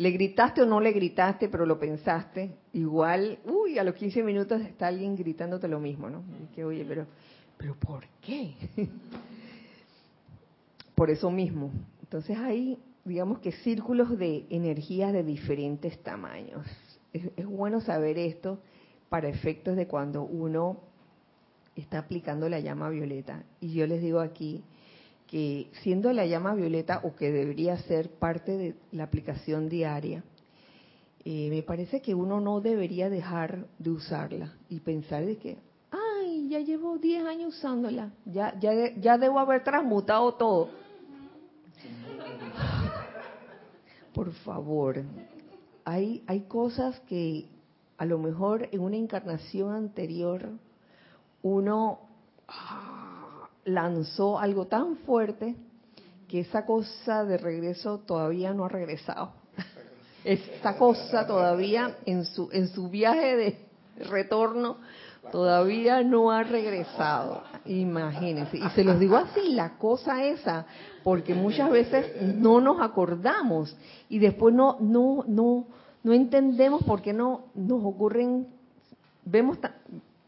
le 0.00 0.10
gritaste 0.12 0.62
o 0.62 0.66
no 0.66 0.80
le 0.80 0.92
gritaste, 0.92 1.50
pero 1.50 1.66
lo 1.66 1.78
pensaste, 1.78 2.56
igual, 2.72 3.38
uy, 3.44 3.78
a 3.78 3.84
los 3.84 3.94
15 3.94 4.22
minutos 4.22 4.62
está 4.62 4.86
alguien 4.86 5.14
gritándote 5.14 5.68
lo 5.68 5.78
mismo, 5.78 6.08
¿no? 6.08 6.22
Que, 6.54 6.64
oye, 6.64 6.86
pero, 6.88 7.06
pero 7.58 7.74
¿por 7.74 8.06
qué? 8.22 8.54
por 10.94 11.10
eso 11.10 11.30
mismo. 11.30 11.70
Entonces 12.00 12.38
ahí 12.38 12.78
digamos 13.04 13.40
que 13.40 13.52
círculos 13.52 14.16
de 14.18 14.46
energías 14.48 15.12
de 15.12 15.22
diferentes 15.22 16.02
tamaños. 16.02 16.66
Es, 17.12 17.46
bueno 17.46 17.82
saber 17.82 18.16
esto 18.16 18.58
para 19.10 19.28
efectos 19.28 19.76
de 19.76 19.86
cuando 19.86 20.22
uno 20.22 20.80
está 21.76 21.98
aplicando 21.98 22.48
la 22.48 22.60
llama 22.60 22.88
violeta. 22.88 23.44
Y 23.60 23.74
yo 23.74 23.86
les 23.86 24.00
digo 24.00 24.20
aquí 24.20 24.62
que 25.30 25.70
siendo 25.82 26.12
la 26.12 26.26
llama 26.26 26.54
violeta 26.54 27.00
o 27.04 27.14
que 27.14 27.30
debería 27.30 27.78
ser 27.78 28.10
parte 28.10 28.58
de 28.58 28.74
la 28.90 29.04
aplicación 29.04 29.68
diaria, 29.68 30.24
eh, 31.24 31.48
me 31.50 31.62
parece 31.62 32.02
que 32.02 32.16
uno 32.16 32.40
no 32.40 32.60
debería 32.60 33.08
dejar 33.08 33.68
de 33.78 33.90
usarla 33.90 34.54
y 34.68 34.80
pensar 34.80 35.24
de 35.24 35.36
que, 35.36 35.58
ay, 35.92 36.48
ya 36.48 36.58
llevo 36.58 36.98
10 36.98 37.26
años 37.26 37.56
usándola, 37.56 38.10
ya, 38.24 38.58
ya, 38.58 38.72
ya 38.96 39.18
debo 39.18 39.38
haber 39.38 39.62
transmutado 39.62 40.34
todo. 40.34 40.70
por 44.12 44.32
favor, 44.32 45.04
hay, 45.84 46.24
hay 46.26 46.40
cosas 46.40 46.98
que 47.00 47.46
a 47.98 48.04
lo 48.04 48.18
mejor 48.18 48.68
en 48.72 48.80
una 48.80 48.96
encarnación 48.96 49.74
anterior 49.74 50.48
uno 51.42 52.00
lanzó 53.64 54.38
algo 54.38 54.66
tan 54.66 54.96
fuerte 54.98 55.56
que 56.28 56.40
esa 56.40 56.64
cosa 56.64 57.24
de 57.24 57.38
regreso 57.38 57.98
todavía 57.98 58.54
no 58.54 58.64
ha 58.64 58.68
regresado. 58.68 59.32
Esta 60.24 60.76
cosa 60.76 61.26
todavía 61.26 61.96
en 62.06 62.24
su, 62.24 62.48
en 62.52 62.68
su 62.68 62.88
viaje 62.88 63.36
de 63.36 63.58
retorno 64.08 64.78
todavía 65.30 66.02
no 66.02 66.30
ha 66.30 66.42
regresado. 66.42 67.42
Imagínense. 67.64 68.56
Y 68.56 68.68
se 68.70 68.84
los 68.84 68.98
digo 68.98 69.16
así, 69.16 69.50
la 69.50 69.76
cosa 69.76 70.24
esa, 70.24 70.66
porque 71.02 71.34
muchas 71.34 71.70
veces 71.70 72.22
no 72.22 72.60
nos 72.60 72.80
acordamos 72.80 73.76
y 74.08 74.18
después 74.18 74.54
no, 74.54 74.76
no, 74.80 75.24
no, 75.26 75.66
no 76.02 76.12
entendemos 76.12 76.82
por 76.84 77.02
qué 77.02 77.12
no 77.12 77.46
nos 77.54 77.84
ocurren, 77.84 78.46
vemos, 79.24 79.58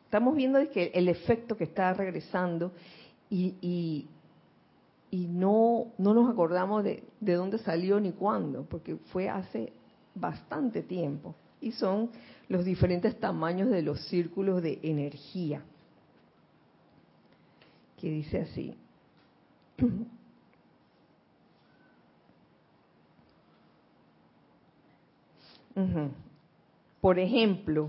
estamos 0.04 0.36
viendo 0.36 0.58
que 0.70 0.90
el 0.94 1.08
efecto 1.08 1.56
que 1.56 1.64
está 1.64 1.94
regresando 1.94 2.72
y, 3.32 3.56
y, 3.62 4.06
y 5.10 5.26
no, 5.26 5.86
no 5.96 6.12
nos 6.12 6.30
acordamos 6.30 6.84
de, 6.84 7.02
de 7.18 7.32
dónde 7.32 7.56
salió 7.56 7.98
ni 7.98 8.12
cuándo, 8.12 8.64
porque 8.64 8.96
fue 9.10 9.30
hace 9.30 9.72
bastante 10.14 10.82
tiempo. 10.82 11.34
Y 11.58 11.72
son 11.72 12.10
los 12.50 12.66
diferentes 12.66 13.18
tamaños 13.18 13.70
de 13.70 13.80
los 13.80 14.06
círculos 14.08 14.62
de 14.62 14.78
energía. 14.82 15.62
Que 17.98 18.10
dice 18.10 18.40
así. 18.40 18.74
Por 27.00 27.18
ejemplo, 27.18 27.88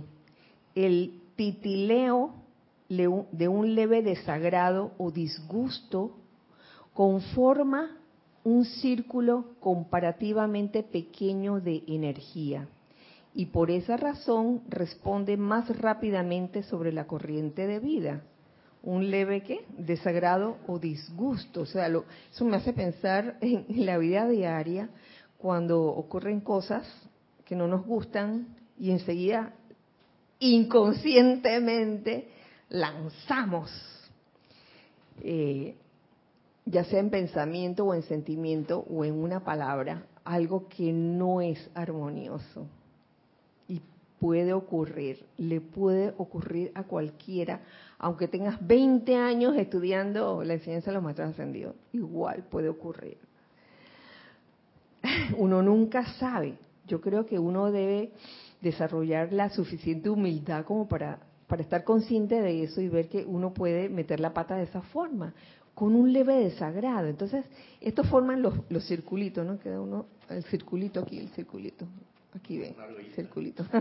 el 0.73 1.19
titileo 1.35 2.33
de 2.97 3.47
un 3.47 3.75
leve 3.75 4.01
desagrado 4.01 4.91
o 4.97 5.11
disgusto 5.11 6.17
conforma 6.93 7.97
un 8.43 8.65
círculo 8.65 9.55
comparativamente 9.59 10.83
pequeño 10.83 11.59
de 11.59 11.83
energía 11.87 12.67
y 13.33 13.47
por 13.47 13.71
esa 13.71 13.97
razón 13.97 14.61
responde 14.69 15.37
más 15.37 15.75
rápidamente 15.79 16.63
sobre 16.63 16.91
la 16.91 17.07
corriente 17.07 17.65
de 17.65 17.79
vida. 17.79 18.21
Un 18.83 19.09
leve 19.09 19.41
qué? 19.41 19.65
Desagrado 19.77 20.57
o 20.67 20.77
disgusto. 20.77 21.61
O 21.61 21.65
sea, 21.65 21.87
eso 21.87 22.45
me 22.45 22.57
hace 22.57 22.73
pensar 22.73 23.37
en 23.41 23.85
la 23.85 23.97
vida 23.97 24.27
diaria 24.27 24.89
cuando 25.37 25.81
ocurren 25.83 26.41
cosas 26.41 26.85
que 27.45 27.55
no 27.55 27.67
nos 27.67 27.85
gustan 27.85 28.47
y 28.77 28.91
enseguida 28.91 29.53
inconscientemente 30.39 32.27
lanzamos, 32.73 33.71
eh, 35.21 35.75
ya 36.65 36.83
sea 36.83 36.99
en 36.99 37.11
pensamiento 37.11 37.85
o 37.85 37.93
en 37.93 38.01
sentimiento 38.01 38.79
o 38.89 39.05
en 39.05 39.13
una 39.13 39.43
palabra, 39.43 40.07
algo 40.25 40.67
que 40.67 40.91
no 40.91 41.39
es 41.39 41.69
armonioso. 41.75 42.65
Y 43.67 43.79
puede 44.19 44.53
ocurrir, 44.53 45.23
le 45.37 45.61
puede 45.61 46.15
ocurrir 46.17 46.71
a 46.73 46.83
cualquiera, 46.83 47.61
aunque 47.99 48.27
tengas 48.27 48.65
20 48.65 49.15
años 49.15 49.55
estudiando 49.55 50.43
la 50.43 50.55
enseñanza 50.55 50.89
de 50.89 50.95
los 50.95 51.03
maestros 51.03 51.29
ascendidos, 51.29 51.75
igual 51.93 52.43
puede 52.49 52.69
ocurrir. 52.69 53.17
Uno 55.37 55.61
nunca 55.61 56.05
sabe. 56.13 56.57
Yo 56.87 57.01
creo 57.01 57.25
que 57.25 57.39
uno 57.39 57.71
debe 57.71 58.11
desarrollar 58.61 59.31
la 59.31 59.49
suficiente 59.49 60.09
humildad 60.09 60.65
como 60.65 60.87
para, 60.89 61.19
para 61.53 61.61
estar 61.61 61.83
consciente 61.83 62.41
de 62.41 62.63
eso 62.63 62.81
y 62.81 62.87
ver 62.87 63.07
que 63.09 63.23
uno 63.23 63.53
puede 63.53 63.87
meter 63.87 64.19
la 64.19 64.33
pata 64.33 64.55
de 64.55 64.63
esa 64.63 64.81
forma, 64.81 65.35
con 65.75 65.93
un 65.93 66.11
leve 66.11 66.33
desagrado. 66.37 67.05
Entonces, 67.05 67.45
esto 67.79 68.03
forman 68.05 68.41
los, 68.41 68.55
los 68.69 68.83
circulitos, 68.87 69.45
¿no? 69.45 69.59
Queda 69.59 69.79
uno, 69.79 70.07
el 70.29 70.43
circulito 70.45 71.01
aquí, 71.01 71.19
el 71.19 71.29
circulito. 71.29 71.85
Aquí 72.33 72.57
ven, 72.57 72.73
circulito. 73.13 73.67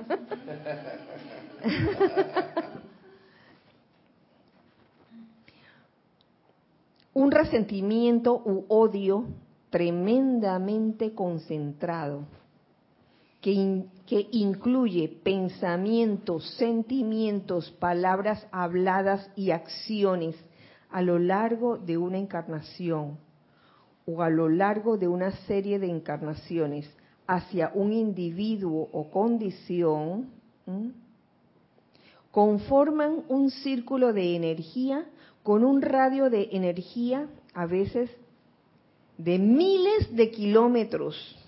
un 7.15 7.31
resentimiento 7.31 8.35
u 8.35 8.67
odio 8.69 9.25
tremendamente 9.71 11.15
concentrado 11.15 12.27
que, 13.43 14.29
incluye 14.31 15.09
pensamientos, 15.09 16.49
sentimientos, 16.59 17.73
palabras 17.73 18.47
habladas 18.53 19.29
y 19.35 19.51
acciones 19.51 20.37
a 20.91 21.03
lo 21.03 21.19
largo 21.19 21.77
de 21.77 21.99
una 21.99 22.19
encarnación 22.19 23.19
o 24.07 24.23
a 24.23 24.31
lo 24.31 24.49
largo 24.49 24.97
de 24.97 25.09
una 25.09 25.33
serie 25.47 25.81
de 25.81 25.91
encarnaciones 25.91 26.89
hacia 27.27 27.73
un 27.75 27.93
individuo 27.93 28.89
o 28.93 29.11
condición, 29.11 30.29
conforman 32.31 33.25
un 33.29 33.51
círculo 33.51 34.13
de 34.13 34.37
energía 34.37 35.05
con 35.43 35.65
un 35.65 35.83
radio 35.83 36.31
de 36.31 36.49
energía 36.53 37.29
a 37.55 37.67
veces 37.67 38.09
de 39.19 39.39
miles 39.39 40.15
de 40.15 40.31
kilómetros 40.31 41.42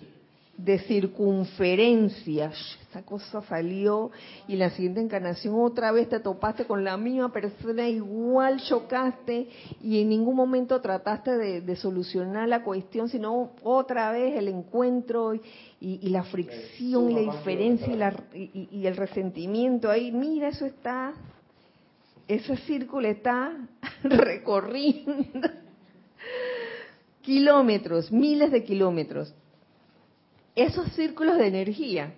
de 0.57 0.79
circunferencia. 0.79 2.51
Esa 2.89 3.03
cosa 3.03 3.41
salió 3.41 4.11
y 4.47 4.55
la 4.55 4.69
siguiente 4.69 5.01
encarnación 5.01 5.55
otra 5.59 5.91
vez 5.91 6.07
te 6.07 6.19
topaste 6.19 6.65
con 6.65 6.83
la 6.83 6.95
misma 6.95 7.31
persona, 7.31 7.87
igual 7.89 8.61
chocaste 8.61 9.49
y 9.81 10.01
en 10.01 10.09
ningún 10.09 10.35
momento 10.35 10.79
trataste 10.79 11.31
de, 11.61 11.75
solucionar 11.75 12.47
la 12.47 12.63
cuestión, 12.63 13.09
sino 13.09 13.51
otra 13.63 14.11
vez 14.11 14.37
el 14.37 14.47
encuentro 14.47 15.33
y, 15.33 16.09
la 16.09 16.23
fricción 16.23 17.11
y 17.11 17.13
la 17.13 17.33
diferencia 17.33 18.13
y, 18.33 18.69
y 18.71 18.87
el 18.87 18.95
resentimiento 18.95 19.91
ahí. 19.91 20.11
Mira, 20.11 20.47
eso 20.47 20.65
está, 20.65 21.13
ese 22.29 22.55
círculo 22.57 23.09
está 23.09 23.51
recorriendo 24.03 25.49
kilómetros, 27.21 28.09
miles 28.09 28.51
de 28.51 28.63
kilómetros 28.63 29.33
esos 30.55 30.87
círculos 30.93 31.37
de 31.37 31.47
energía 31.47 32.13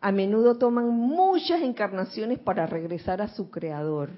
a 0.00 0.12
menudo 0.12 0.56
toman 0.56 0.88
muchas 0.90 1.62
encarnaciones 1.62 2.38
para 2.38 2.66
regresar 2.66 3.22
a 3.22 3.28
su 3.28 3.50
creador. 3.50 4.10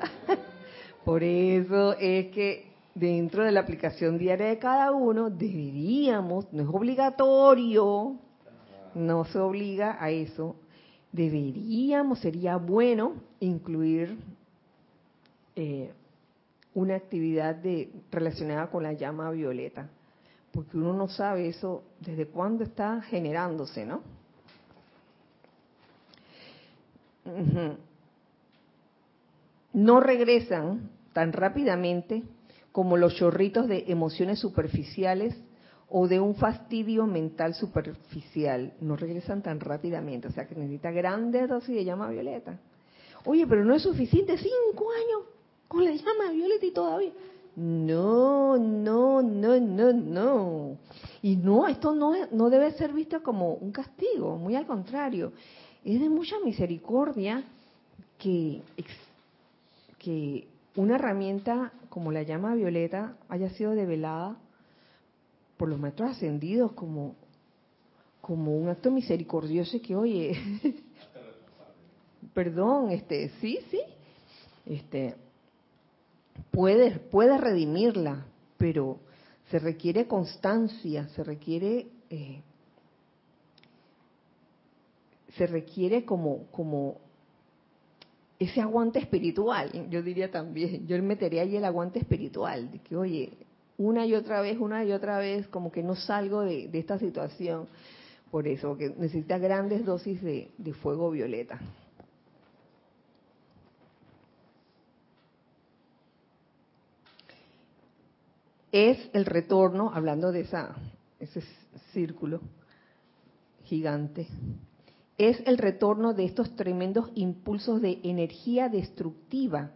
Por 1.04 1.22
eso 1.22 1.94
es 1.98 2.26
que 2.32 2.66
dentro 2.94 3.44
de 3.44 3.52
la 3.52 3.60
aplicación 3.60 4.18
diaria 4.18 4.46
de 4.48 4.58
cada 4.58 4.92
uno 4.92 5.30
deberíamos, 5.30 6.52
no 6.52 6.62
es 6.62 6.68
obligatorio, 6.68 8.16
no 8.94 9.24
se 9.24 9.38
obliga 9.38 9.96
a 10.02 10.10
eso, 10.10 10.56
deberíamos, 11.12 12.18
sería 12.18 12.56
bueno 12.56 13.14
incluir 13.40 14.18
eh, 15.56 15.90
una 16.74 16.96
actividad 16.96 17.54
de, 17.54 17.90
relacionada 18.10 18.70
con 18.70 18.82
la 18.82 18.92
llama 18.92 19.30
violeta 19.30 19.88
porque 20.58 20.76
uno 20.76 20.92
no 20.92 21.06
sabe 21.06 21.46
eso 21.46 21.84
desde 22.00 22.26
cuándo 22.26 22.64
está 22.64 23.00
generándose, 23.02 23.86
¿no? 23.86 24.02
No 29.72 30.00
regresan 30.00 30.90
tan 31.12 31.32
rápidamente 31.32 32.24
como 32.72 32.96
los 32.96 33.14
chorritos 33.14 33.68
de 33.68 33.84
emociones 33.86 34.40
superficiales 34.40 35.36
o 35.88 36.08
de 36.08 36.18
un 36.18 36.34
fastidio 36.34 37.06
mental 37.06 37.54
superficial. 37.54 38.72
No 38.80 38.96
regresan 38.96 39.42
tan 39.42 39.60
rápidamente, 39.60 40.26
o 40.26 40.32
sea 40.32 40.48
que 40.48 40.56
necesita 40.56 40.90
grandes 40.90 41.48
dosis 41.48 41.76
de 41.76 41.84
llama 41.84 42.10
violeta. 42.10 42.58
Oye, 43.26 43.46
pero 43.46 43.64
no 43.64 43.76
es 43.76 43.82
suficiente 43.82 44.36
cinco 44.36 44.90
años 44.90 45.28
con 45.68 45.84
la 45.84 45.92
llama 45.92 46.32
violeta 46.32 46.66
y 46.66 46.72
todavía. 46.72 47.12
No, 47.58 48.56
no, 48.56 49.20
no, 49.20 49.58
no, 49.58 49.92
no. 49.92 50.76
Y 51.22 51.34
no, 51.34 51.66
esto 51.66 51.92
no, 51.92 52.12
no 52.30 52.50
debe 52.50 52.70
ser 52.72 52.92
visto 52.92 53.20
como 53.20 53.54
un 53.54 53.72
castigo, 53.72 54.36
muy 54.36 54.54
al 54.54 54.64
contrario. 54.64 55.32
Es 55.84 56.00
de 56.00 56.08
mucha 56.08 56.36
misericordia 56.44 57.42
que, 58.16 58.62
que 59.98 60.46
una 60.76 60.94
herramienta 60.94 61.72
como 61.88 62.12
la 62.12 62.22
llama 62.22 62.54
violeta 62.54 63.16
haya 63.28 63.50
sido 63.50 63.72
develada 63.72 64.36
por 65.56 65.68
los 65.68 65.80
maestros 65.80 66.10
ascendidos 66.10 66.70
como, 66.72 67.16
como 68.20 68.56
un 68.56 68.68
acto 68.68 68.92
misericordioso 68.92 69.80
que, 69.82 69.96
oye, 69.96 70.38
perdón, 72.34 72.92
este, 72.92 73.30
sí, 73.40 73.58
sí, 73.68 73.80
este, 74.64 75.16
puede, 76.50 76.98
puede 76.98 77.38
redimirla, 77.38 78.26
pero 78.56 78.98
se 79.50 79.58
requiere 79.58 80.06
constancia, 80.06 81.08
se 81.08 81.24
requiere, 81.24 81.86
eh, 82.10 82.42
se 85.36 85.46
requiere 85.46 86.04
como, 86.04 86.46
como 86.50 86.96
ese 88.38 88.60
aguante 88.60 88.98
espiritual, 88.98 89.88
yo 89.90 90.02
diría 90.02 90.30
también, 90.30 90.86
yo 90.86 91.02
metería 91.02 91.42
ahí 91.42 91.56
el 91.56 91.64
aguante 91.64 91.98
espiritual, 91.98 92.70
de 92.70 92.78
que, 92.80 92.96
oye, 92.96 93.32
una 93.78 94.06
y 94.06 94.14
otra 94.14 94.40
vez, 94.40 94.58
una 94.58 94.84
y 94.84 94.92
otra 94.92 95.18
vez, 95.18 95.46
como 95.48 95.70
que 95.70 95.82
no 95.82 95.94
salgo 95.94 96.42
de, 96.42 96.68
esta 96.72 96.98
situación. 96.98 97.66
Por 98.30 98.46
eso, 98.46 98.76
que 98.76 98.90
necesita 98.90 99.38
grandes 99.38 99.86
dosis 99.86 100.22
de 100.22 100.74
fuego 100.82 101.10
violeta. 101.10 101.58
Es 108.80 109.10
el 109.12 109.24
retorno, 109.24 109.90
hablando 109.92 110.30
de 110.30 110.46
ese 111.18 111.42
círculo 111.92 112.40
gigante, 113.64 114.28
es 115.16 115.42
el 115.46 115.58
retorno 115.58 116.14
de 116.14 116.24
estos 116.24 116.54
tremendos 116.54 117.10
impulsos 117.16 117.82
de 117.82 117.98
energía 118.04 118.68
destructiva 118.68 119.72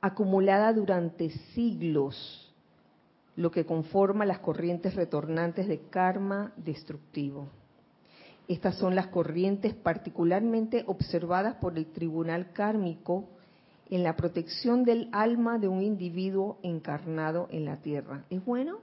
acumulada 0.00 0.72
durante 0.72 1.30
siglos, 1.54 2.52
lo 3.36 3.52
que 3.52 3.64
conforma 3.64 4.26
las 4.26 4.40
corrientes 4.40 4.96
retornantes 4.96 5.68
de 5.68 5.78
karma 5.78 6.52
destructivo. 6.56 7.46
Estas 8.48 8.74
son 8.74 8.96
las 8.96 9.06
corrientes 9.06 9.72
particularmente 9.72 10.82
observadas 10.88 11.54
por 11.60 11.78
el 11.78 11.86
tribunal 11.92 12.50
kármico 12.52 13.28
en 13.92 14.02
la 14.02 14.16
protección 14.16 14.84
del 14.84 15.10
alma 15.12 15.58
de 15.58 15.68
un 15.68 15.82
individuo 15.82 16.58
encarnado 16.62 17.46
en 17.50 17.66
la 17.66 17.76
tierra. 17.82 18.24
Es 18.30 18.42
bueno 18.42 18.78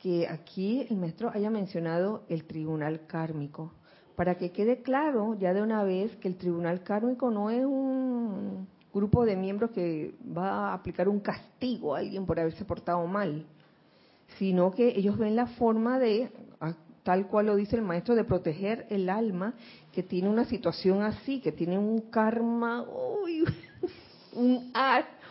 que 0.00 0.28
aquí 0.28 0.86
el 0.88 0.96
maestro 0.96 1.32
haya 1.34 1.50
mencionado 1.50 2.22
el 2.28 2.44
tribunal 2.44 3.04
kármico, 3.08 3.72
para 4.14 4.36
que 4.36 4.52
quede 4.52 4.82
claro 4.82 5.34
ya 5.34 5.52
de 5.52 5.60
una 5.60 5.82
vez 5.82 6.14
que 6.18 6.28
el 6.28 6.36
tribunal 6.36 6.84
kármico 6.84 7.32
no 7.32 7.50
es 7.50 7.64
un 7.66 8.68
grupo 8.94 9.24
de 9.24 9.34
miembros 9.34 9.72
que 9.72 10.14
va 10.24 10.68
a 10.70 10.74
aplicar 10.74 11.08
un 11.08 11.18
castigo 11.18 11.96
a 11.96 11.98
alguien 11.98 12.26
por 12.26 12.38
haberse 12.38 12.64
portado 12.64 13.04
mal, 13.08 13.44
sino 14.38 14.70
que 14.70 14.96
ellos 14.96 15.18
ven 15.18 15.34
la 15.34 15.48
forma 15.48 15.98
de, 15.98 16.30
tal 17.02 17.26
cual 17.26 17.46
lo 17.46 17.56
dice 17.56 17.74
el 17.74 17.82
maestro, 17.82 18.14
de 18.14 18.22
proteger 18.22 18.86
el 18.88 19.08
alma 19.08 19.54
que 19.92 20.04
tiene 20.04 20.28
una 20.28 20.44
situación 20.44 21.02
así, 21.02 21.40
que 21.40 21.50
tiene 21.50 21.76
un 21.76 22.02
karma, 22.02 22.84
uy, 22.84 23.44
un, 24.36 24.72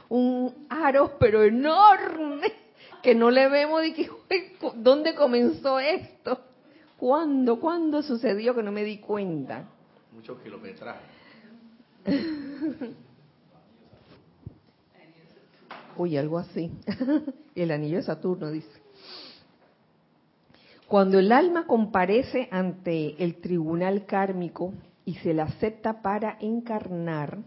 un 0.10 0.68
aro, 0.70 1.18
pero 1.20 1.44
enorme, 1.44 2.52
que 3.02 3.16
no 3.16 3.32
le 3.32 3.48
vemos 3.50 3.82
de 3.82 3.94
que, 3.94 4.10
dónde 4.76 5.16
comenzó 5.16 5.80
esto. 5.80 6.40
¿Cuándo? 6.98 7.60
¿Cuándo 7.60 8.02
sucedió 8.02 8.56
que 8.56 8.64
no 8.64 8.72
me 8.72 8.84
di 8.84 8.98
cuenta? 8.98 9.66
Muchos 10.14 10.40
kilómetros. 10.42 10.96
Uy, 15.98 16.18
algo 16.18 16.40
así. 16.40 16.72
el 17.56 17.72
anillo 17.72 17.98
de 17.98 18.04
Saturno 18.04 18.52
dice. 18.52 18.86
Cuando 20.88 21.18
el 21.20 21.32
alma 21.32 21.66
comparece 21.66 22.48
ante 22.52 23.22
el 23.24 23.36
tribunal 23.36 24.06
kármico 24.06 24.74
y 25.04 25.16
se 25.16 25.34
la 25.34 25.44
acepta 25.44 26.02
para 26.02 26.38
encarnar, 26.40 27.40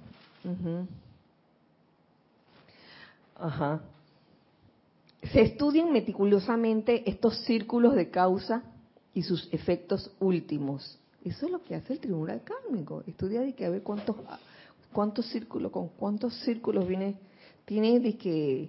se 5.22 5.41
estudian 5.43 5.93
meticulosamente 5.93 7.09
estos 7.09 7.45
círculos 7.45 7.95
de 7.95 8.11
causa 8.11 8.62
y 9.14 9.22
sus 9.22 9.49
efectos 9.53 10.11
últimos. 10.20 10.99
Eso 11.24 11.47
es 11.47 11.53
lo 11.53 11.62
que 11.62 11.74
hace 11.74 11.95
el 11.95 12.01
tribunal 12.01 12.43
kármico. 12.43 13.03
Estudia 13.07 13.41
de 13.41 13.55
que 13.55 13.66
a 13.66 13.70
ver 13.70 13.82
cuántos 13.82 14.16
cuántos 14.93 15.26
círculos, 15.26 15.70
con 15.72 15.89
cuántos 15.89 16.34
círculos 16.41 16.86
viene, 16.86 17.16
tiene 17.64 18.01
de 18.01 18.16
que 18.16 18.68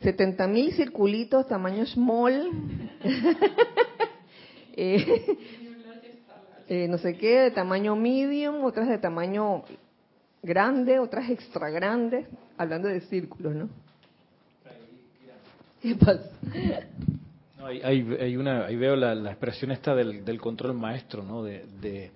70 0.00 0.46
mil 0.46 0.72
circulitos 0.72 1.46
tamaño 1.46 1.86
small, 1.86 2.50
eh, 4.76 5.38
eh, 6.68 6.88
no 6.88 6.98
sé 6.98 7.16
qué, 7.16 7.40
de 7.40 7.50
tamaño 7.50 7.96
medium, 7.96 8.64
otras 8.64 8.88
de 8.88 8.98
tamaño 8.98 9.64
grande, 10.42 10.98
otras 10.98 11.28
extra 11.30 11.70
grandes, 11.70 12.26
hablando 12.56 12.88
de 12.88 13.00
círculos, 13.02 13.54
¿no? 13.54 13.68
¿Qué 15.80 15.94
pasa? 15.94 16.30
hay, 17.66 18.36
una, 18.36 18.66
ahí 18.66 18.76
veo 18.76 18.96
la, 18.96 19.30
expresión 19.30 19.70
esta 19.70 19.94
del, 19.94 20.40
control 20.40 20.74
maestro, 20.74 21.22
¿no? 21.22 21.42
De, 21.42 22.10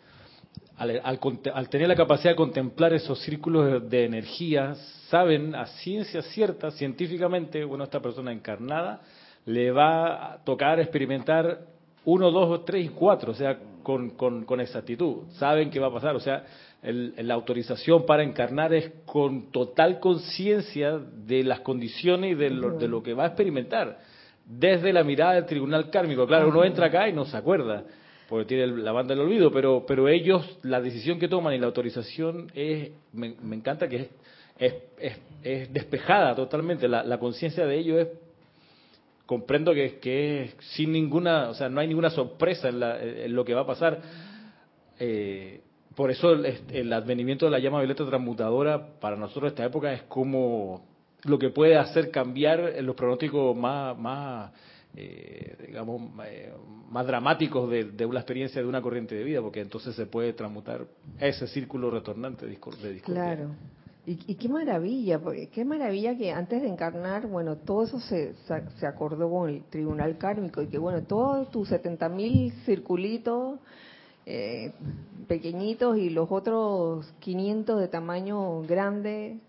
al, 0.77 1.69
tener 1.69 1.89
la 1.89 1.97
capacidad 1.97 2.31
de 2.31 2.37
contemplar 2.37 2.93
esos 2.93 3.21
círculos 3.21 3.89
de, 3.89 4.05
energía, 4.05 4.75
saben 5.09 5.55
a 5.55 5.67
ciencia 5.67 6.23
cierta, 6.23 6.71
científicamente, 6.71 7.65
bueno, 7.65 7.85
esta 7.85 8.01
persona 8.01 8.33
encarnada 8.33 9.01
le 9.47 9.71
va 9.71 10.33
a 10.33 10.45
tocar 10.45 10.81
experimentar 10.81 11.61
uno, 12.05 12.31
dos, 12.31 12.65
tres 12.65 12.87
y 12.87 12.89
cuatro, 12.89 13.33
o 13.33 13.35
sea, 13.35 13.59
con, 13.83 14.11
con, 14.11 14.61
exactitud. 14.61 15.25
Saben 15.33 15.71
qué 15.71 15.81
va 15.81 15.89
a 15.89 15.93
pasar, 15.93 16.15
o 16.15 16.21
sea, 16.21 16.45
la 16.83 17.35
autorización 17.35 18.07
para 18.07 18.23
encarnar 18.23 18.73
es 18.73 18.91
con 19.05 19.51
total 19.53 20.01
conciencia 20.01 20.99
de 20.99 21.45
las 21.45 21.61
condiciones 21.61 22.33
y 22.33 22.35
de 22.35 22.51
lo 22.51 23.03
que 23.03 23.15
va 23.15 23.25
a 23.25 23.27
experimentar 23.29 23.99
desde 24.51 24.93
la 24.93 25.05
mirada 25.05 25.35
del 25.35 25.47
tribunal 25.47 25.91
kármico. 25.91 26.27
Claro, 26.27 26.49
uno 26.49 26.65
entra 26.65 26.87
acá 26.87 27.09
y 27.09 27.13
no 27.13 27.25
se 27.25 27.37
acuerda, 27.37 27.85
porque 28.29 28.47
tiene 28.47 28.67
la 28.67 28.93
banda 28.93 29.15
del 29.15 29.25
olvido, 29.25 29.53
pero, 29.53 29.85
pero 29.87 30.09
ellos, 30.09 30.59
la 30.63 30.81
decisión 30.81 31.19
que 31.19 31.29
toman 31.29 31.55
y 31.55 31.59
la 31.59 31.67
autorización 31.67 32.51
es, 32.55 32.91
me, 33.13 33.35
encanta 33.55 33.89
que 33.89 34.09
es, 34.59 34.75
es, 35.43 35.73
despejada 35.73 36.35
totalmente, 36.35 36.89
la, 36.89 37.19
conciencia 37.19 37.65
de 37.65 37.79
ellos 37.79 38.01
es, 38.01 38.09
comprendo 39.25 39.73
que, 39.73 40.01
que 40.01 40.43
es 40.43 40.57
sin 40.75 40.91
ninguna, 40.91 41.51
o 41.51 41.55
sea, 41.55 41.69
no 41.69 41.81
hay 41.81 41.87
ninguna 41.87 42.11
sorpresa 42.11 42.69
en, 42.69 43.33
lo 43.35 43.45
que 43.45 43.55
va 43.55 43.61
a 43.61 43.67
pasar. 43.67 44.01
Eh, 44.99 45.61
por 45.95 46.11
eso 46.11 46.33
el, 46.33 46.61
el, 46.73 46.93
advenimiento 46.93 47.47
de 47.47 47.53
la 47.53 47.59
llama 47.59 47.79
violeta 47.79 48.07
transmutadora 48.07 48.99
para 49.01 49.17
nosotros 49.17 49.53
esta 49.53 49.65
época 49.65 49.93
es 49.93 50.03
como 50.05 50.85
lo 51.25 51.39
que 51.39 51.51
puede 51.51 51.77
hacer 51.77 52.11
cambiar 52.11 52.75
los 52.83 52.97
pronósticos 52.97 53.57
más, 53.57 53.99
más 53.99 54.53
eh, 54.97 55.57
digamos, 55.69 56.03
eh, 56.27 56.53
más 56.91 57.07
dramáticos 57.07 57.71
de, 57.71 58.07
una 58.07 58.21
experiencia 58.21 58.61
de 58.61 58.67
una 58.67 58.83
corriente 58.83 59.15
de 59.15 59.23
vida, 59.23 59.41
porque 59.41 59.61
entonces 59.61 59.95
se 59.95 60.07
puede 60.07 60.33
transmutar 60.33 60.87
ese 61.19 61.47
círculo 61.47 61.91
retornante 61.91 62.47
de 62.47 62.51
discordia. 62.51 62.91
Claro. 63.05 63.51
Y, 64.07 64.35
qué 64.35 64.49
maravilla, 64.49 65.21
porque 65.21 65.49
qué 65.51 65.65
maravilla 65.65 66.17
que 66.17 66.33
antes 66.33 66.63
de 66.63 66.69
encarnar, 66.69 67.29
bueno, 67.29 67.57
todo 67.57 67.85
eso 67.85 68.01
se, 68.01 68.35
se 68.35 68.87
acordó 68.87 69.31
con 69.31 69.49
el 69.49 69.63
tribunal 69.65 70.19
kármico 70.19 70.63
y 70.63 70.67
que, 70.67 70.79
bueno, 70.79 71.03
todos 71.03 71.49
tus 71.51 71.69
70 71.69 72.09
mil 72.09 72.51
circulitos 72.65 73.61
eh, 74.33 74.73
pequeñitos 75.27 75.99
y 75.99 76.09
los 76.09 76.31
otros 76.31 77.13
500 77.19 77.81
de 77.81 77.89
tamaño 77.89 78.63
grande 78.63 79.41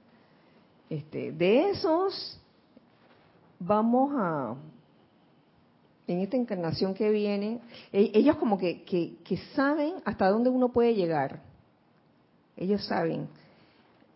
este, 0.89 1.32
de 1.32 1.69
esos, 1.69 2.39
vamos 3.59 4.11
a, 4.17 4.55
en 6.07 6.19
esta 6.21 6.36
encarnación 6.36 6.95
que 6.95 7.11
viene, 7.11 7.59
e, 7.93 8.11
ellos 8.15 8.38
como 8.38 8.57
que, 8.57 8.84
que, 8.84 9.38
saben 9.55 9.95
hasta 10.03 10.29
dónde 10.29 10.49
uno 10.49 10.69
puede 10.69 10.95
llegar. 10.95 11.41
Ellos 12.57 12.84
saben. 12.88 13.27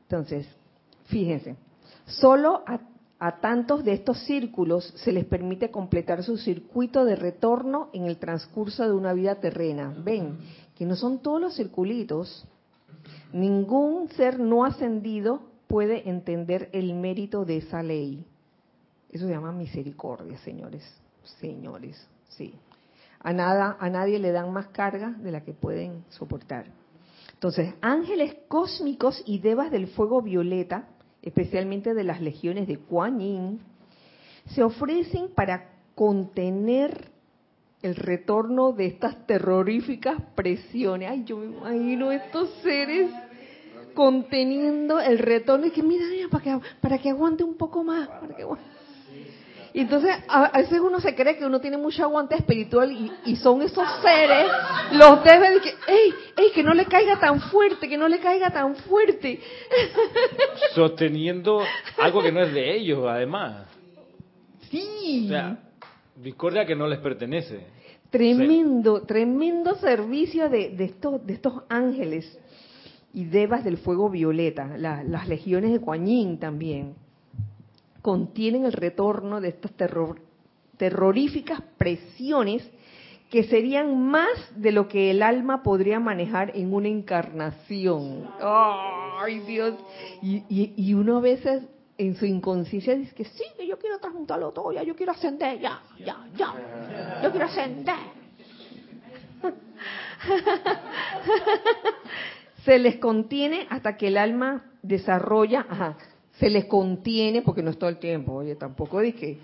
Entonces, 0.03 0.47
fíjense, 1.05 1.55
solo 2.05 2.63
a, 2.65 2.79
a, 3.25 3.39
tantos 3.39 3.83
de 3.83 3.93
estos 3.93 4.19
círculos 4.25 4.93
se 4.97 5.11
les 5.11 5.25
permite 5.25 5.71
completar 5.71 6.23
su 6.23 6.37
circuito 6.37 7.05
de 7.05 7.15
retorno 7.15 7.89
en 7.93 8.05
el 8.05 8.17
transcurso 8.17 8.83
de 8.83 8.93
una 8.93 9.13
vida 9.13 9.35
terrena. 9.35 9.93
Ven, 9.97 10.37
que 10.75 10.85
no 10.85 10.95
son 10.95 11.19
todos 11.19 11.41
los 11.41 11.55
circulitos. 11.55 12.47
Ningún 13.33 14.09
ser 14.09 14.39
no 14.39 14.65
ascendido 14.65 15.41
puede 15.67 16.09
entender 16.09 16.69
el 16.73 16.93
mérito 16.93 17.45
de 17.45 17.57
esa 17.57 17.81
ley. 17.81 18.25
Eso 19.11 19.25
se 19.25 19.31
llama 19.31 19.51
misericordia, 19.51 20.37
señores. 20.39 20.83
Señores, 21.39 22.07
sí. 22.29 22.53
A 23.19 23.33
nada, 23.33 23.77
a 23.79 23.89
nadie 23.89 24.19
le 24.19 24.31
dan 24.31 24.53
más 24.53 24.67
carga 24.67 25.11
de 25.11 25.31
la 25.31 25.41
que 25.41 25.53
pueden 25.53 26.05
soportar. 26.09 26.65
Entonces, 27.33 27.73
ángeles 27.81 28.35
cósmicos 28.47 29.21
y 29.25 29.39
devas 29.39 29.71
del 29.71 29.87
fuego 29.87 30.21
violeta, 30.21 30.87
especialmente 31.25 31.93
de 31.93 32.03
las 32.03 32.21
legiones 32.21 32.67
de 32.67 32.77
Kuan 32.77 33.19
Yin, 33.19 33.59
se 34.45 34.63
ofrecen 34.63 35.29
para 35.35 35.71
contener 35.95 37.09
el 37.81 37.95
retorno 37.95 38.71
de 38.71 38.85
estas 38.85 39.25
terroríficas 39.27 40.21
presiones. 40.35 41.09
Ay, 41.09 41.23
yo 41.25 41.37
me 41.37 41.45
imagino 41.45 42.11
estos 42.11 42.49
seres 42.61 43.11
conteniendo 43.93 44.99
el 44.99 45.17
retorno 45.19 45.65
y 45.67 45.71
que 45.71 45.81
mira, 45.81 46.05
para 46.29 46.43
que, 46.43 46.59
para 46.81 46.97
que 46.97 47.09
aguante 47.09 47.43
un 47.43 47.55
poco 47.55 47.83
más. 47.83 48.07
Y 49.75 49.81
entonces 49.81 50.15
a, 50.29 50.57
veces 50.57 50.79
uno 50.79 51.01
se 51.01 51.13
cree 51.15 51.35
que 51.35 51.45
uno 51.45 51.59
tiene 51.59 51.75
mucho 51.75 52.01
aguante 52.01 52.33
espiritual 52.33 53.11
y, 53.25 53.35
son 53.35 53.61
esos 53.61 53.85
seres, 54.01 54.47
los 54.93 55.21
debe 55.21 55.51
de 55.51 55.59
que, 55.59 55.69
¡ey, 55.69 56.13
ey, 56.37 56.51
que 56.53 56.63
no 56.63 56.73
le 56.73 56.85
caiga 56.85 57.19
tan 57.19 57.41
fuerte, 57.41 57.89
que 57.89 57.97
no 57.97 58.07
le 58.07 58.19
caiga 58.19 58.49
tan 58.51 58.77
fuerte! 58.77 59.37
Sosteniendo 60.75 61.61
algo 61.97 62.23
que 62.23 62.31
no 62.31 62.41
es 62.41 62.53
de 62.53 62.73
ellos, 62.73 63.05
además. 63.05 63.67
Sí. 64.71 65.25
O 65.25 65.27
sea, 65.27 65.59
discordia 66.23 66.65
que 66.65 66.77
no 66.77 66.87
les 66.87 66.99
pertenece. 66.99 67.65
Tremendo, 68.09 69.01
tremendo 69.01 69.75
servicio 69.75 70.47
de, 70.47 70.69
de, 70.69 70.85
estos, 70.85 71.25
de 71.25 71.33
estos 71.33 71.63
ángeles 71.67 72.39
y 73.13 73.25
devas 73.25 73.65
del 73.65 73.75
fuego 73.75 74.09
violeta, 74.09 74.77
las 74.77 75.27
legiones 75.27 75.73
de 75.73 75.81
Kuan 75.81 76.37
también 76.39 76.95
contienen 78.05 78.65
el 78.65 78.73
retorno 78.73 79.41
de 79.41 79.47
estas 79.47 79.71
terroríficas 80.77 81.59
presiones 81.75 82.69
que 83.31 83.45
serían 83.45 83.99
más 83.99 84.29
de 84.55 84.71
lo 84.71 84.87
que 84.87 85.09
el 85.09 85.23
alma 85.23 85.63
podría 85.63 85.99
manejar 85.99 86.55
en 86.55 86.71
una 86.71 86.87
encarnación. 86.87 88.29
¡Ay, 88.39 89.39
Dios! 89.39 89.73
Y, 90.21 90.93
uno 90.93 91.17
a 91.17 91.19
veces 91.19 91.63
en 91.97 92.15
su 92.15 92.27
inconsciencia 92.27 92.95
dice 92.95 93.15
que 93.15 93.25
sí, 93.25 93.43
que 93.57 93.65
yo 93.65 93.79
quiero 93.79 93.97
transmutarlo 93.97 94.51
todo, 94.51 94.71
ya, 94.71 94.83
yo 94.83 94.95
quiero 94.95 95.13
ascender, 95.13 95.59
ya, 95.59 95.81
ya, 95.97 96.27
ya, 96.37 97.21
yo 97.23 97.31
quiero 97.31 97.47
ascender. 97.47 97.95
Se 102.65 102.77
les 102.77 102.97
contiene 102.97 103.65
hasta 103.71 103.97
que 103.97 104.09
el 104.09 104.19
alma 104.19 104.63
desarrolla, 104.83 105.65
ajá, 105.67 105.97
se 106.39 106.49
les 106.49 106.65
contiene, 106.65 107.41
porque 107.41 107.63
no 107.63 107.71
es 107.71 107.77
todo 107.77 107.89
el 107.89 107.97
tiempo, 107.97 108.33
oye, 108.33 108.55
tampoco 108.55 108.99
dije 108.99 109.37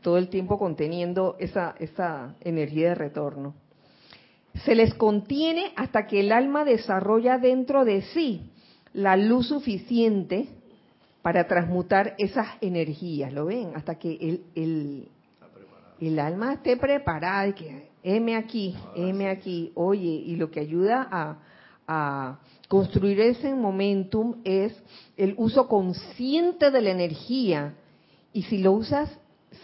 todo 0.00 0.18
el 0.18 0.28
tiempo 0.28 0.58
conteniendo 0.58 1.34
esa, 1.38 1.74
esa 1.78 2.34
energía 2.42 2.90
de 2.90 2.94
retorno. 2.94 3.54
Se 4.64 4.74
les 4.74 4.94
contiene 4.94 5.72
hasta 5.76 6.06
que 6.06 6.20
el 6.20 6.30
alma 6.30 6.64
desarrolla 6.64 7.38
dentro 7.38 7.84
de 7.84 8.02
sí 8.02 8.50
la 8.92 9.16
luz 9.16 9.48
suficiente 9.48 10.46
para 11.22 11.48
transmutar 11.48 12.14
esas 12.18 12.48
energías, 12.60 13.32
¿lo 13.32 13.46
ven? 13.46 13.72
Hasta 13.74 13.94
que 13.94 14.12
el, 14.20 14.44
el, 14.54 15.08
el 16.00 16.18
alma 16.18 16.52
esté 16.52 16.76
preparada, 16.76 17.48
y 17.48 17.52
que 17.54 17.88
M 18.02 18.36
aquí, 18.36 18.76
M 18.94 19.26
aquí, 19.26 19.72
oye, 19.74 20.22
y 20.26 20.36
lo 20.36 20.50
que 20.50 20.60
ayuda 20.60 21.08
a, 21.10 21.38
a 21.86 22.38
construir 22.68 23.20
ese 23.20 23.54
momentum 23.54 24.40
es 24.44 24.72
el 25.16 25.34
uso 25.36 25.68
consciente 25.68 26.70
de 26.70 26.80
la 26.80 26.90
energía. 26.90 27.74
Y 28.32 28.42
si 28.42 28.58
lo 28.58 28.72
usas 28.72 29.10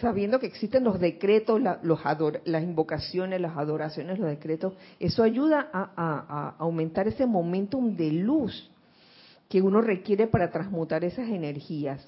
sabiendo 0.00 0.38
que 0.38 0.46
existen 0.46 0.84
los 0.84 1.00
decretos, 1.00 1.60
los 1.82 2.00
las 2.44 2.62
invocaciones, 2.62 3.40
las 3.40 3.56
adoraciones, 3.56 4.18
los 4.18 4.28
decretos, 4.28 4.74
eso 4.98 5.22
ayuda 5.22 5.68
a, 5.72 5.90
a 5.96 6.54
aumentar 6.58 7.08
ese 7.08 7.26
momentum 7.26 7.96
de 7.96 8.12
luz 8.12 8.70
que 9.48 9.60
uno 9.60 9.80
requiere 9.80 10.28
para 10.28 10.50
transmutar 10.50 11.04
esas 11.04 11.28
energías. 11.28 12.06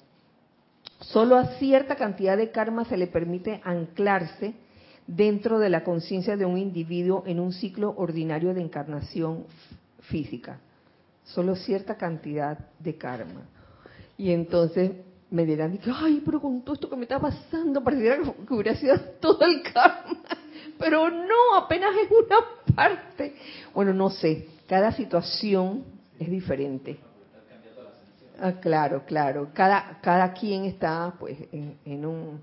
Solo 1.01 1.37
a 1.37 1.57
cierta 1.57 1.95
cantidad 1.95 2.37
de 2.37 2.51
karma 2.51 2.85
se 2.85 2.97
le 2.97 3.07
permite 3.07 3.59
anclarse 3.63 4.53
dentro 5.05 5.59
de 5.59 5.69
la 5.69 5.83
conciencia 5.83 6.37
de 6.37 6.45
un 6.45 6.57
individuo 6.57 7.23
en 7.25 7.41
un 7.41 7.51
ciclo 7.51 7.93
ordinario 7.97 8.53
de 8.53 8.61
encarnación 8.61 9.45
física 10.03 10.59
solo 11.23 11.55
cierta 11.55 11.95
cantidad 11.95 12.57
de 12.79 12.97
karma. 12.97 13.41
Y 14.17 14.31
entonces 14.31 14.91
me 15.29 15.45
dirán, 15.45 15.79
ay, 15.95 16.21
pero 16.23 16.39
con 16.39 16.61
todo 16.61 16.75
esto 16.75 16.89
que 16.89 16.95
me 16.95 17.03
está 17.03 17.19
pasando, 17.19 17.83
pareciera 17.83 18.19
que 18.21 18.53
hubiera 18.53 18.75
sido 18.75 18.99
todo 19.19 19.43
el 19.45 19.63
karma. 19.63 20.19
Pero 20.77 21.09
no, 21.09 21.55
apenas 21.55 21.91
es 21.95 22.11
una 22.11 22.37
parte. 22.75 23.35
Bueno, 23.73 23.93
no 23.93 24.09
sé, 24.09 24.47
cada 24.67 24.91
situación 24.91 25.83
es 26.19 26.29
diferente. 26.29 26.97
Ah, 28.39 28.53
claro, 28.53 29.03
claro. 29.05 29.49
Cada, 29.53 29.99
cada 30.01 30.33
quien 30.33 30.65
está 30.65 31.13
pues 31.19 31.37
en, 31.51 32.05
un, 32.05 32.41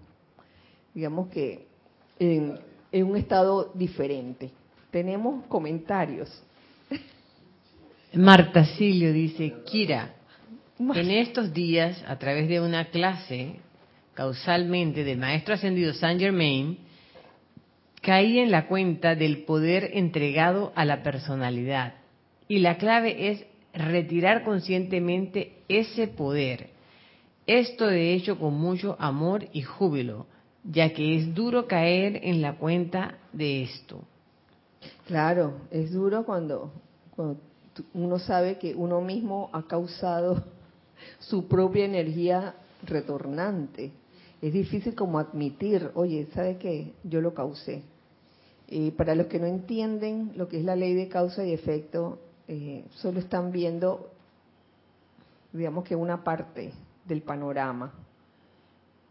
digamos 0.95 1.29
que, 1.29 1.67
en, 2.19 2.59
en 2.91 3.07
un 3.07 3.17
estado 3.17 3.71
diferente. 3.75 4.51
Tenemos 4.91 5.45
comentarios. 5.47 6.43
Marta 8.15 8.65
Silio 8.65 9.13
dice, 9.13 9.55
Kira, 9.65 10.15
en 10.79 11.11
estos 11.13 11.53
días, 11.53 12.03
a 12.09 12.19
través 12.19 12.49
de 12.49 12.61
una 12.61 12.87
clase, 12.87 13.61
causalmente, 14.15 15.05
del 15.05 15.19
maestro 15.19 15.55
ascendido 15.55 15.93
Saint 15.93 16.21
Germain, 16.21 16.79
caí 18.03 18.41
en 18.41 18.51
la 18.51 18.67
cuenta 18.67 19.15
del 19.15 19.45
poder 19.45 19.91
entregado 19.95 20.73
a 20.75 20.85
la 20.85 21.05
personalidad. 21.05 21.95
Y 22.49 22.59
la 22.59 22.79
clave 22.79 23.31
es 23.31 23.47
retirar 23.73 24.43
conscientemente 24.43 25.59
ese 25.69 26.09
poder. 26.09 26.71
Esto 27.47 27.87
de 27.87 28.15
hecho 28.15 28.41
con 28.41 28.55
mucho 28.55 28.97
amor 28.99 29.47
y 29.53 29.63
júbilo, 29.63 30.27
ya 30.65 30.93
que 30.93 31.17
es 31.17 31.33
duro 31.33 31.69
caer 31.69 32.19
en 32.25 32.43
la 32.43 32.55
cuenta 32.55 33.19
de 33.33 33.63
esto. 33.63 34.03
Claro, 35.07 35.61
es 35.71 35.93
duro 35.93 36.25
cuando, 36.25 36.73
cuando 37.15 37.50
uno 37.95 38.19
sabe 38.19 38.59
que 38.59 38.75
uno 38.75 39.01
mismo 39.01 39.51
ha 39.53 39.63
causado 39.63 40.45
su 41.19 41.49
propia 41.49 41.85
energía 41.85 42.55
retornante. 42.85 43.93
Es 44.43 44.53
difícil 44.53 44.95
como 44.95 45.19
admitir, 45.19 45.91
oye, 45.95 46.29
¿sabe 46.35 46.57
qué? 46.57 46.93
Yo 47.05 47.21
lo 47.21 47.35
causé. 47.35 47.83
Para 48.97 49.15
los 49.15 49.27
que 49.27 49.41
no 49.41 49.47
entienden 49.47 50.33
lo 50.37 50.49
que 50.49 50.59
es 50.59 50.65
la 50.65 50.77
ley 50.77 50.95
de 50.95 51.09
causa 51.09 51.45
y 51.45 51.53
efecto, 51.53 52.21
eh, 52.47 52.85
solo 52.95 53.19
están 53.19 53.51
viendo, 53.51 54.11
digamos 55.53 55.85
que 55.85 55.97
una 55.97 56.23
parte 56.23 56.73
del 57.05 57.21
panorama. 57.23 57.93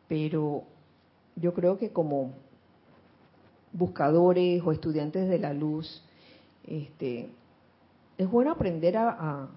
Pero 0.08 0.64
yo 1.36 1.54
creo 1.54 1.78
que 1.78 1.92
como 1.92 2.34
buscadores 3.74 4.62
o 4.66 4.72
estudiantes 4.72 5.30
de 5.30 5.40
la 5.40 5.54
luz, 5.54 6.04
este, 6.66 7.30
es 8.20 8.30
bueno 8.30 8.52
aprender 8.52 8.98
a, 8.98 9.48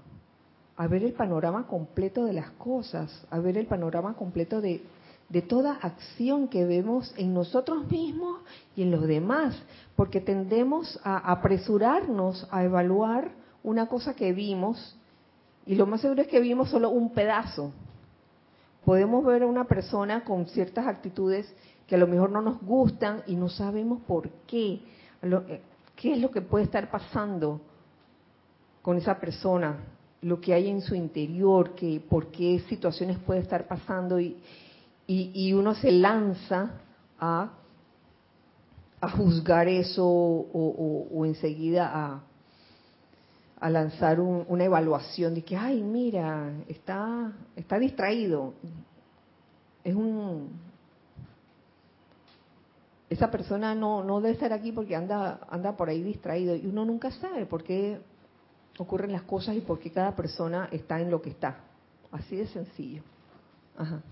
ver 0.89 1.03
el 1.03 1.13
panorama 1.15 1.67
completo 1.67 2.25
de 2.25 2.33
las 2.33 2.53
cosas, 2.53 3.27
a 3.29 3.41
ver 3.41 3.59
el 3.59 3.67
panorama 3.67 4.15
completo 4.15 4.61
de, 4.61 4.81
toda 5.49 5.79
acción 5.83 6.47
que 6.47 6.65
vemos 6.65 7.13
en 7.17 7.35
nosotros 7.35 7.89
mismos 7.91 8.41
y 8.77 8.83
en 8.83 8.93
los 8.93 9.05
demás, 9.07 9.61
porque 9.97 10.21
tendemos 10.21 11.01
a 11.03 11.33
apresurarnos 11.33 12.47
a 12.53 12.63
evaluar 12.63 13.33
una 13.65 13.89
cosa 13.89 14.15
que 14.15 14.33
vimos 14.33 14.97
y 15.67 15.75
lo 15.75 15.87
más 15.87 16.01
seguro 16.01 16.23
es 16.23 16.29
que 16.29 16.41
vimos 16.41 16.69
solo 16.69 16.91
un 16.91 17.13
pedazo. 17.13 17.73
Podemos 18.85 19.25
ver 19.25 19.43
a 19.43 19.47
una 19.47 19.65
persona 19.65 20.23
con 20.23 20.47
ciertas 20.47 20.87
actitudes 20.87 21.53
que 21.89 21.97
a 21.97 21.99
lo 21.99 22.07
mejor 22.07 22.31
no 22.31 22.43
nos 22.43 22.61
gustan 22.63 23.23
y 23.27 23.35
no 23.35 23.49
sabemos 23.49 24.03
por 24.07 24.29
qué. 24.47 24.83
Eh, 25.23 25.61
¿Qué 25.97 26.13
es 26.13 26.21
lo 26.21 26.31
que 26.31 26.43
puede 26.43 26.65
estar 26.65 26.91
pasando? 26.91 27.61
Con 28.83 28.97
esa 28.97 29.19
persona, 29.19 29.79
lo 30.23 30.41
que 30.41 30.53
hay 30.53 30.69
en 30.69 30.81
su 30.81 30.95
interior, 30.95 31.75
que 31.75 32.01
por 32.09 32.27
qué 32.29 32.61
situaciones 32.69 33.19
puede 33.19 33.41
estar 33.41 33.67
pasando 33.67 34.21
y, 34.21 34.37
y, 35.07 35.53
uno 35.53 35.75
se 35.75 35.93
lanza 35.93 36.81
a, 37.19 37.51
a 39.01 39.11
juzgar 39.11 39.69
eso 39.69 40.05
o, 40.05 41.25
enseguida 41.25 41.91
a, 41.93 42.23
a 43.61 43.71
lanzar 43.71 44.21
una 44.21 44.65
evaluación 44.65 45.35
de 45.35 45.43
que, 45.43 45.57
ay, 45.57 45.83
mira, 45.83 46.53
está, 46.67 47.33
está 47.55 47.79
distraído. 47.79 48.55
Es 49.85 49.95
un... 49.95 50.51
Esa 53.11 53.31
persona 53.31 53.75
no, 53.75 54.03
no 54.03 54.21
debe 54.21 54.33
estar 54.33 54.53
aquí 54.53 54.73
porque 54.73 54.97
anda, 54.97 55.41
anda 55.51 55.77
por 55.77 55.91
ahí 55.91 56.03
distraído 56.03 56.57
y 56.57 56.67
uno 56.67 56.87
nunca 56.87 57.11
sabe 57.11 57.45
por 57.45 57.63
qué 57.63 58.01
ocurren 58.79 59.13
las 59.13 59.23
cosas 59.23 59.57
y 59.57 59.61
por 59.61 59.79
qué 59.79 59.91
cada 59.91 60.15
persona 60.17 60.69
está 60.73 61.01
en 61.01 61.11
lo 61.11 61.21
que 61.23 61.31
está. 61.31 61.65
Así 62.11 62.37
de 62.37 62.47
sencillo. 62.47 63.03
Ajá. 63.77 64.03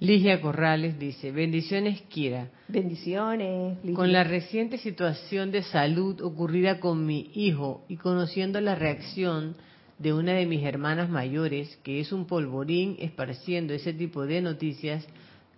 Ligia 0.00 0.40
Corrales 0.40 0.98
dice, 0.98 1.30
bendiciones 1.30 2.00
Kira. 2.08 2.48
Bendiciones. 2.68 3.76
Con 3.94 4.12
la 4.12 4.24
reciente 4.24 4.78
situación 4.78 5.50
de 5.50 5.62
salud 5.62 6.22
ocurrida 6.22 6.80
con 6.80 7.04
mi 7.04 7.30
hijo 7.34 7.84
y 7.86 7.98
conociendo 7.98 8.62
la 8.62 8.74
reacción 8.74 9.56
de 9.98 10.14
una 10.14 10.32
de 10.32 10.46
mis 10.46 10.64
hermanas 10.64 11.10
mayores, 11.10 11.76
que 11.82 12.00
es 12.00 12.12
un 12.12 12.24
polvorín 12.24 12.96
esparciendo 12.98 13.74
ese 13.74 13.92
tipo 13.92 14.24
de 14.24 14.40
noticias, 14.40 15.06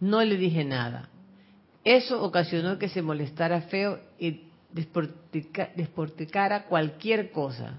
no 0.00 0.24
le 0.24 0.36
dije 0.36 0.64
nada. 0.64 1.09
Eso 1.84 2.20
ocasionó 2.20 2.78
que 2.78 2.88
se 2.88 3.03
molestara 3.03 3.61
feo 3.62 4.00
y 4.18 4.40
desporticara 4.72 6.64
cualquier 6.64 7.30
cosa. 7.30 7.78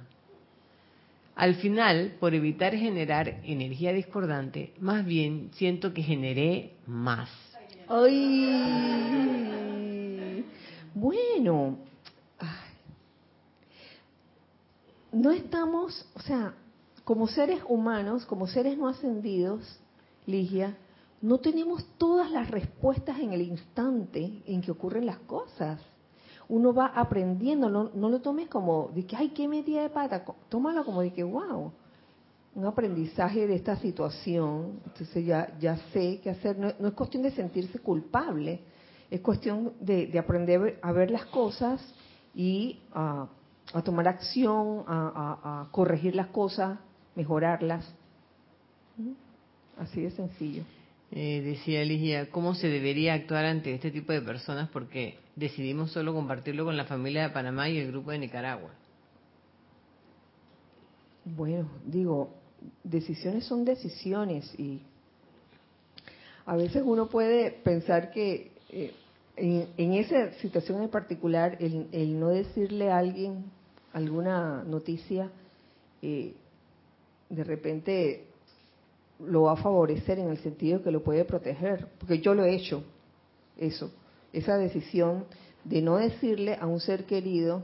Al 1.36 1.56
final, 1.56 2.18
por 2.20 2.36
evitar 2.36 2.76
generar 2.76 3.42
energía 3.44 3.92
discordante, 3.92 4.74
más 4.80 5.04
bien 5.06 5.50
siento 5.54 5.94
que 5.94 6.04
generé 6.04 6.76
más. 6.86 7.30
Ay. 7.88 8.84
Bueno, 10.94 11.80
no 15.12 15.32
estamos, 15.32 16.06
o 16.14 16.20
sea, 16.22 16.54
como 17.04 17.28
seres 17.28 17.62
humanos, 17.68 18.26
como 18.26 18.48
seres 18.48 18.78
no 18.78 18.88
ascendidos, 18.88 19.80
Ligia, 20.26 20.78
no 21.22 21.40
tenemos 21.40 21.86
todas 21.98 22.30
las 22.32 22.50
respuestas 22.50 23.20
en 23.20 23.34
el 23.34 23.42
instante 23.42 24.42
en 24.46 24.62
que 24.62 24.72
ocurren 24.72 25.06
las 25.06 25.20
cosas. 25.20 25.80
Uno 26.54 26.72
va 26.72 26.86
aprendiendo, 26.86 27.68
no, 27.68 28.10
lo 28.10 28.22
tomes 28.22 28.48
como 28.48 28.92
de 28.94 29.08
que, 29.08 29.16
ay, 29.16 29.30
qué 29.30 29.48
metida 29.48 29.82
de 29.82 29.90
pata, 29.90 30.24
tómalo 30.50 30.86
como 30.86 31.02
de 31.02 31.12
que, 31.12 31.24
wow, 31.24 31.72
un 32.54 32.66
aprendizaje 32.66 33.48
de 33.48 33.56
esta 33.56 33.76
situación, 33.78 34.80
entonces 34.86 35.26
ya, 35.26 35.52
ya 35.60 35.78
sé 35.92 36.20
qué 36.22 36.30
hacer, 36.30 36.60
no, 36.60 36.68
es 36.70 36.94
cuestión 36.94 37.24
de 37.24 37.32
sentirse 37.32 37.80
culpable, 37.80 38.60
es 39.10 39.20
cuestión 39.22 39.74
de, 39.80 40.16
aprender 40.20 40.78
a 40.84 40.92
ver 40.92 41.10
las 41.10 41.26
cosas 41.26 41.82
y 42.36 42.82
a, 42.94 43.28
tomar 43.84 44.08
acción, 44.08 44.84
a, 44.86 45.68
corregir 45.72 46.16
las 46.16 46.28
cosas, 46.28 46.78
mejorarlas. 47.16 47.84
¿Mm? 48.96 49.82
Así 49.82 50.02
de 50.02 50.12
sencillo. 50.12 50.64
Eh, 51.16 51.42
decía 51.42 51.86
Ligia, 51.86 52.32
¿cómo 52.32 52.56
se 52.56 52.68
debería 52.70 53.14
actuar 53.14 53.46
ante 53.46 53.72
este 53.76 53.92
tipo 53.92 54.12
de 54.12 54.22
personas? 54.22 54.70
Porque 54.70 55.20
decidimos 55.36 55.92
solo 55.92 56.12
compartirlo 56.12 56.66
con 56.66 56.76
la 56.76 56.86
familia 56.86 57.22
de 57.22 57.30
Panamá 57.30 57.70
y 57.70 57.78
el 57.78 57.90
grupo 57.90 58.10
de 58.10 58.18
Nicaragua. 58.18 58.72
Bueno, 61.24 61.70
digo, 61.86 62.34
decisiones 62.84 63.46
son 63.46 63.64
decisiones 63.64 64.60
y 64.60 64.82
a 66.48 66.56
veces 66.56 66.82
uno 66.84 67.08
puede 67.08 67.52
pensar 67.52 68.10
que 68.10 68.52
eh, 68.72 68.92
en, 69.36 69.94
esa 69.94 70.34
situación 70.40 70.82
en 70.82 70.90
particular, 70.90 71.60
el, 71.60 72.20
no 72.20 72.30
decirle 72.30 72.90
a 72.90 72.98
alguien 72.98 73.46
alguna 73.94 74.64
noticia, 74.64 75.30
eh, 76.02 76.34
de 77.30 77.44
repente 77.44 78.33
lo 79.28 79.44
va 79.44 79.54
a 79.54 79.58
favorecer 79.58 80.20
en 80.20 80.30
el 80.30 80.38
sentido 80.38 80.82
que 80.82 80.92
lo 80.92 81.04
puede 81.04 81.26
proteger, 81.26 81.88
porque 82.00 82.20
yo 82.20 82.34
lo 82.34 82.44
he 82.44 82.56
hecho, 82.56 82.84
eso, 83.58 83.92
esa 84.32 84.58
decisión 84.58 85.26
de 85.64 85.82
no 85.82 85.98
decirle 85.98 86.56
a 86.60 86.68
un 86.68 86.80
ser 86.80 87.06
querido 87.06 87.64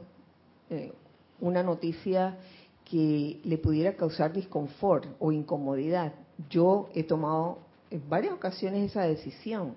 eh, 0.69 0.93
una 1.39 1.63
noticia 1.63 2.37
que 2.85 3.39
le 3.43 3.57
pudiera 3.57 3.95
causar 3.95 4.33
disconfort 4.33 5.05
o 5.19 5.31
incomodidad. 5.31 6.13
Yo 6.49 6.89
he 6.93 7.03
tomado 7.03 7.59
en 7.89 8.07
varias 8.09 8.33
ocasiones 8.33 8.89
esa 8.91 9.03
decisión 9.03 9.75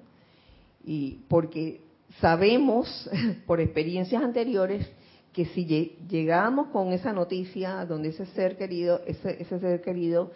y 0.84 1.20
porque 1.28 1.82
sabemos 2.20 3.10
por 3.46 3.60
experiencias 3.60 4.22
anteriores 4.22 4.88
que 5.32 5.46
si 5.46 5.64
llegamos 6.08 6.68
con 6.68 6.92
esa 6.92 7.12
noticia 7.12 7.84
donde 7.86 8.10
ese 8.10 8.26
ser 8.26 8.56
querido, 8.56 9.00
ese, 9.06 9.40
ese 9.42 9.58
ser 9.60 9.80
querido 9.80 10.30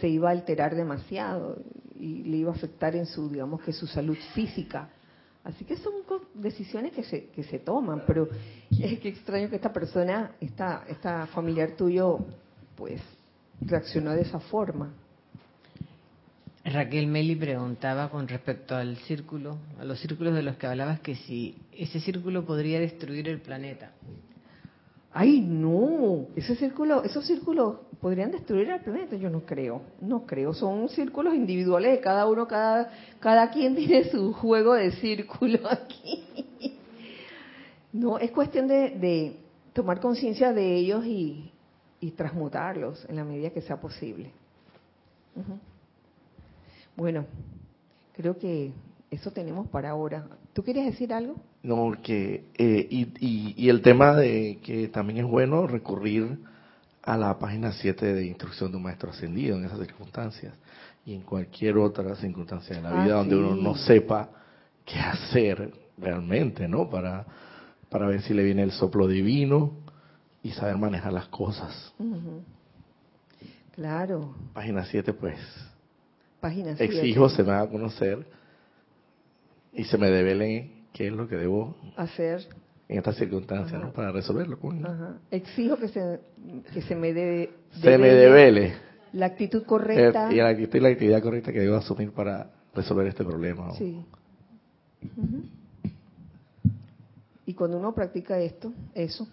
se 0.00 0.08
iba 0.08 0.28
a 0.28 0.32
alterar 0.32 0.74
demasiado 0.74 1.62
y 1.98 2.24
le 2.24 2.38
iba 2.38 2.50
a 2.50 2.54
afectar 2.54 2.96
en 2.96 3.06
su, 3.06 3.28
digamos 3.28 3.62
que 3.62 3.72
su 3.72 3.86
salud 3.86 4.16
física. 4.34 4.88
Así 5.44 5.64
que 5.64 5.76
son 5.76 5.94
decisiones 6.34 6.92
que 6.92 7.02
se, 7.02 7.26
que 7.26 7.42
se 7.42 7.58
toman, 7.58 8.04
pero 8.06 8.28
es 8.70 8.98
que 9.00 9.08
extraño 9.08 9.48
que 9.48 9.56
esta 9.56 9.72
persona, 9.72 10.32
esta, 10.40 10.84
esta 10.88 11.26
familiar 11.28 11.72
tuyo, 11.72 12.18
pues 12.76 13.00
reaccionó 13.60 14.12
de 14.12 14.22
esa 14.22 14.38
forma. 14.38 14.92
Raquel 16.64 17.08
Meli 17.08 17.34
preguntaba 17.34 18.08
con 18.08 18.28
respecto 18.28 18.76
al 18.76 18.96
círculo, 18.98 19.58
a 19.80 19.84
los 19.84 19.98
círculos 19.98 20.34
de 20.34 20.42
los 20.42 20.56
que 20.56 20.68
hablabas, 20.68 21.00
que 21.00 21.16
si 21.16 21.56
ese 21.72 21.98
círculo 21.98 22.44
podría 22.44 22.78
destruir 22.78 23.28
el 23.28 23.40
planeta. 23.40 23.90
Ay, 25.14 25.42
no, 25.42 26.28
ese 26.36 26.56
círculo, 26.56 27.02
esos 27.04 27.26
círculos 27.26 27.76
podrían 28.00 28.30
destruir 28.30 28.70
el 28.70 28.80
planeta. 28.80 29.16
Yo 29.16 29.28
no 29.28 29.44
creo, 29.44 29.82
no 30.00 30.24
creo. 30.24 30.54
Son 30.54 30.88
círculos 30.88 31.34
individuales, 31.34 32.00
cada 32.00 32.26
uno, 32.26 32.48
cada, 32.48 32.90
cada 33.20 33.50
quien 33.50 33.74
tiene 33.76 34.10
su 34.10 34.32
juego 34.32 34.74
de 34.74 34.92
círculo 34.92 35.58
aquí. 35.70 36.24
No, 37.92 38.18
es 38.18 38.30
cuestión 38.30 38.68
de, 38.68 39.36
tomar 39.74 40.00
conciencia 40.00 40.52
de 40.52 40.76
ellos 40.76 41.04
y, 41.04 41.50
transmutarlos 42.16 43.06
en 43.08 43.14
la 43.14 43.24
medida 43.24 43.50
que 43.50 43.60
sea 43.60 43.80
posible. 43.80 44.32
Bueno, 46.96 47.26
creo 48.12 48.36
que 48.36 48.72
eso 49.08 49.30
tenemos 49.30 49.68
para 49.68 49.90
ahora. 49.90 50.26
¿Tú 50.52 50.64
quieres 50.64 50.84
decir 50.86 51.12
algo? 51.12 51.36
No, 51.62 51.92
que 52.02 52.46
eh, 52.54 52.86
y, 52.90 53.54
y, 53.56 53.68
el 53.68 53.82
tema 53.82 54.16
de 54.16 54.58
que 54.64 54.88
también 54.88 55.20
es 55.20 55.30
bueno 55.30 55.66
recurrir 55.68 56.38
a 57.02 57.16
la 57.16 57.38
página 57.38 57.72
7 57.72 58.14
de 58.14 58.26
instrucción 58.26 58.70
de 58.72 58.78
un 58.78 58.82
maestro 58.82 59.10
ascendido 59.10 59.56
en 59.56 59.64
esas 59.64 59.78
circunstancias 59.78 60.54
y 61.06 61.14
en 61.14 61.22
cualquier 61.22 61.78
otra 61.78 62.16
circunstancia 62.16 62.76
de 62.76 62.82
la 62.82 63.04
vida 63.04 63.14
ah, 63.14 63.18
donde 63.18 63.36
uno 63.36 63.54
no 63.54 63.76
sepa 63.76 64.30
qué 64.84 64.98
hacer 64.98 65.72
realmente, 65.98 66.66
¿no? 66.66 66.90
Para, 66.90 67.24
para 67.88 68.06
ver 68.06 68.22
si 68.22 68.34
le 68.34 68.42
viene 68.42 68.62
el 68.62 68.72
soplo 68.72 69.06
divino 69.06 69.72
y 70.42 70.50
saber 70.50 70.76
manejar 70.76 71.12
las 71.12 71.28
cosas. 71.28 71.92
Claro. 73.74 74.34
Página 74.52 74.84
7, 74.84 75.12
pues. 75.12 75.38
Página 76.40 76.72
Exijo 76.72 77.28
se 77.28 77.42
me 77.42 77.52
va 77.52 77.60
a 77.60 77.68
conocer 77.68 78.26
y 79.72 79.84
se 79.84 79.96
me 79.96 80.10
devele 80.10 80.81
qué 80.92 81.06
es 81.08 81.12
lo 81.12 81.28
que 81.28 81.36
debo 81.36 81.76
hacer 81.96 82.46
en 82.88 82.98
estas 82.98 83.16
circunstancias 83.16 83.82
¿no? 83.82 83.92
para 83.92 84.12
resolverlo. 84.12 84.58
Exijo 85.30 85.76
que 85.76 85.88
se, 85.88 86.20
que 86.72 86.82
se 86.82 86.94
me 86.94 87.12
debe, 87.12 87.50
se 87.80 87.96
me 87.96 88.08
devele 88.08 88.74
la 89.12 89.26
actitud 89.26 89.64
correcta 89.64 90.32
y 90.32 90.36
la 90.36 90.48
actitud 90.48 90.76
y 90.76 90.80
la 90.80 90.88
actividad 90.88 91.22
correcta 91.22 91.52
que 91.52 91.60
debo 91.60 91.76
asumir 91.76 92.12
para 92.12 92.50
resolver 92.74 93.06
este 93.06 93.24
problema. 93.24 93.72
Sí. 93.74 94.04
Y 97.46 97.54
cuando 97.54 97.78
uno 97.78 97.94
practica 97.94 98.38
esto, 98.38 98.72
eso 98.94 99.26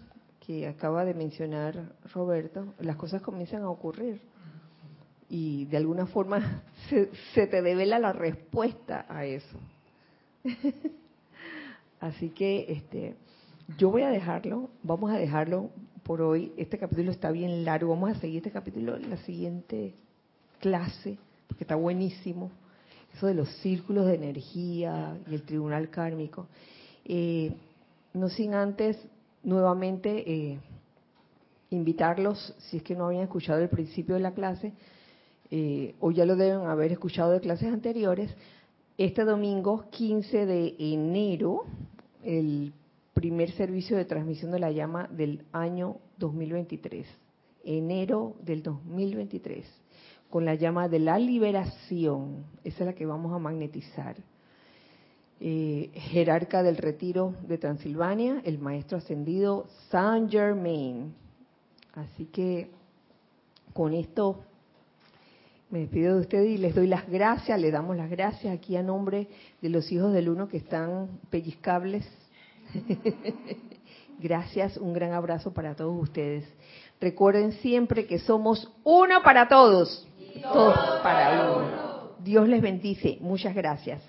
que 0.46 0.66
acaba 0.66 1.04
de 1.04 1.14
mencionar 1.14 1.94
Roberto, 2.12 2.74
las 2.80 2.96
cosas 2.96 3.22
comienzan 3.22 3.62
a 3.62 3.70
ocurrir 3.70 4.20
y 5.28 5.66
de 5.66 5.76
alguna 5.76 6.06
forma 6.06 6.62
se, 6.88 7.10
se 7.34 7.46
te 7.46 7.62
devela 7.62 7.98
la 7.98 8.12
respuesta 8.12 9.06
a 9.08 9.24
eso. 9.24 9.58
Así 12.00 12.30
que 12.30 12.64
este, 12.68 13.14
yo 13.78 13.90
voy 13.90 14.02
a 14.02 14.08
dejarlo, 14.08 14.70
vamos 14.82 15.10
a 15.10 15.18
dejarlo 15.18 15.70
por 16.02 16.22
hoy. 16.22 16.52
Este 16.56 16.78
capítulo 16.78 17.10
está 17.10 17.30
bien 17.30 17.64
largo, 17.64 17.90
vamos 17.90 18.10
a 18.10 18.20
seguir 18.20 18.38
este 18.38 18.50
capítulo 18.50 18.96
en 18.96 19.10
la 19.10 19.18
siguiente 19.18 19.94
clase, 20.60 21.18
porque 21.46 21.64
está 21.64 21.76
buenísimo. 21.76 22.50
Eso 23.14 23.26
de 23.26 23.34
los 23.34 23.48
círculos 23.58 24.06
de 24.06 24.14
energía 24.14 25.18
y 25.28 25.34
el 25.34 25.42
tribunal 25.42 25.90
kármico. 25.90 26.46
Eh, 27.04 27.52
no 28.14 28.28
sin 28.28 28.54
antes, 28.54 28.96
nuevamente, 29.42 30.24
eh, 30.30 30.58
invitarlos, 31.70 32.54
si 32.58 32.78
es 32.78 32.82
que 32.82 32.94
no 32.94 33.06
habían 33.06 33.24
escuchado 33.24 33.60
el 33.60 33.68
principio 33.68 34.14
de 34.14 34.20
la 34.20 34.32
clase, 34.32 34.72
eh, 35.50 35.94
o 36.00 36.12
ya 36.12 36.24
lo 36.24 36.36
deben 36.36 36.66
haber 36.66 36.92
escuchado 36.92 37.32
de 37.32 37.40
clases 37.40 37.72
anteriores, 37.72 38.34
este 39.04 39.24
domingo 39.24 39.86
15 39.88 40.44
de 40.44 40.74
enero, 40.78 41.64
el 42.22 42.74
primer 43.14 43.50
servicio 43.52 43.96
de 43.96 44.04
transmisión 44.04 44.50
de 44.50 44.58
la 44.58 44.72
llama 44.72 45.08
del 45.10 45.46
año 45.52 45.96
2023, 46.18 47.06
enero 47.64 48.34
del 48.42 48.62
2023, 48.62 49.64
con 50.28 50.44
la 50.44 50.54
llama 50.54 50.86
de 50.90 50.98
la 50.98 51.18
liberación, 51.18 52.44
esa 52.62 52.80
es 52.80 52.86
la 52.88 52.94
que 52.94 53.06
vamos 53.06 53.32
a 53.32 53.38
magnetizar. 53.38 54.16
Eh, 55.40 55.90
jerarca 55.94 56.62
del 56.62 56.76
retiro 56.76 57.34
de 57.48 57.56
Transilvania, 57.56 58.42
el 58.44 58.58
maestro 58.58 58.98
ascendido 58.98 59.66
Saint 59.88 60.30
Germain. 60.30 61.14
Así 61.94 62.26
que 62.26 62.70
con 63.72 63.94
esto 63.94 64.44
me 65.70 65.80
despido 65.80 66.16
de 66.16 66.20
ustedes 66.22 66.50
y 66.50 66.58
les 66.58 66.74
doy 66.74 66.86
las 66.86 67.08
gracias, 67.08 67.58
le 67.60 67.70
damos 67.70 67.96
las 67.96 68.10
gracias 68.10 68.52
aquí 68.52 68.76
a 68.76 68.82
nombre 68.82 69.28
de 69.62 69.68
los 69.68 69.90
hijos 69.92 70.12
del 70.12 70.28
uno 70.28 70.48
que 70.48 70.56
están 70.56 71.20
pellizcables. 71.30 72.04
gracias, 74.18 74.76
un 74.76 74.92
gran 74.92 75.12
abrazo 75.12 75.52
para 75.52 75.74
todos 75.76 76.02
ustedes. 76.02 76.44
Recuerden 77.00 77.52
siempre 77.52 78.06
que 78.06 78.18
somos 78.18 78.70
uno 78.84 79.22
para 79.22 79.48
todos, 79.48 80.06
todos 80.42 81.00
para 81.02 81.52
uno. 81.56 82.10
Dios 82.22 82.48
les 82.48 82.60
bendice. 82.60 83.18
Muchas 83.20 83.54
gracias. 83.54 84.02